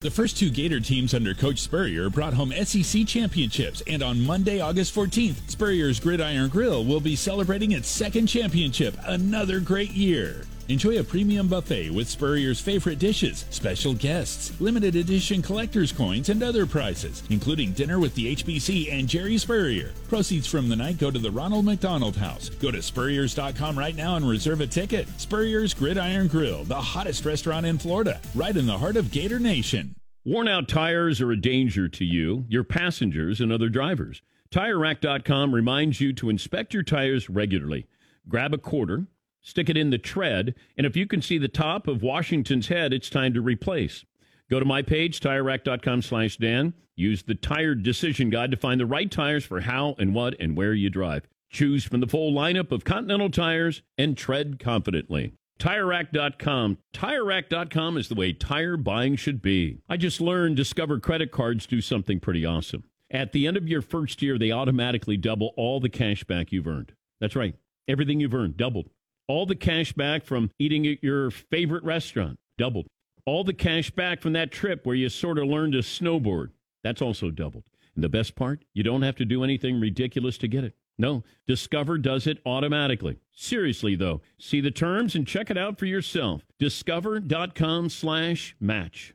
[0.00, 4.60] The first two Gator teams under Coach Spurrier brought home SEC championships, and on Monday,
[4.60, 8.96] August 14th, Spurrier's Gridiron Grill will be celebrating its second championship.
[9.04, 10.44] Another great year.
[10.68, 16.42] Enjoy a premium buffet with Spurrier's favorite dishes, special guests, limited edition collector's coins, and
[16.42, 19.92] other prizes, including dinner with the HBC and Jerri Spurrier.
[20.08, 22.50] Proceeds from the night go to the Ronald McDonald House.
[22.50, 25.08] Go to Spurriers.com right now and reserve a ticket.
[25.18, 29.94] Spurrier's Gridiron Grill, the hottest restaurant in Florida, right in the heart of Gator Nation.
[30.26, 34.20] Worn out tires are a danger to you, your passengers, and other drivers.
[34.50, 37.86] TireRack.com reminds you to inspect your tires regularly.
[38.28, 39.06] Grab a quarter,
[39.48, 42.92] stick it in the tread, and if you can see the top of Washington's head,
[42.92, 44.04] it's time to replace.
[44.50, 46.74] Go to my page, TireRack.com slash Dan.
[46.96, 50.56] Use the Tire Decision Guide to find the right tires for how and what and
[50.56, 51.28] where you drive.
[51.50, 55.32] Choose from the full lineup of Continental tires and tread confidently.
[55.58, 56.78] TireRack.com.
[56.92, 59.78] TireRack.com is the way tire buying should be.
[59.88, 62.84] I just learned Discover credit cards do something pretty awesome.
[63.10, 66.66] At the end of your first year, they automatically double all the cash back you've
[66.66, 66.92] earned.
[67.20, 67.54] That's right.
[67.88, 68.90] Everything you've earned doubled.
[69.28, 72.86] All the cash back from eating at your favorite restaurant doubled.
[73.26, 76.48] All the cash back from that trip where you sort of learned to snowboard.
[76.82, 77.64] That's also doubled.
[77.94, 80.74] And the best part, you don't have to do anything ridiculous to get it.
[80.96, 83.18] No, Discover does it automatically.
[83.32, 86.42] Seriously, though, see the terms and check it out for yourself.
[86.58, 89.14] Discover.com slash match.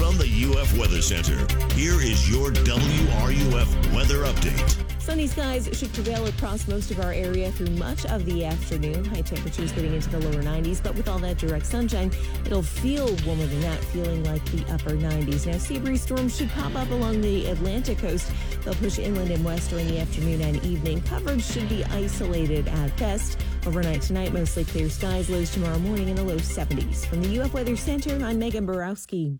[0.00, 1.36] From the UF Weather Center,
[1.74, 4.76] here is your WRUF weather update.
[4.98, 9.04] Sunny skies should prevail across most of our area through much of the afternoon.
[9.04, 12.10] High temperatures getting into the lower 90s, but with all that direct sunshine,
[12.46, 15.46] it'll feel warmer than that, feeling like the upper 90s.
[15.46, 18.32] Now, sea breeze storms should pop up along the Atlantic coast.
[18.64, 21.02] They'll push inland and west during the afternoon and evening.
[21.02, 23.38] Coverage should be isolated at best.
[23.66, 25.28] Overnight tonight, mostly clear skies.
[25.28, 27.04] Lows tomorrow morning in the low 70s.
[27.04, 29.38] From the UF Weather Center, I'm Megan Borowski.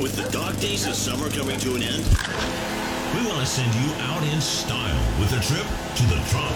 [0.00, 2.00] With the dog days of summer coming to an end,
[3.12, 5.68] we want to send you out in style with a trip
[6.00, 6.48] to the Trop.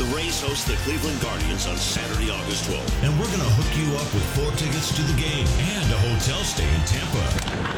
[0.00, 3.68] The Rays host the Cleveland Guardians on Saturday, August 12th, and we're going to hook
[3.76, 5.44] you up with four tickets to the game
[5.76, 7.26] and a hotel stay in Tampa.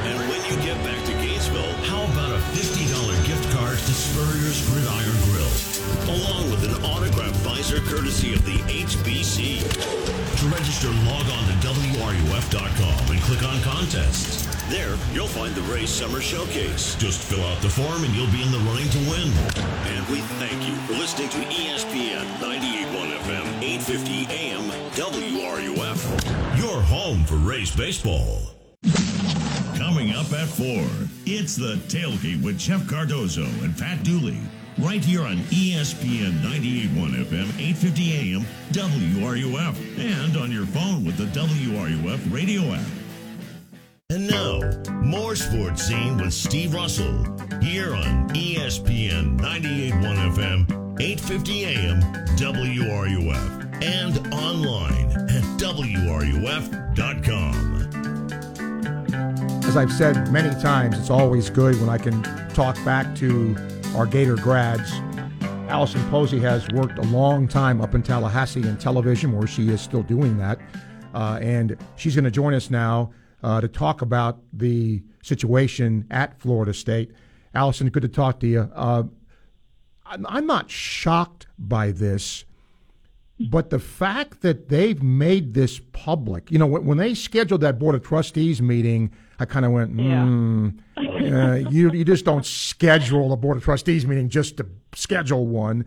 [0.07, 4.63] And when you get back to Gainesville, how about a $50 gift card to Spurrier's
[4.71, 5.72] Gridiron Grill,
[6.09, 9.61] along with an autographed visor courtesy of the HBC.
[10.41, 14.43] To register, log on to WRUF.com and click on contests.
[14.69, 16.95] There, you'll find the Rays Summer Showcase.
[16.97, 19.29] Just fill out the form and you'll be in the running to win.
[19.93, 24.63] And we thank you for listening to ESPN 98.1 FM, 850 AM,
[24.93, 26.59] WRUF.
[26.59, 28.39] Your home for Rays baseball.
[29.77, 30.67] Coming up at 4,
[31.27, 34.39] it's the tailgate with Jeff Cardozo and Pat Dooley.
[34.79, 39.77] Right here on ESPN 98.1 FM, 850 AM, WRUF.
[39.99, 42.87] And on your phone with the WRUF radio app.
[44.09, 44.61] And now,
[45.03, 47.25] more sports scene with Steve Russell
[47.61, 50.67] here on ESPN 98.1 FM,
[50.99, 52.01] 8:50 AM,
[52.37, 56.93] WRUF, and online at WRUF.com.
[59.65, 63.57] As I've said many times, it's always good when I can talk back to
[63.95, 64.91] our Gator grads.
[65.69, 69.81] Alison Posey has worked a long time up in Tallahassee in television, where she is
[69.81, 70.59] still doing that.
[71.15, 73.13] Uh, and she's going to join us now
[73.43, 77.13] uh, to talk about the situation at Florida State.
[77.55, 78.71] Alison, good to talk to you.
[78.75, 79.05] Uh,
[80.07, 82.45] I'm, not shocked by this,
[83.51, 87.95] but the fact that they've made this public, you know, when they scheduled that Board
[87.95, 89.11] of Trustees meeting,
[89.43, 94.07] I kind of went, mm, uh, you, you just don't schedule a Board of Trustees
[94.07, 95.85] meeting just to schedule one.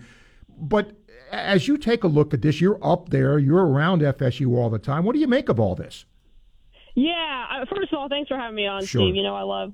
[0.58, 0.92] But
[1.32, 4.78] as you take a look at this, you're up there, you're around FSU all the
[4.80, 5.06] time.
[5.06, 6.06] What do you make of all this?
[6.96, 9.02] Yeah, uh, first of all, thanks for having me on, Sure.
[9.02, 9.16] Steve.
[9.16, 9.74] You know, I love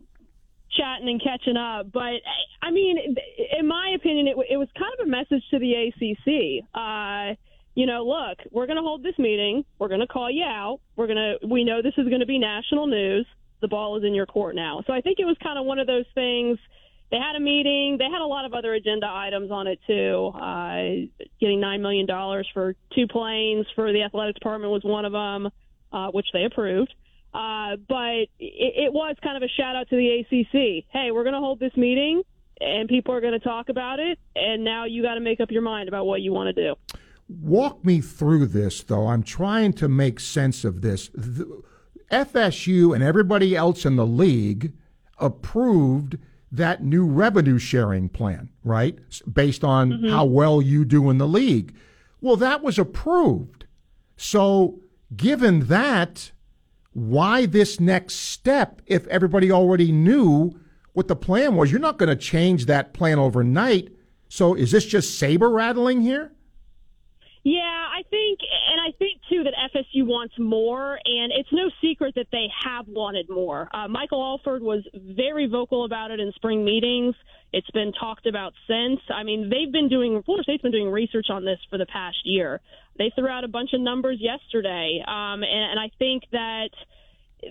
[0.77, 1.91] chatting and catching up.
[1.91, 2.21] But
[2.61, 3.15] I mean,
[3.59, 6.63] in my opinion, it, it was kind of a message to the ACC.
[6.73, 7.35] Uh,
[7.75, 9.63] you know, look, we're going to hold this meeting.
[9.79, 10.79] We're going to call you out.
[10.95, 11.47] We're going to.
[11.47, 13.25] We know this is going to be national news.
[13.61, 14.83] The ball is in your court now.
[14.87, 16.57] So I think it was kind of one of those things.
[17.11, 17.97] They had a meeting.
[17.99, 20.31] They had a lot of other agenda items on it too.
[20.33, 25.11] Uh, getting nine million dollars for two planes for the athletics department was one of
[25.11, 25.49] them,
[25.91, 26.93] uh, which they approved.
[27.33, 30.85] Uh, but it, it was kind of a shout out to the ACC.
[30.89, 32.23] Hey, we're going to hold this meeting,
[32.59, 35.51] and people are going to talk about it, and now you got to make up
[35.51, 36.75] your mind about what you want to do.
[37.29, 39.07] Walk me through this, though.
[39.07, 41.09] I'm trying to make sense of this.
[41.13, 41.61] The,
[42.11, 44.73] FSU and everybody else in the league
[45.17, 46.17] approved
[46.51, 48.97] that new revenue sharing plan, right?
[49.31, 50.09] Based on Mhm.
[50.09, 51.73] how well you do in the league.
[52.19, 53.65] Well, that was approved.
[54.17, 54.79] So,
[55.15, 56.31] given that,
[56.93, 60.51] why this next step if everybody already knew
[60.93, 61.71] what the plan was?
[61.71, 63.89] You're not going to change that plan overnight.
[64.27, 66.33] So, is this just saber rattling here?
[67.43, 68.39] Yeah, I think,
[68.69, 72.87] and I think too that FSU wants more, and it's no secret that they have
[72.87, 73.67] wanted more.
[73.73, 77.15] Uh, Michael Alford was very vocal about it in spring meetings.
[77.51, 78.99] It's been talked about since.
[79.09, 82.17] I mean, they've been doing, Florida State's been doing research on this for the past
[82.25, 82.61] year.
[82.99, 86.69] They threw out a bunch of numbers yesterday, um, and, and I think that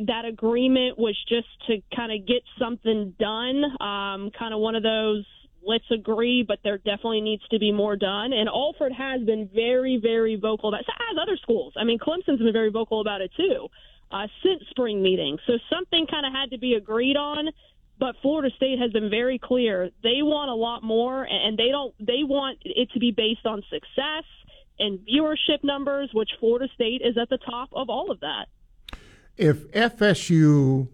[0.06, 4.84] that agreement was just to kind of get something done, um, kind of one of
[4.84, 5.26] those
[5.62, 8.32] let's agree, but there definitely needs to be more done.
[8.32, 11.74] And Alford has been very, very vocal about, as other schools.
[11.76, 13.68] I mean, Clemson's been very vocal about it too
[14.10, 15.40] uh, since spring meetings.
[15.46, 17.48] So something kind of had to be agreed on.
[17.98, 21.94] But Florida State has been very clear they want a lot more, and they don't.
[22.00, 24.24] They want it to be based on success
[24.78, 28.46] and viewership numbers, which Florida State is at the top of all of that.
[29.36, 30.88] if FSU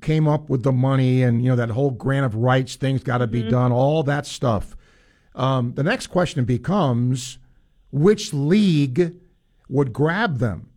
[0.00, 3.18] came up with the money and you know that whole grant of rights thing's got
[3.18, 3.50] to be Mhm.
[3.50, 4.76] done, all that stuff.
[5.34, 7.38] Um, the next question becomes
[7.90, 9.14] which league
[9.68, 10.68] would grab them,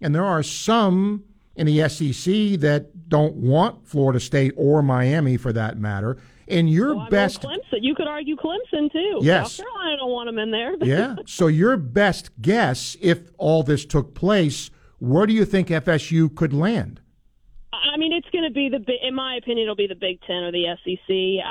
[0.00, 1.24] and there are some
[1.56, 6.16] in the SEC that don't want Florida State or Miami for that matter.
[6.48, 7.78] And your well, best, Clemson.
[7.80, 9.18] You could argue Clemson too.
[9.22, 9.52] Yes.
[9.54, 10.74] South Carolina don't want them in there.
[10.82, 11.16] yeah.
[11.26, 16.52] So your best guess, if all this took place, where do you think FSU could
[16.54, 17.00] land?
[17.72, 18.84] I mean, it's going to be the.
[19.06, 21.42] In my opinion, it'll be the Big Ten or the SEC.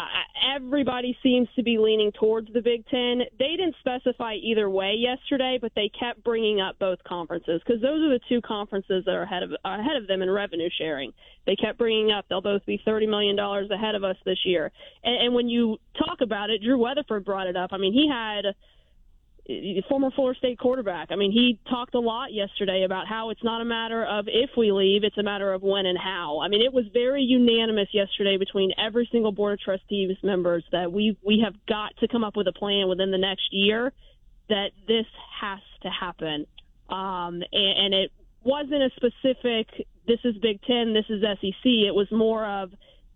[0.55, 3.21] everybody seems to be leaning towards the Big Ten.
[3.39, 8.03] They didn't specify either way yesterday, but they kept bringing up both conferences because those
[8.03, 11.11] are the two conferences that are ahead of ahead of them in revenue sharing.
[11.47, 14.71] They kept bringing up they'll both be thirty million dollars ahead of us this year.
[15.03, 17.71] And, and when you talk about it, Drew Weatherford brought it up.
[17.73, 18.53] I mean, he had
[19.89, 21.09] former Florida State quarterback.
[21.11, 24.51] I mean, he talked a lot yesterday about how it's not a matter of if
[24.57, 26.39] we leave, it's a matter of when and how.
[26.41, 30.91] I mean, it was very unanimous yesterday between every single board of trustees members that
[30.91, 33.91] we we have got to come up with a plan within the next year
[34.49, 35.05] that this
[35.41, 36.45] has to happen.
[36.89, 38.11] Um, and, and it
[38.43, 39.87] wasn't a specific.
[40.07, 40.93] This is Big Ten.
[40.93, 41.63] This is SEC.
[41.63, 42.71] It was more of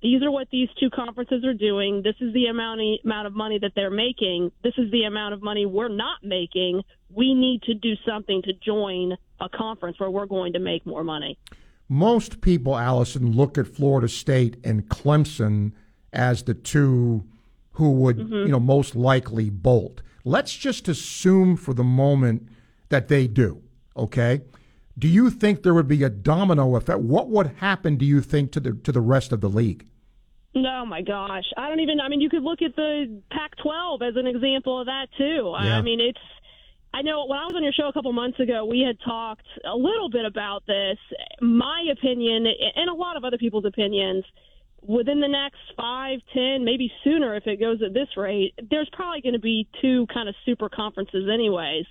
[0.06, 2.04] these are what these two conferences are doing.
[2.04, 4.52] This is the amount of, amount of money that they're making.
[4.64, 6.84] This is the amount of money we're not making.
[7.10, 11.04] We need to do something to join a conference where we're going to make more
[11.04, 11.40] money.
[11.90, 15.72] Most people, Alison, look at Florida State and Clemson
[16.14, 17.24] as the two
[17.72, 18.34] who would, mm-hmm.
[18.34, 20.04] you know, most likely bolt.
[20.24, 22.48] Let's just assume for the moment
[22.90, 23.64] that they do.
[23.98, 24.42] Okay,
[25.00, 27.00] do you think there would be a domino effect?
[27.00, 27.96] What would happen?
[27.98, 29.88] Do you think to the to the rest of the league?
[30.56, 32.00] Oh my gosh, I don't even.
[32.00, 35.54] I mean, you could look at the Pac-12 as an example of that too.
[35.54, 35.78] Yeah.
[35.78, 36.20] I mean, it's.
[36.94, 39.48] I know when I was on your show a couple months ago, we had talked
[39.66, 40.98] a little bit about this.
[41.42, 44.24] My opinion, and a lot of other people's opinions,
[44.82, 49.20] within the next five, ten, maybe sooner, if it goes at this rate, there's probably
[49.20, 51.86] going to be two kind of super conferences, anyways.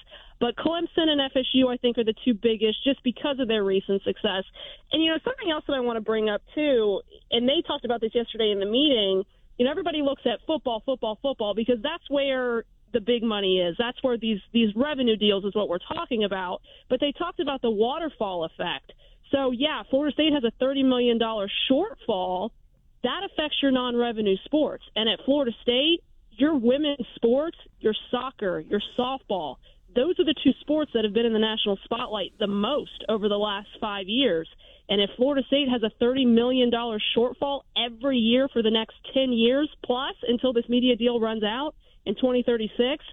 [0.44, 4.02] But Clemson and FSU, I think, are the two biggest just because of their recent
[4.02, 4.44] success.
[4.92, 7.00] And, you know, something else that I want to bring up, too,
[7.30, 9.24] and they talked about this yesterday in the meeting.
[9.56, 13.74] You know, everybody looks at football, football, football, because that's where the big money is.
[13.78, 16.60] That's where these, these revenue deals is what we're talking about.
[16.90, 18.92] But they talked about the waterfall effect.
[19.30, 22.50] So, yeah, Florida State has a $30 million shortfall.
[23.02, 24.84] That affects your non revenue sports.
[24.94, 26.04] And at Florida State,
[26.36, 29.56] your women's sports, your soccer, your softball,
[29.94, 33.28] those are the two sports that have been in the national spotlight the most over
[33.28, 34.48] the last five years.
[34.88, 39.32] And if Florida State has a $30 million shortfall every year for the next 10
[39.32, 43.04] years plus until this media deal runs out in 2036,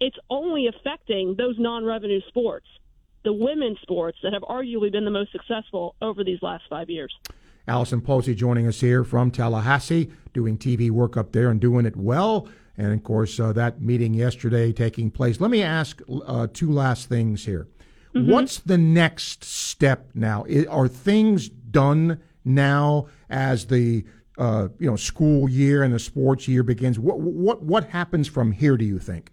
[0.00, 2.66] it's only affecting those non revenue sports,
[3.24, 7.12] the women's sports that have arguably been the most successful over these last five years.
[7.66, 11.96] Alison Posey joining us here from Tallahassee, doing TV work up there and doing it
[11.96, 12.48] well.
[12.78, 15.40] And of course, uh, that meeting yesterday taking place.
[15.40, 17.66] Let me ask uh, two last things here.
[18.14, 18.30] Mm-hmm.
[18.30, 20.46] What's the next step now?
[20.70, 24.04] Are things done now as the
[24.38, 26.98] uh, you know school year and the sports year begins?
[27.00, 28.76] What what what happens from here?
[28.76, 29.32] Do you think?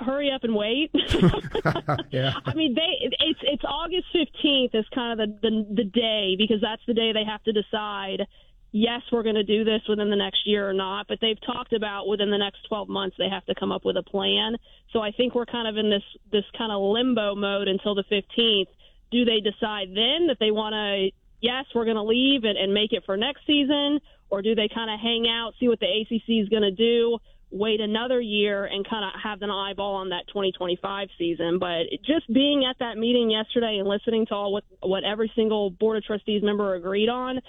[0.00, 0.90] Hurry up and wait.
[2.10, 2.32] yeah.
[2.46, 6.62] I mean, they it's it's August fifteenth is kind of the, the the day because
[6.62, 8.26] that's the day they have to decide
[8.72, 11.72] yes, we're going to do this within the next year or not, but they've talked
[11.72, 14.56] about within the next 12 months they have to come up with a plan.
[14.92, 18.04] So I think we're kind of in this this kind of limbo mode until the
[18.04, 18.68] 15th.
[19.10, 21.10] Do they decide then that they want to
[21.40, 24.68] yes, we're going to leave and, and make it for next season, or do they
[24.72, 27.18] kind of hang out, see what the ACC is going to do,
[27.50, 31.58] wait another year and kind of have an eyeball on that 2025 season?
[31.58, 35.70] But just being at that meeting yesterday and listening to all what what every single
[35.70, 37.40] board of trustees member agreed on,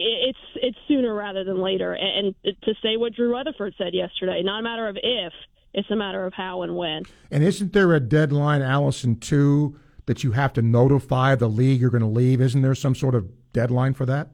[0.00, 1.92] it's it's sooner rather than later.
[1.92, 5.32] And to say what Drew Weatherford said yesterday, not a matter of if,
[5.74, 7.02] it's a matter of how and when.
[7.30, 11.90] And isn't there a deadline, Alison, too, that you have to notify the league you're
[11.90, 12.40] going to leave?
[12.40, 14.30] Isn't there some sort of deadline for that?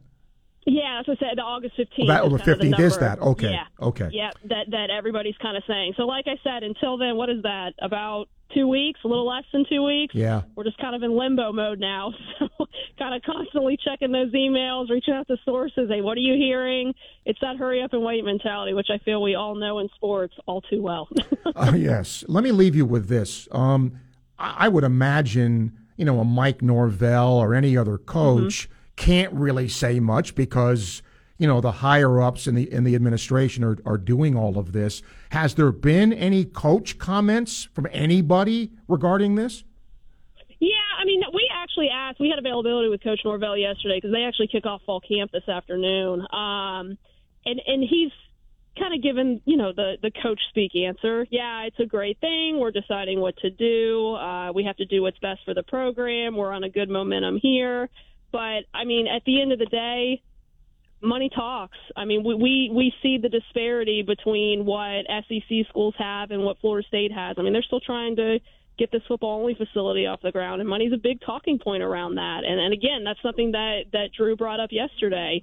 [0.66, 1.86] Yeah, as I said, the August 15th.
[2.00, 3.20] Oh, that, the 15th is that.
[3.20, 3.52] Okay.
[3.52, 3.66] Yeah.
[3.80, 4.08] Okay.
[4.12, 5.94] Yeah, that, that everybody's kind of saying.
[5.96, 7.74] So, like I said, until then, what is that?
[7.80, 10.12] About two weeks, a little less than two weeks.
[10.12, 10.42] Yeah.
[10.56, 12.12] We're just kind of in limbo mode now.
[12.58, 12.66] So,
[12.98, 15.88] kind of constantly checking those emails, reaching out to sources.
[15.90, 16.94] Hey, what are you hearing?
[17.26, 20.34] It's that hurry up and wait mentality, which I feel we all know in sports
[20.46, 21.08] all too well.
[21.54, 22.24] uh, yes.
[22.28, 23.48] Let me leave you with this.
[23.52, 24.00] Um,
[24.38, 28.64] I would imagine, you know, a Mike Norvell or any other coach.
[28.64, 31.02] Mm-hmm can't really say much because
[31.38, 34.72] you know the higher ups in the in the administration are, are doing all of
[34.72, 35.02] this.
[35.30, 39.64] Has there been any coach comments from anybody regarding this?
[40.58, 42.18] Yeah, I mean, we actually asked.
[42.18, 45.46] We had availability with Coach Norvell yesterday because they actually kick off fall camp this
[45.48, 46.96] afternoon, um,
[47.44, 48.12] and and he's
[48.78, 51.26] kind of given you know the the coach speak answer.
[51.30, 52.58] Yeah, it's a great thing.
[52.58, 54.14] We're deciding what to do.
[54.14, 56.34] Uh, we have to do what's best for the program.
[56.34, 57.90] We're on a good momentum here
[58.32, 60.22] But I mean, at the end of the day,
[61.00, 61.78] money talks.
[61.96, 66.58] I mean, we we, we see the disparity between what SEC schools have and what
[66.60, 67.36] Florida State has.
[67.38, 68.38] I mean, they're still trying to
[68.78, 72.16] get this football only facility off the ground, and money's a big talking point around
[72.16, 72.42] that.
[72.46, 75.42] And and again, that's something that that Drew brought up yesterday.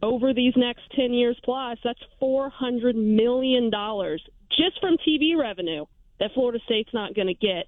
[0.00, 5.86] Over these next ten years plus, that's four hundred million dollars just from TV revenue
[6.20, 7.66] that Florida State's not going to get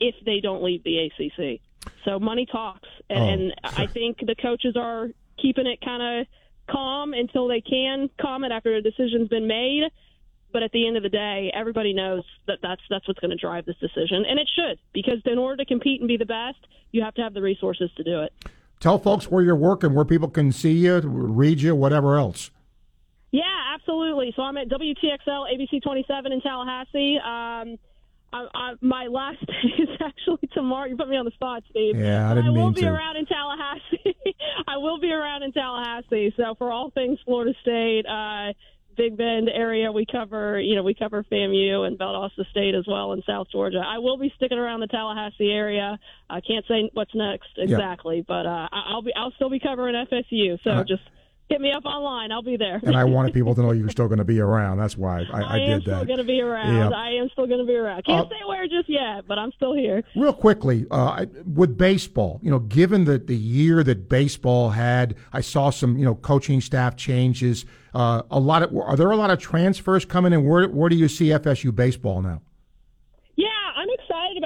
[0.00, 1.60] if they don't leave the ACC.
[2.04, 3.28] So money talks, and, Oh.
[3.28, 5.08] and I think the coaches are
[5.40, 6.26] keeping it kind of
[6.70, 9.84] calm until they can calm it after a decision's been made.
[10.52, 13.36] But at the end of the day, everybody knows that that's that's what's going to
[13.36, 16.58] drive this decision, and it should because in order to compete and be the best,
[16.90, 18.32] you have to have the resources to do it.
[18.78, 22.50] Tell folks where you're working, where people can see you, read you, whatever else.
[23.30, 24.34] Yeah, absolutely.
[24.36, 27.18] So I'm at WTXL ABC 27 in Tallahassee.
[27.24, 27.78] Um,
[28.32, 30.86] I, I, my last day is actually tomorrow.
[30.88, 31.96] You put me on the spot, Steve.
[31.96, 32.88] Yeah, I didn't will mean be to.
[32.88, 34.16] around in Tallahassee.
[34.66, 36.32] I will be around in Tallahassee.
[36.36, 38.52] So for all things Florida State, uh,
[38.96, 40.60] Big Bend area, we cover.
[40.60, 43.82] You know, we cover FAMU and Valdosta State as well in South Georgia.
[43.86, 45.98] I will be sticking around the Tallahassee area.
[46.28, 49.12] I can't say what's next exactly, but uh, I- I'll be.
[49.14, 50.58] I'll still be covering FSU.
[50.62, 51.02] So Uh, just
[51.52, 52.32] hit me up online.
[52.32, 52.80] I'll be there.
[52.82, 54.78] And I wanted people to know you're still going to be around.
[54.78, 55.94] That's why I, I, did that.
[55.94, 56.94] I, am still going to be around.
[56.94, 58.04] I am still going to be around.
[58.04, 60.02] Can't Uh, say where just yet, but I'm still here.
[60.16, 65.40] Real quickly, uh, with baseball, you know, given the, the year that baseball had, I
[65.40, 67.64] saw some, you know, coaching staff changes.
[67.94, 70.44] Uh, a lot of are there a lot of transfers coming in?
[70.44, 72.40] Where where do you see FSU baseball now?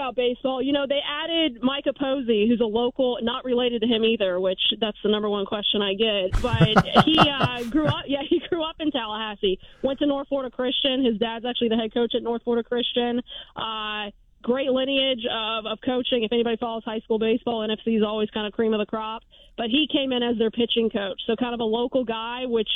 [0.07, 0.63] Yeah, I'm excited about baseball.
[0.63, 4.61] You know, they added Micah Posey, who's a local, not related to him either, which
[4.81, 6.41] that's the number one question I get.
[6.43, 9.59] But he uh, grew up, yeah, he grew up in Tallahassee.
[9.83, 11.05] Went to North Florida Christian.
[11.05, 13.21] His dad's actually the head coach at North Florida Christian.
[13.57, 14.11] Uh,
[14.43, 16.23] great lineage of, of coaching.
[16.23, 19.23] If anybody follows high school baseball, NFC is always kind of cream of the crop.
[19.57, 22.69] But he came in as their pitching coach, so kind of a local guy, which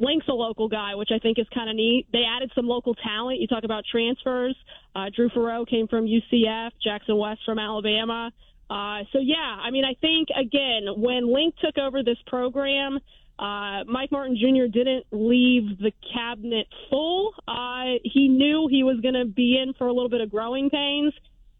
[0.00, 2.06] Link's a local guy, which I think is kind of neat.
[2.12, 3.40] They added some local talent.
[3.40, 4.56] You talk about transfers.
[4.94, 8.30] Uh, Drew Faurot came from UCF, Jackson West from Alabama.
[8.70, 12.98] Uh, so, yeah, I mean, I think, again, when Link took over this program,
[13.38, 14.66] uh, Mike Martin Jr.
[14.70, 17.34] didn't leave the cabinet full.
[17.46, 20.70] Uh, he knew he was going to be in for a little bit of growing
[20.70, 21.12] pains.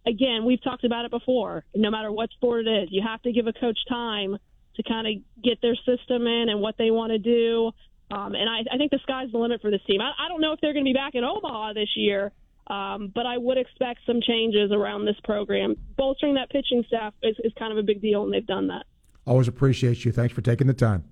[0.07, 1.65] Again, we've talked about it before.
[1.75, 4.37] No matter what sport it is, you have to give a coach time
[4.77, 7.73] to kind of get their system in and what they want to do.
[8.11, 10.01] Um, and I, I think the sky's the limit for this team.
[10.01, 12.33] I, I don't know if they're going to be back in Omaha this year,
[12.69, 15.77] um, but I would expect some changes around this program.
[15.97, 18.87] Bolstering that pitching staff is, is kind of a big deal, and they've done that.
[19.27, 20.13] Always appreciate you.
[20.13, 21.05] Thanks for taking the time.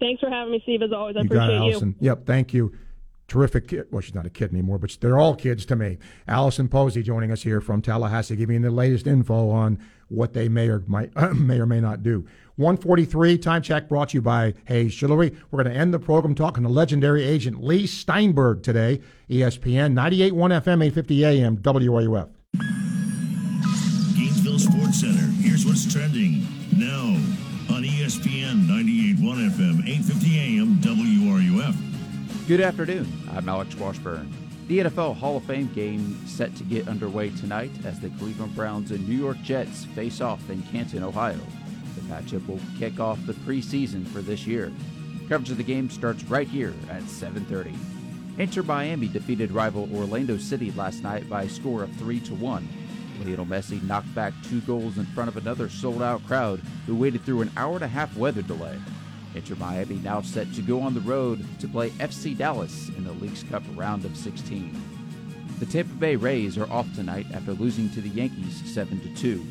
[0.00, 0.82] Thanks for having me, Steve.
[0.82, 1.70] As always, I you got appreciate it, you.
[1.70, 1.96] Alison.
[2.00, 2.72] Yep, thank you.
[3.28, 3.86] Terrific kid.
[3.90, 5.98] Well, she's not a kid anymore, but they're all kids to me.
[6.28, 9.78] Alison Posey joining us here from Tallahassee, giving the latest info on
[10.08, 12.24] what they may or might may or may not do.
[12.56, 15.36] 143 time check brought to you by Hayes Jewelry.
[15.50, 19.02] We're going to end the program talking to legendary agent Leigh Steinberg today.
[19.28, 22.30] ESPN 98.1 FM 850 AM WRUF.
[24.16, 25.26] Gainesville Sports Center.
[25.42, 27.20] Here's what's trending now
[27.74, 32.48] on ESPN 98.1 FM, 850 AM, WRUF.
[32.48, 33.06] Good afternoon.
[33.32, 34.32] I'm Alex Washburn.
[34.68, 38.92] The NFL Hall of Fame game set to get underway tonight as the Cleveland Browns
[38.92, 41.38] and New York Jets face off in Canton, Ohio.
[42.06, 44.72] Matchup will kick off the preseason for this year.
[45.28, 47.74] Coverage of the game starts right here at 7:30.
[48.38, 52.68] Inter Miami defeated rival Orlando City last night by a score of 3 to 1.
[53.24, 57.40] Lionel Messi knocked back two goals in front of another sold-out crowd who waited through
[57.40, 58.78] an hour and a half weather delay.
[59.34, 63.12] Inter Miami now set to go on the road to play FC Dallas in the
[63.12, 64.74] Leagues Cup round of 16.
[65.58, 69.46] The Tampa Bay Rays are off tonight after losing to the Yankees 7 to 2.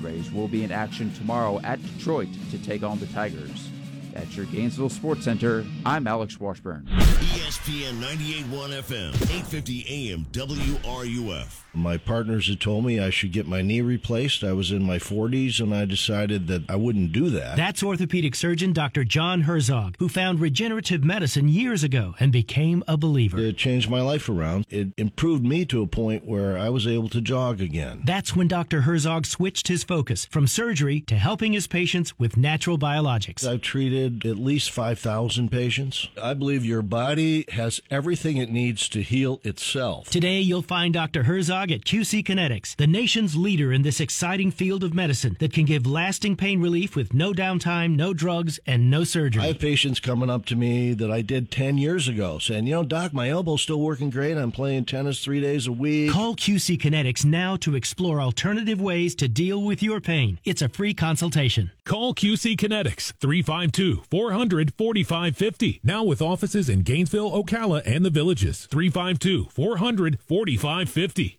[0.00, 3.68] Rays will be in action tomorrow at Detroit to take on the Tigers.
[4.14, 6.86] At your Gainesville Sports Center, I'm Alex Washburn.
[6.88, 11.62] ESPN 98.1 FM, 850 AM, WRUF.
[11.78, 14.42] My partners had told me I should get my knee replaced.
[14.42, 17.56] I was in my 40s and I decided that I wouldn't do that.
[17.56, 19.04] That's orthopedic surgeon Dr.
[19.04, 23.38] John Herzog, who found regenerative medicine years ago and became a believer.
[23.38, 24.66] It changed my life around.
[24.68, 28.02] It improved me to a point where I was able to jog again.
[28.04, 28.82] That's when Dr.
[28.82, 33.46] Herzog switched his focus from surgery to helping his patients with natural biologics.
[33.46, 36.08] I've treated at least 5,000 patients.
[36.20, 40.10] I believe your body has everything it needs to heal itself.
[40.10, 41.22] Today, you'll find Dr.
[41.24, 45.52] Herzog jog at QC Kinetics, the nation's leader in this exciting field of medicine that
[45.52, 49.42] can give lasting pain relief with no downtime, no drugs, and no surgery.
[49.42, 52.74] I have patients coming up to me that I did 10 years ago saying, you
[52.74, 54.36] know, doc, my elbow's still working great.
[54.36, 56.12] I'm playing tennis three days a week.
[56.12, 60.38] Call QC Kinetics now to explore alternative ways to deal with your pain.
[60.44, 61.70] It's a free consultation.
[61.84, 65.80] Call QC Kinetics 352 400 4550.
[65.82, 68.66] Now with offices in Gainesville, Ocala, and the villages.
[68.66, 71.38] 352 400 4550.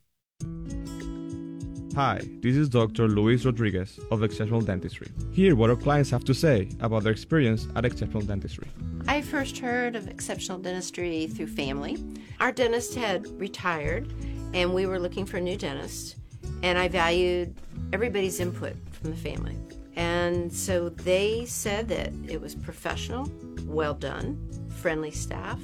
[1.95, 3.07] Hi, this is Dr.
[3.07, 5.07] Luis Rodriguez of Exceptional Dentistry.
[5.33, 8.67] Hear what our clients have to say about their experience at Exceptional Dentistry.
[9.07, 11.97] I first heard of Exceptional Dentistry through family.
[12.39, 14.13] Our dentist had retired,
[14.53, 16.15] and we were looking for a new dentist,
[16.61, 17.55] and I valued
[17.91, 19.57] everybody's input from the family.
[19.95, 23.29] And so they said that it was professional,
[23.65, 24.39] well done,
[24.77, 25.59] friendly staff.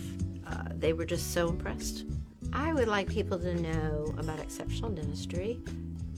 [0.46, 2.04] Uh, they were just so impressed.
[2.56, 5.60] I would like people to know about exceptional dentistry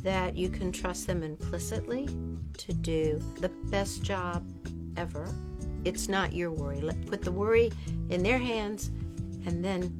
[0.03, 2.07] that you can trust them implicitly
[2.59, 4.45] to do the best job
[4.97, 5.27] ever.
[5.83, 6.79] It's not your worry.
[6.79, 7.71] Let put the worry
[8.11, 8.91] in their hands
[9.47, 9.91] and then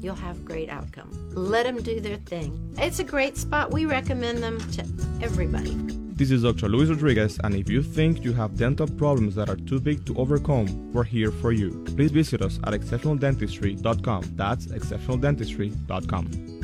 [0.00, 1.10] you'll have great outcome.
[1.34, 2.74] Let them do their thing.
[2.78, 3.70] It's a great spot.
[3.70, 4.86] We recommend them to
[5.22, 5.76] everybody.
[6.16, 6.70] This is Dr.
[6.70, 10.16] Luis Rodriguez, and if you think you have dental problems that are too big to
[10.16, 11.84] overcome, we're here for you.
[11.94, 14.32] Please visit us at exceptionaldentistry.com.
[14.34, 16.55] That's exceptionaldentistry.com.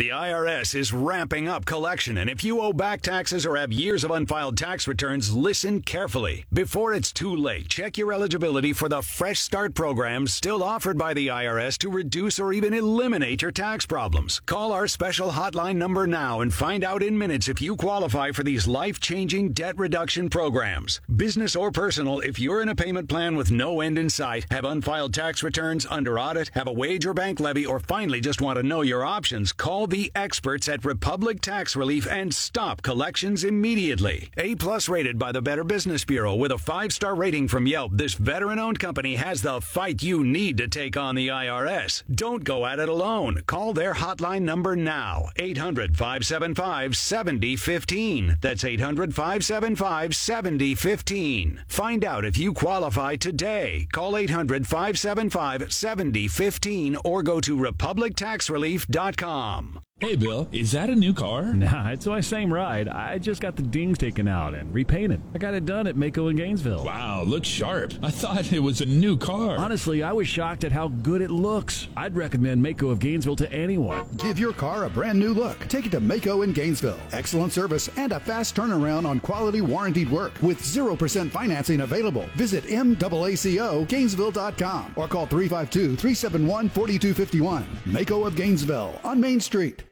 [0.00, 4.02] The IRS is ramping up collection, and if you owe back taxes or have years
[4.02, 6.46] of unfiled tax returns, listen carefully.
[6.54, 11.12] Before it's too late, check your eligibility for the Fresh Start program still offered by
[11.12, 14.40] the IRS to reduce or even eliminate your tax problems.
[14.46, 18.42] Call our special hotline number now and find out in minutes if you qualify for
[18.42, 21.02] these life changing debt reduction programs.
[21.14, 24.64] Business or personal, if you're in a payment plan with no end in sight, have
[24.64, 28.56] unfiled tax returns, under audit, have a wage or bank levy, or finally just want
[28.56, 34.30] to know your options, call the experts at Republic Tax Relief and stop collections immediately.
[34.36, 37.92] A plus rated by the Better Business Bureau with a five star rating from Yelp,
[37.94, 42.02] this veteran owned company has the fight you need to take on the IRS.
[42.14, 43.42] Don't go at it alone.
[43.46, 48.38] Call their hotline number now 800 575 7015.
[48.40, 51.64] That's 800 575 7015.
[51.66, 53.88] Find out if you qualify today.
[53.92, 59.79] Call 800 575 7015 or go to republictaxrelief.com.
[60.00, 61.52] Hey, Bill, is that a new car?
[61.60, 62.88] Nah, it's my same ride.
[62.88, 65.20] I just got the dings taken out and repainted.
[65.34, 66.86] I got it done at MAACO in Gainesville.
[66.86, 67.92] Wow, looks sharp.
[68.02, 69.58] I thought it was a new car.
[69.58, 71.88] Honestly, I was shocked at how good it looks.
[71.98, 74.06] I'd recommend MAACO of Gainesville to anyone.
[74.16, 75.58] Give your car a brand new look.
[75.68, 76.98] Take it to MAACO in Gainesville.
[77.12, 82.24] Excellent service and a fast turnaround on quality warranted work with 0% financing available.
[82.36, 87.66] Visit MAACO Gainesville.com or call 352 371 4251.
[87.84, 89.82] MAACO of Gainesville on Main Street.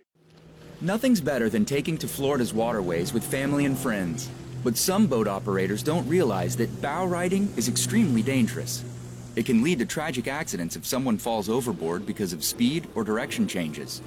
[0.81, 4.31] Nothing's better than taking to Florida's waterways with family and friends.
[4.63, 8.85] But some boat operators don't realize that bow riding is extremely dangerous.
[9.35, 13.49] It can lead to tragic accidents if someone falls overboard because of speed or direction
[13.49, 14.01] changes.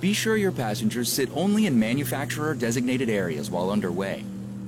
[0.00, 4.22] Be sure your passengers sit only in manufacturer designated areas while underway.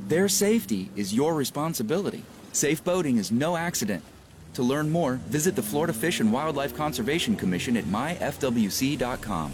[0.08, 2.24] Their safety is your responsibility.
[2.52, 4.02] Safe boating is no accident.
[4.54, 9.52] To learn more, visit the Florida Fish and Wildlife Conservation Commission at myfwc.com.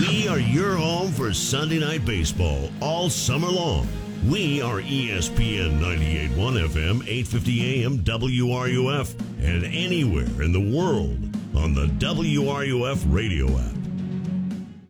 [0.00, 3.86] We are your home for Sunday night baseball all summer long.
[4.26, 11.18] We are ESPN 98.1 FM, 850 AM WRUF, and anywhere in the world
[11.54, 13.74] on the WRUF radio app.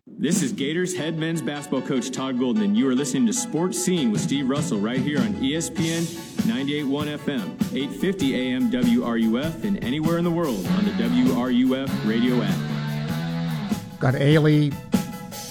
[0.07, 3.82] This is Gators head men's basketball coach Todd Golden, and you are listening to Sports
[3.85, 6.03] Scene with Steve Russell right here on ESPN
[6.47, 12.81] 98.1 FM, 850 AM WRUF, and anywhere in the world on the WRUF radio app.
[13.99, 14.73] Got Ailey,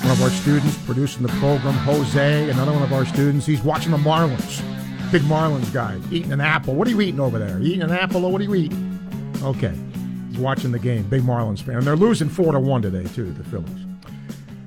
[0.01, 1.73] one of our students, producing the program.
[1.73, 3.45] Jose, another one of our students.
[3.45, 4.61] He's watching the Marlins.
[5.11, 6.75] Big Marlins guy, eating an apple.
[6.75, 7.59] What are you eating over there?
[7.59, 8.99] Eating an apple or what are you eating?
[9.41, 9.73] Okay.
[10.29, 11.03] He's watching the game.
[11.03, 11.77] Big Marlins fan.
[11.77, 13.85] And they're losing 4 to 1 today, too, the Phillies.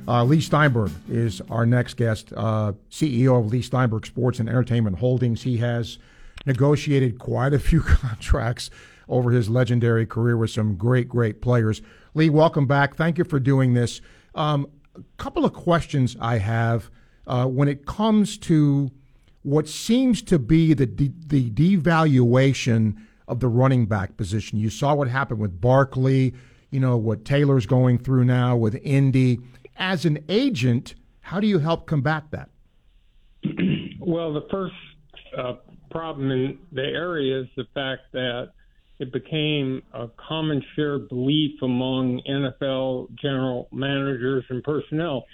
[0.07, 4.99] Uh, Leigh Steinberg is our next guest, uh, CEO of Leigh Steinberg Sports and Entertainment
[4.99, 5.43] Holdings.
[5.43, 5.99] He has
[6.45, 8.69] negotiated quite a few contracts
[9.09, 11.83] over his legendary career with some great, great players.
[12.15, 12.97] Leigh, welcome back.
[12.97, 14.01] Thank you for doing this.
[14.35, 16.91] Um, a couple of questions I have
[17.27, 18.91] uh, when it comes to
[19.43, 22.97] what seems to be the de- the devaluation
[23.29, 24.59] of the running back position.
[24.59, 26.35] You saw what happened with Barkley.
[26.71, 29.41] You know what Taylor's going through now with Indy.
[29.77, 32.51] As an agent, how do you help combat that?
[34.05, 34.75] Well, the first
[35.39, 35.53] uh,
[35.93, 38.51] problem in the area is the fact that
[38.99, 45.25] it became a common shared belief among NFL general managers and personnel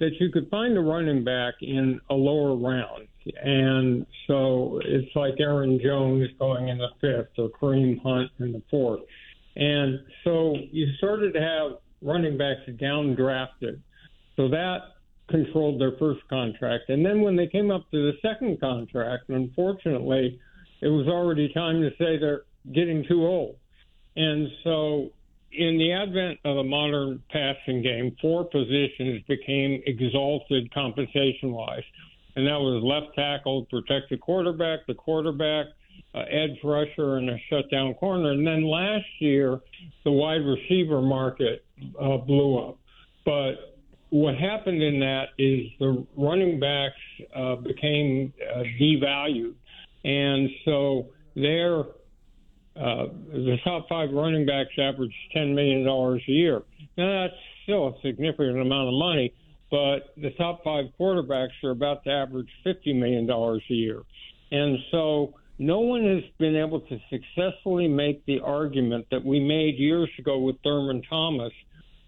[0.00, 3.06] that you could find a running back in a lower round.
[3.42, 8.62] And so it's like Aaron Jones going in the fifth or Kareem Hunt in the
[8.70, 9.00] fourth.
[9.54, 13.80] And so you started to have running backs down drafted.
[14.36, 14.78] So that
[15.28, 16.88] controlled their first contract.
[16.88, 20.40] And then when they came up to the second contract, unfortunately,
[20.80, 22.42] it was already time to say they're
[22.74, 23.56] getting too old.
[24.16, 25.10] And so
[25.52, 31.82] in the advent of a modern passing game, four positions became exalted compensation wise.
[32.36, 35.66] And that was left tackle, protect the quarterback, the quarterback,
[36.14, 38.30] uh, edge rusher, and a shutdown corner.
[38.30, 39.60] And then last year,
[40.04, 41.64] the wide receiver market
[42.00, 42.78] uh, blew up.
[43.24, 43.76] But
[44.08, 46.94] what happened in that is the running backs
[47.34, 49.54] uh, became uh, devalued.
[50.04, 51.84] And so they're
[52.76, 56.62] uh, the top five running backs average $10 million a year.
[56.96, 59.34] Now, that's still a significant amount of money,
[59.70, 64.02] but the top five quarterbacks are about to average $50 million a year.
[64.50, 69.76] And so no one has been able to successfully make the argument that we made
[69.76, 71.52] years ago with Thurman Thomas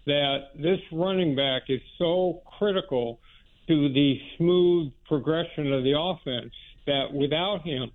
[0.05, 3.19] that this running back is so critical
[3.67, 6.53] to the smooth progression of the offense
[6.85, 7.91] that without him,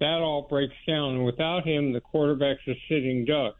[0.00, 1.16] that all breaks down.
[1.16, 3.54] And without him, the quarterback's a sitting duck.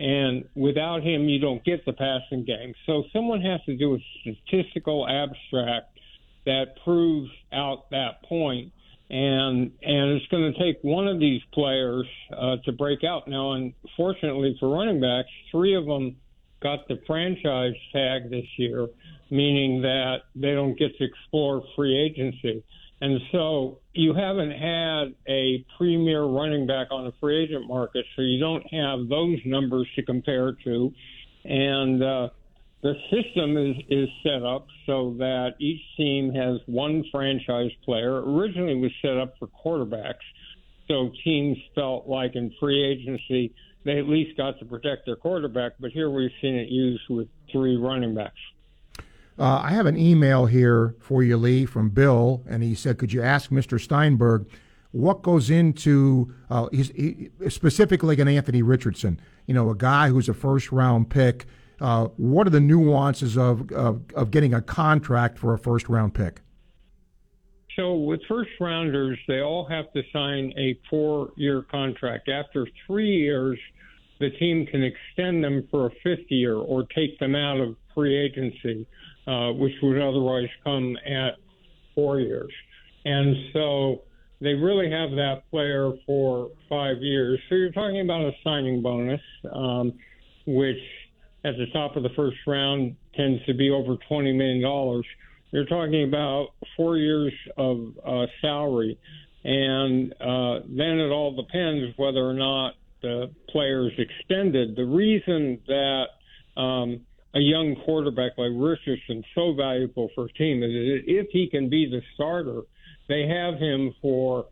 [0.00, 2.74] And without him, you don't get the passing game.
[2.86, 5.98] So someone has to do a statistical abstract
[6.46, 8.72] that proves out that point.
[9.10, 12.06] And and it's going to take one of these players
[12.36, 13.26] uh, to break out.
[13.26, 16.16] Now, unfortunately for running backs, three of them
[16.62, 18.86] got the franchise tag this year,
[19.30, 22.62] meaning that they don't get to explore free agency.
[23.00, 28.22] And so you haven't had a premier running back on the free agent market, so
[28.22, 30.92] you don't have those numbers to compare to.
[31.44, 32.28] And uh,
[32.82, 38.20] the system is, is set up so that each team has one franchise player.
[38.22, 40.14] Originally, was set up for quarterbacks,
[40.88, 43.54] so teams felt like in free agency
[43.84, 45.72] they at least got to protect their quarterback.
[45.78, 48.34] But here we've seen it used with three running backs.
[49.38, 53.12] Uh, I have an email here for you, Leigh, from Bill, and he said, "Could
[53.12, 53.80] you ask Mr.
[53.80, 54.48] Steinberg
[54.90, 59.20] what goes into uh, he's he, specifically an Anthony Richardson?
[59.46, 61.46] You know, a guy who's a first round pick.
[61.80, 66.14] Uh, what are the nuances of, of of getting a contract for a first round
[66.14, 66.40] pick?"
[67.76, 72.28] So with first rounders, they all have to sign a four year contract.
[72.28, 73.56] After three years,
[74.18, 78.16] the team can extend them for a fifth year or take them out of free
[78.16, 78.84] agency.
[79.28, 81.34] Uh, which would otherwise come at
[81.94, 82.50] four years.
[83.04, 84.04] And so
[84.40, 87.38] they really have that player for five years.
[87.48, 89.20] So you're talking about a signing bonus,
[89.52, 89.92] um,
[90.46, 90.78] which
[91.44, 95.02] at the top of the first round tends to be over $20 million.
[95.50, 98.98] You're talking about four years of uh, salary.
[99.44, 104.74] And uh, then it all depends whether or not the player is extended.
[104.74, 106.06] The reason that
[106.56, 107.02] um,
[107.34, 110.70] a young quarterback like Richardson so valuable for a team is
[111.06, 112.62] if he can be the starter,
[113.08, 114.46] they have him for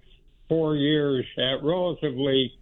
[0.48, 2.52] four years at relatively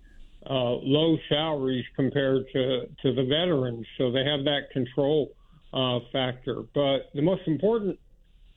[0.48, 3.86] uh, low salaries compared to, to the veterans.
[3.98, 5.32] So they have that control
[5.72, 6.62] uh, factor.
[6.74, 7.98] But the most important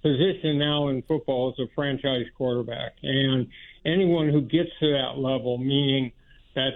[0.01, 2.93] position now in football is a franchise quarterback.
[3.01, 3.47] And
[3.85, 6.11] anyone who gets to that level, meaning
[6.55, 6.71] that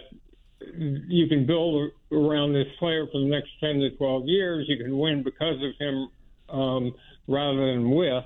[1.08, 4.66] you can build around this player for the next 10 to 12 years.
[4.68, 6.10] You can win because of him
[6.50, 6.94] um,
[7.28, 8.24] rather than with.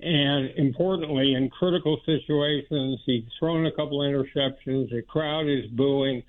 [0.00, 4.90] And importantly, in critical situations, he's thrown a couple interceptions.
[4.90, 6.22] The crowd is booing.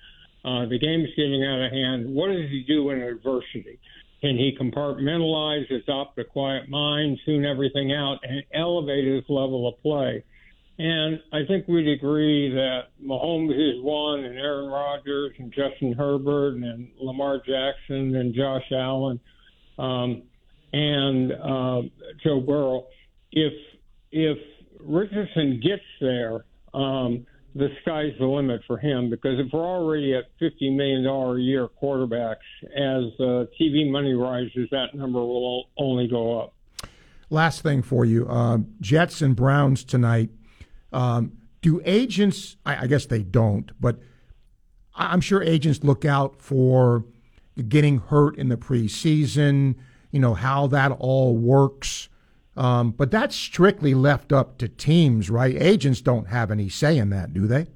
[0.44, 2.12] Uh, the game's getting out of hand.
[2.14, 3.78] What does he do in adversity?
[4.20, 9.80] Can he compartmentalize, adopt a quiet mind, tune everything out, and elevate his level of
[9.82, 10.22] play?
[10.78, 16.54] And I think we'd agree that Mahomes is one, and Aaron Rodgers, and Justin Herbert,
[16.54, 19.20] and Lamar Jackson, and Josh Allen,
[19.78, 20.22] um,
[20.72, 21.82] and uh,
[22.24, 22.86] Joe Burrow.
[23.32, 23.52] If
[24.10, 24.38] if
[24.80, 30.24] Richardson gets there, um, the sky's the limit for him because if we're already at
[30.38, 36.08] fifty million dollar a year quarterbacks, as uh, TV money rises, that number will only
[36.08, 36.54] go up.
[37.28, 40.30] Last thing for you, uh, Jets and Browns tonight.
[40.92, 42.56] Um, do agents?
[42.66, 43.98] I, I guess they don't, but
[44.94, 47.04] I'm sure agents look out for
[47.68, 49.76] getting hurt in the preseason.
[50.10, 52.08] You know how that all works.
[52.56, 55.56] Um, but that's strictly left up to teams, right?
[55.60, 57.66] Agents don't have any say in that, do they?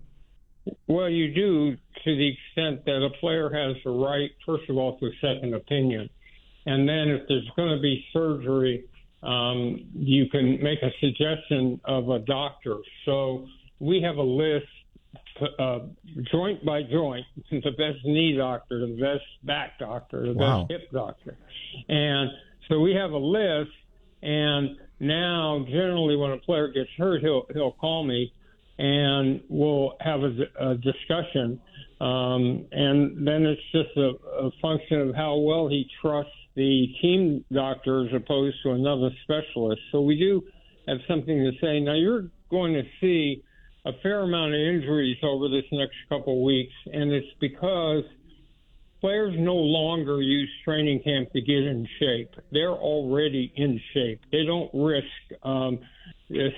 [0.87, 4.99] Well, you do to the extent that a player has the right, first of all,
[4.99, 6.11] to a second opinion.
[6.67, 8.85] And then if there's going to be surgery,
[9.27, 12.77] um, you can make a suggestion of a doctor.
[13.05, 13.47] So
[13.81, 14.67] we have a list,
[15.59, 15.81] uh,
[16.31, 20.63] joint by joint, the best knee doctor, the best back doctor, the Wow.
[20.63, 21.37] best hip doctor.
[21.89, 22.31] And
[22.69, 23.73] so we have a list,
[24.23, 28.33] and now generally when a player gets hurt, he'll he'll call me,
[28.79, 31.61] and we'll have a, a discussion,
[32.01, 34.13] um, and then it's just a,
[34.47, 39.81] a function of how well he trusts the team doctor as opposed to another specialist.
[39.93, 40.43] So we do
[40.89, 41.81] have something to say.
[41.81, 43.43] Now you're going to see
[43.85, 48.03] a fair amount of injuries over this next couple of weeks, and it's because
[49.01, 52.31] players no longer use training camp to get in shape.
[52.51, 54.21] They're already in shape.
[54.33, 55.07] They don't risk
[55.45, 55.79] um,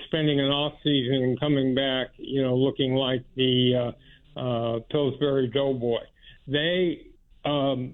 [0.07, 3.93] spending an off season and coming back, you know, looking like the
[4.35, 5.99] uh, uh, Pillsbury Doughboy.
[6.47, 7.07] They,
[7.45, 7.93] um,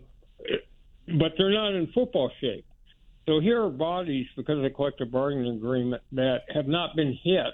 [1.07, 2.65] but they're not in football shape.
[3.27, 7.53] So here are bodies because of the collective bargaining agreement that have not been hit.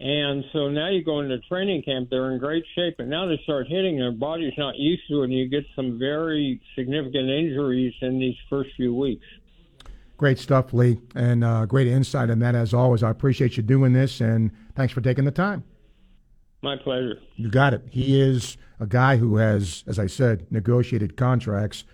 [0.00, 3.40] And so now you go into training camp, they're in great shape, and now they
[3.42, 7.94] start hitting, their body's not used to it, and you get some very significant injuries
[8.00, 9.24] in these first few weeks.
[10.16, 13.02] Great stuff, Leigh, and uh, great insight on that as always.
[13.02, 15.64] I appreciate you doing this, and thanks for taking the time.
[16.62, 17.18] My pleasure.
[17.36, 17.82] You got it.
[17.90, 21.84] He is a guy who has, as I said, negotiated contracts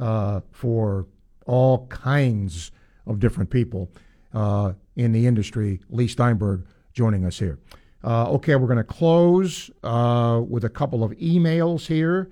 [0.00, 1.06] uh, for
[1.46, 2.72] all kinds
[3.06, 3.90] of different people
[4.34, 5.80] uh, in the industry.
[5.90, 7.58] Leigh Steinberg joining us here.
[8.02, 12.30] Uh, okay, we're going to close uh, with a couple of emails here.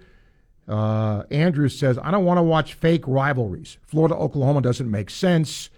[0.67, 3.79] Uh, Andrew says, I don't want to watch fake rivalries.
[3.87, 5.71] Florida Oklahoma doesn't make sense.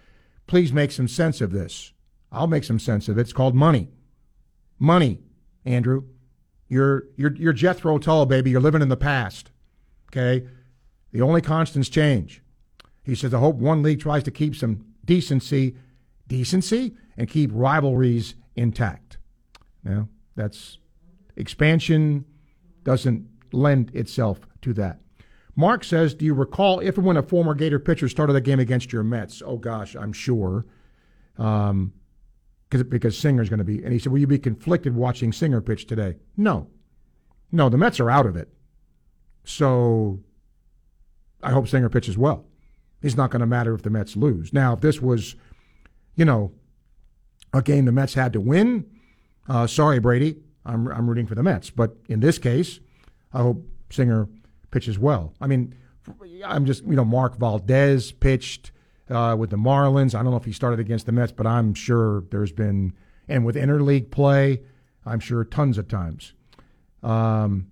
[0.46, 1.92] Please make some sense of this.
[2.32, 3.20] I'll make some sense of it.
[3.22, 3.88] It's called money.
[4.78, 5.20] Money,
[5.64, 6.04] Andrew.
[6.68, 8.50] You're, you're, you're Jethro Tull, baby.
[8.50, 9.50] You're living in the past.
[10.08, 10.46] Okay?
[11.12, 12.42] The only constants change.
[13.02, 15.76] He says, I hope one league tries to keep some decency,
[16.28, 19.18] decency, and keep rivalries intact.
[19.82, 20.78] Now, that's
[21.36, 22.24] expansion
[22.84, 25.00] doesn't lend itself to that.
[25.56, 28.60] Mark says, Do you recall if and when a former Gator pitcher started a game
[28.60, 29.42] against your Mets?
[29.44, 30.66] Oh, gosh, I'm sure.
[31.36, 31.92] Um,
[32.70, 33.82] cause, because Singer's going to be.
[33.82, 36.16] And he said, Will you be conflicted watching Singer pitch today?
[36.36, 36.68] No.
[37.52, 38.48] No, the Mets are out of it.
[39.44, 40.20] So
[41.42, 42.44] I hope Singer pitches well.
[43.02, 44.52] It's not going to matter if the Mets lose.
[44.52, 45.34] Now, if this was,
[46.16, 46.52] you know,
[47.52, 48.86] a game the Mets had to win,
[49.48, 51.70] uh, sorry, Brady, I'm, I'm rooting for the Mets.
[51.70, 52.78] But in this case,
[53.32, 54.28] I hope Singer
[54.70, 55.34] pitches well.
[55.40, 55.74] I mean,
[56.44, 58.72] I'm just, you know, Mark Valdez pitched
[59.08, 60.14] uh, with the Marlins.
[60.14, 62.92] I don't know if he started against the Mets, but I'm sure there's been,
[63.28, 64.60] and with interleague play,
[65.06, 66.34] I'm sure tons of times.
[67.02, 67.70] Um,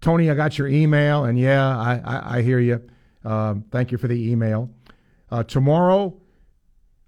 [0.00, 2.82] Tony, I got your email, and yeah, I, I, I hear you.
[3.24, 4.70] Um, thank you for the email.
[5.30, 6.20] Uh, tomorrow,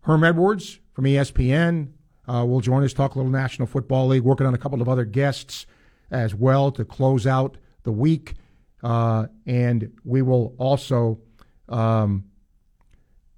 [0.03, 1.89] Herm Edwards from ESPN
[2.27, 4.89] uh, will join us, talk a little National Football League, working on a couple of
[4.89, 5.67] other guests
[6.11, 8.35] as well to close out the week.
[8.83, 11.19] Uh, and we will also
[11.69, 12.25] um,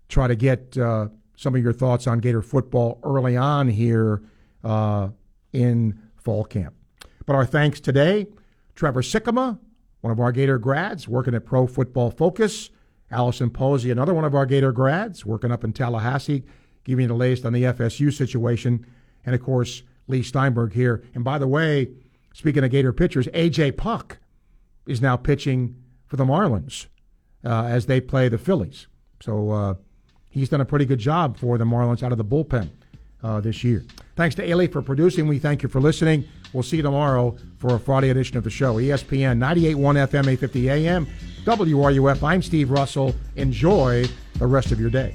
[0.08, 4.22] try to get uh, some of your thoughts on Gator football early on here
[4.64, 5.08] uh,
[5.52, 6.74] in fall camp.
[7.26, 8.26] But our thanks today,
[8.74, 9.58] Trevor Sikkema,
[10.06, 12.70] one of our Gator grads working at Pro Football Focus,
[13.10, 16.44] Alison Posey, another one of our Gator grads working up in Tallahassee,
[16.84, 18.86] giving you the latest on the FSU situation,
[19.24, 21.02] and of course, Leigh Steinberg here.
[21.16, 21.88] And by the way,
[22.32, 24.18] speaking of Gator pitchers, AJ Puk
[24.86, 25.74] is now pitching
[26.06, 26.86] for the Marlins
[27.44, 28.86] uh, as they play the Phillies.
[29.20, 29.74] So uh,
[30.30, 32.70] he's done a pretty good job for the Marlins out of the bullpen
[33.24, 33.84] uh, this year.
[34.14, 35.26] Thanks to Ailey for producing.
[35.26, 36.28] We thank you for listening.
[36.52, 38.76] We'll see you tomorrow for a Friday edition of the show.
[38.76, 41.06] ESPN 98.1 FM, 850 AM,
[41.44, 42.22] WRUF.
[42.22, 43.14] I'm Steve Russell.
[43.36, 44.06] Enjoy
[44.38, 45.14] the rest of your day.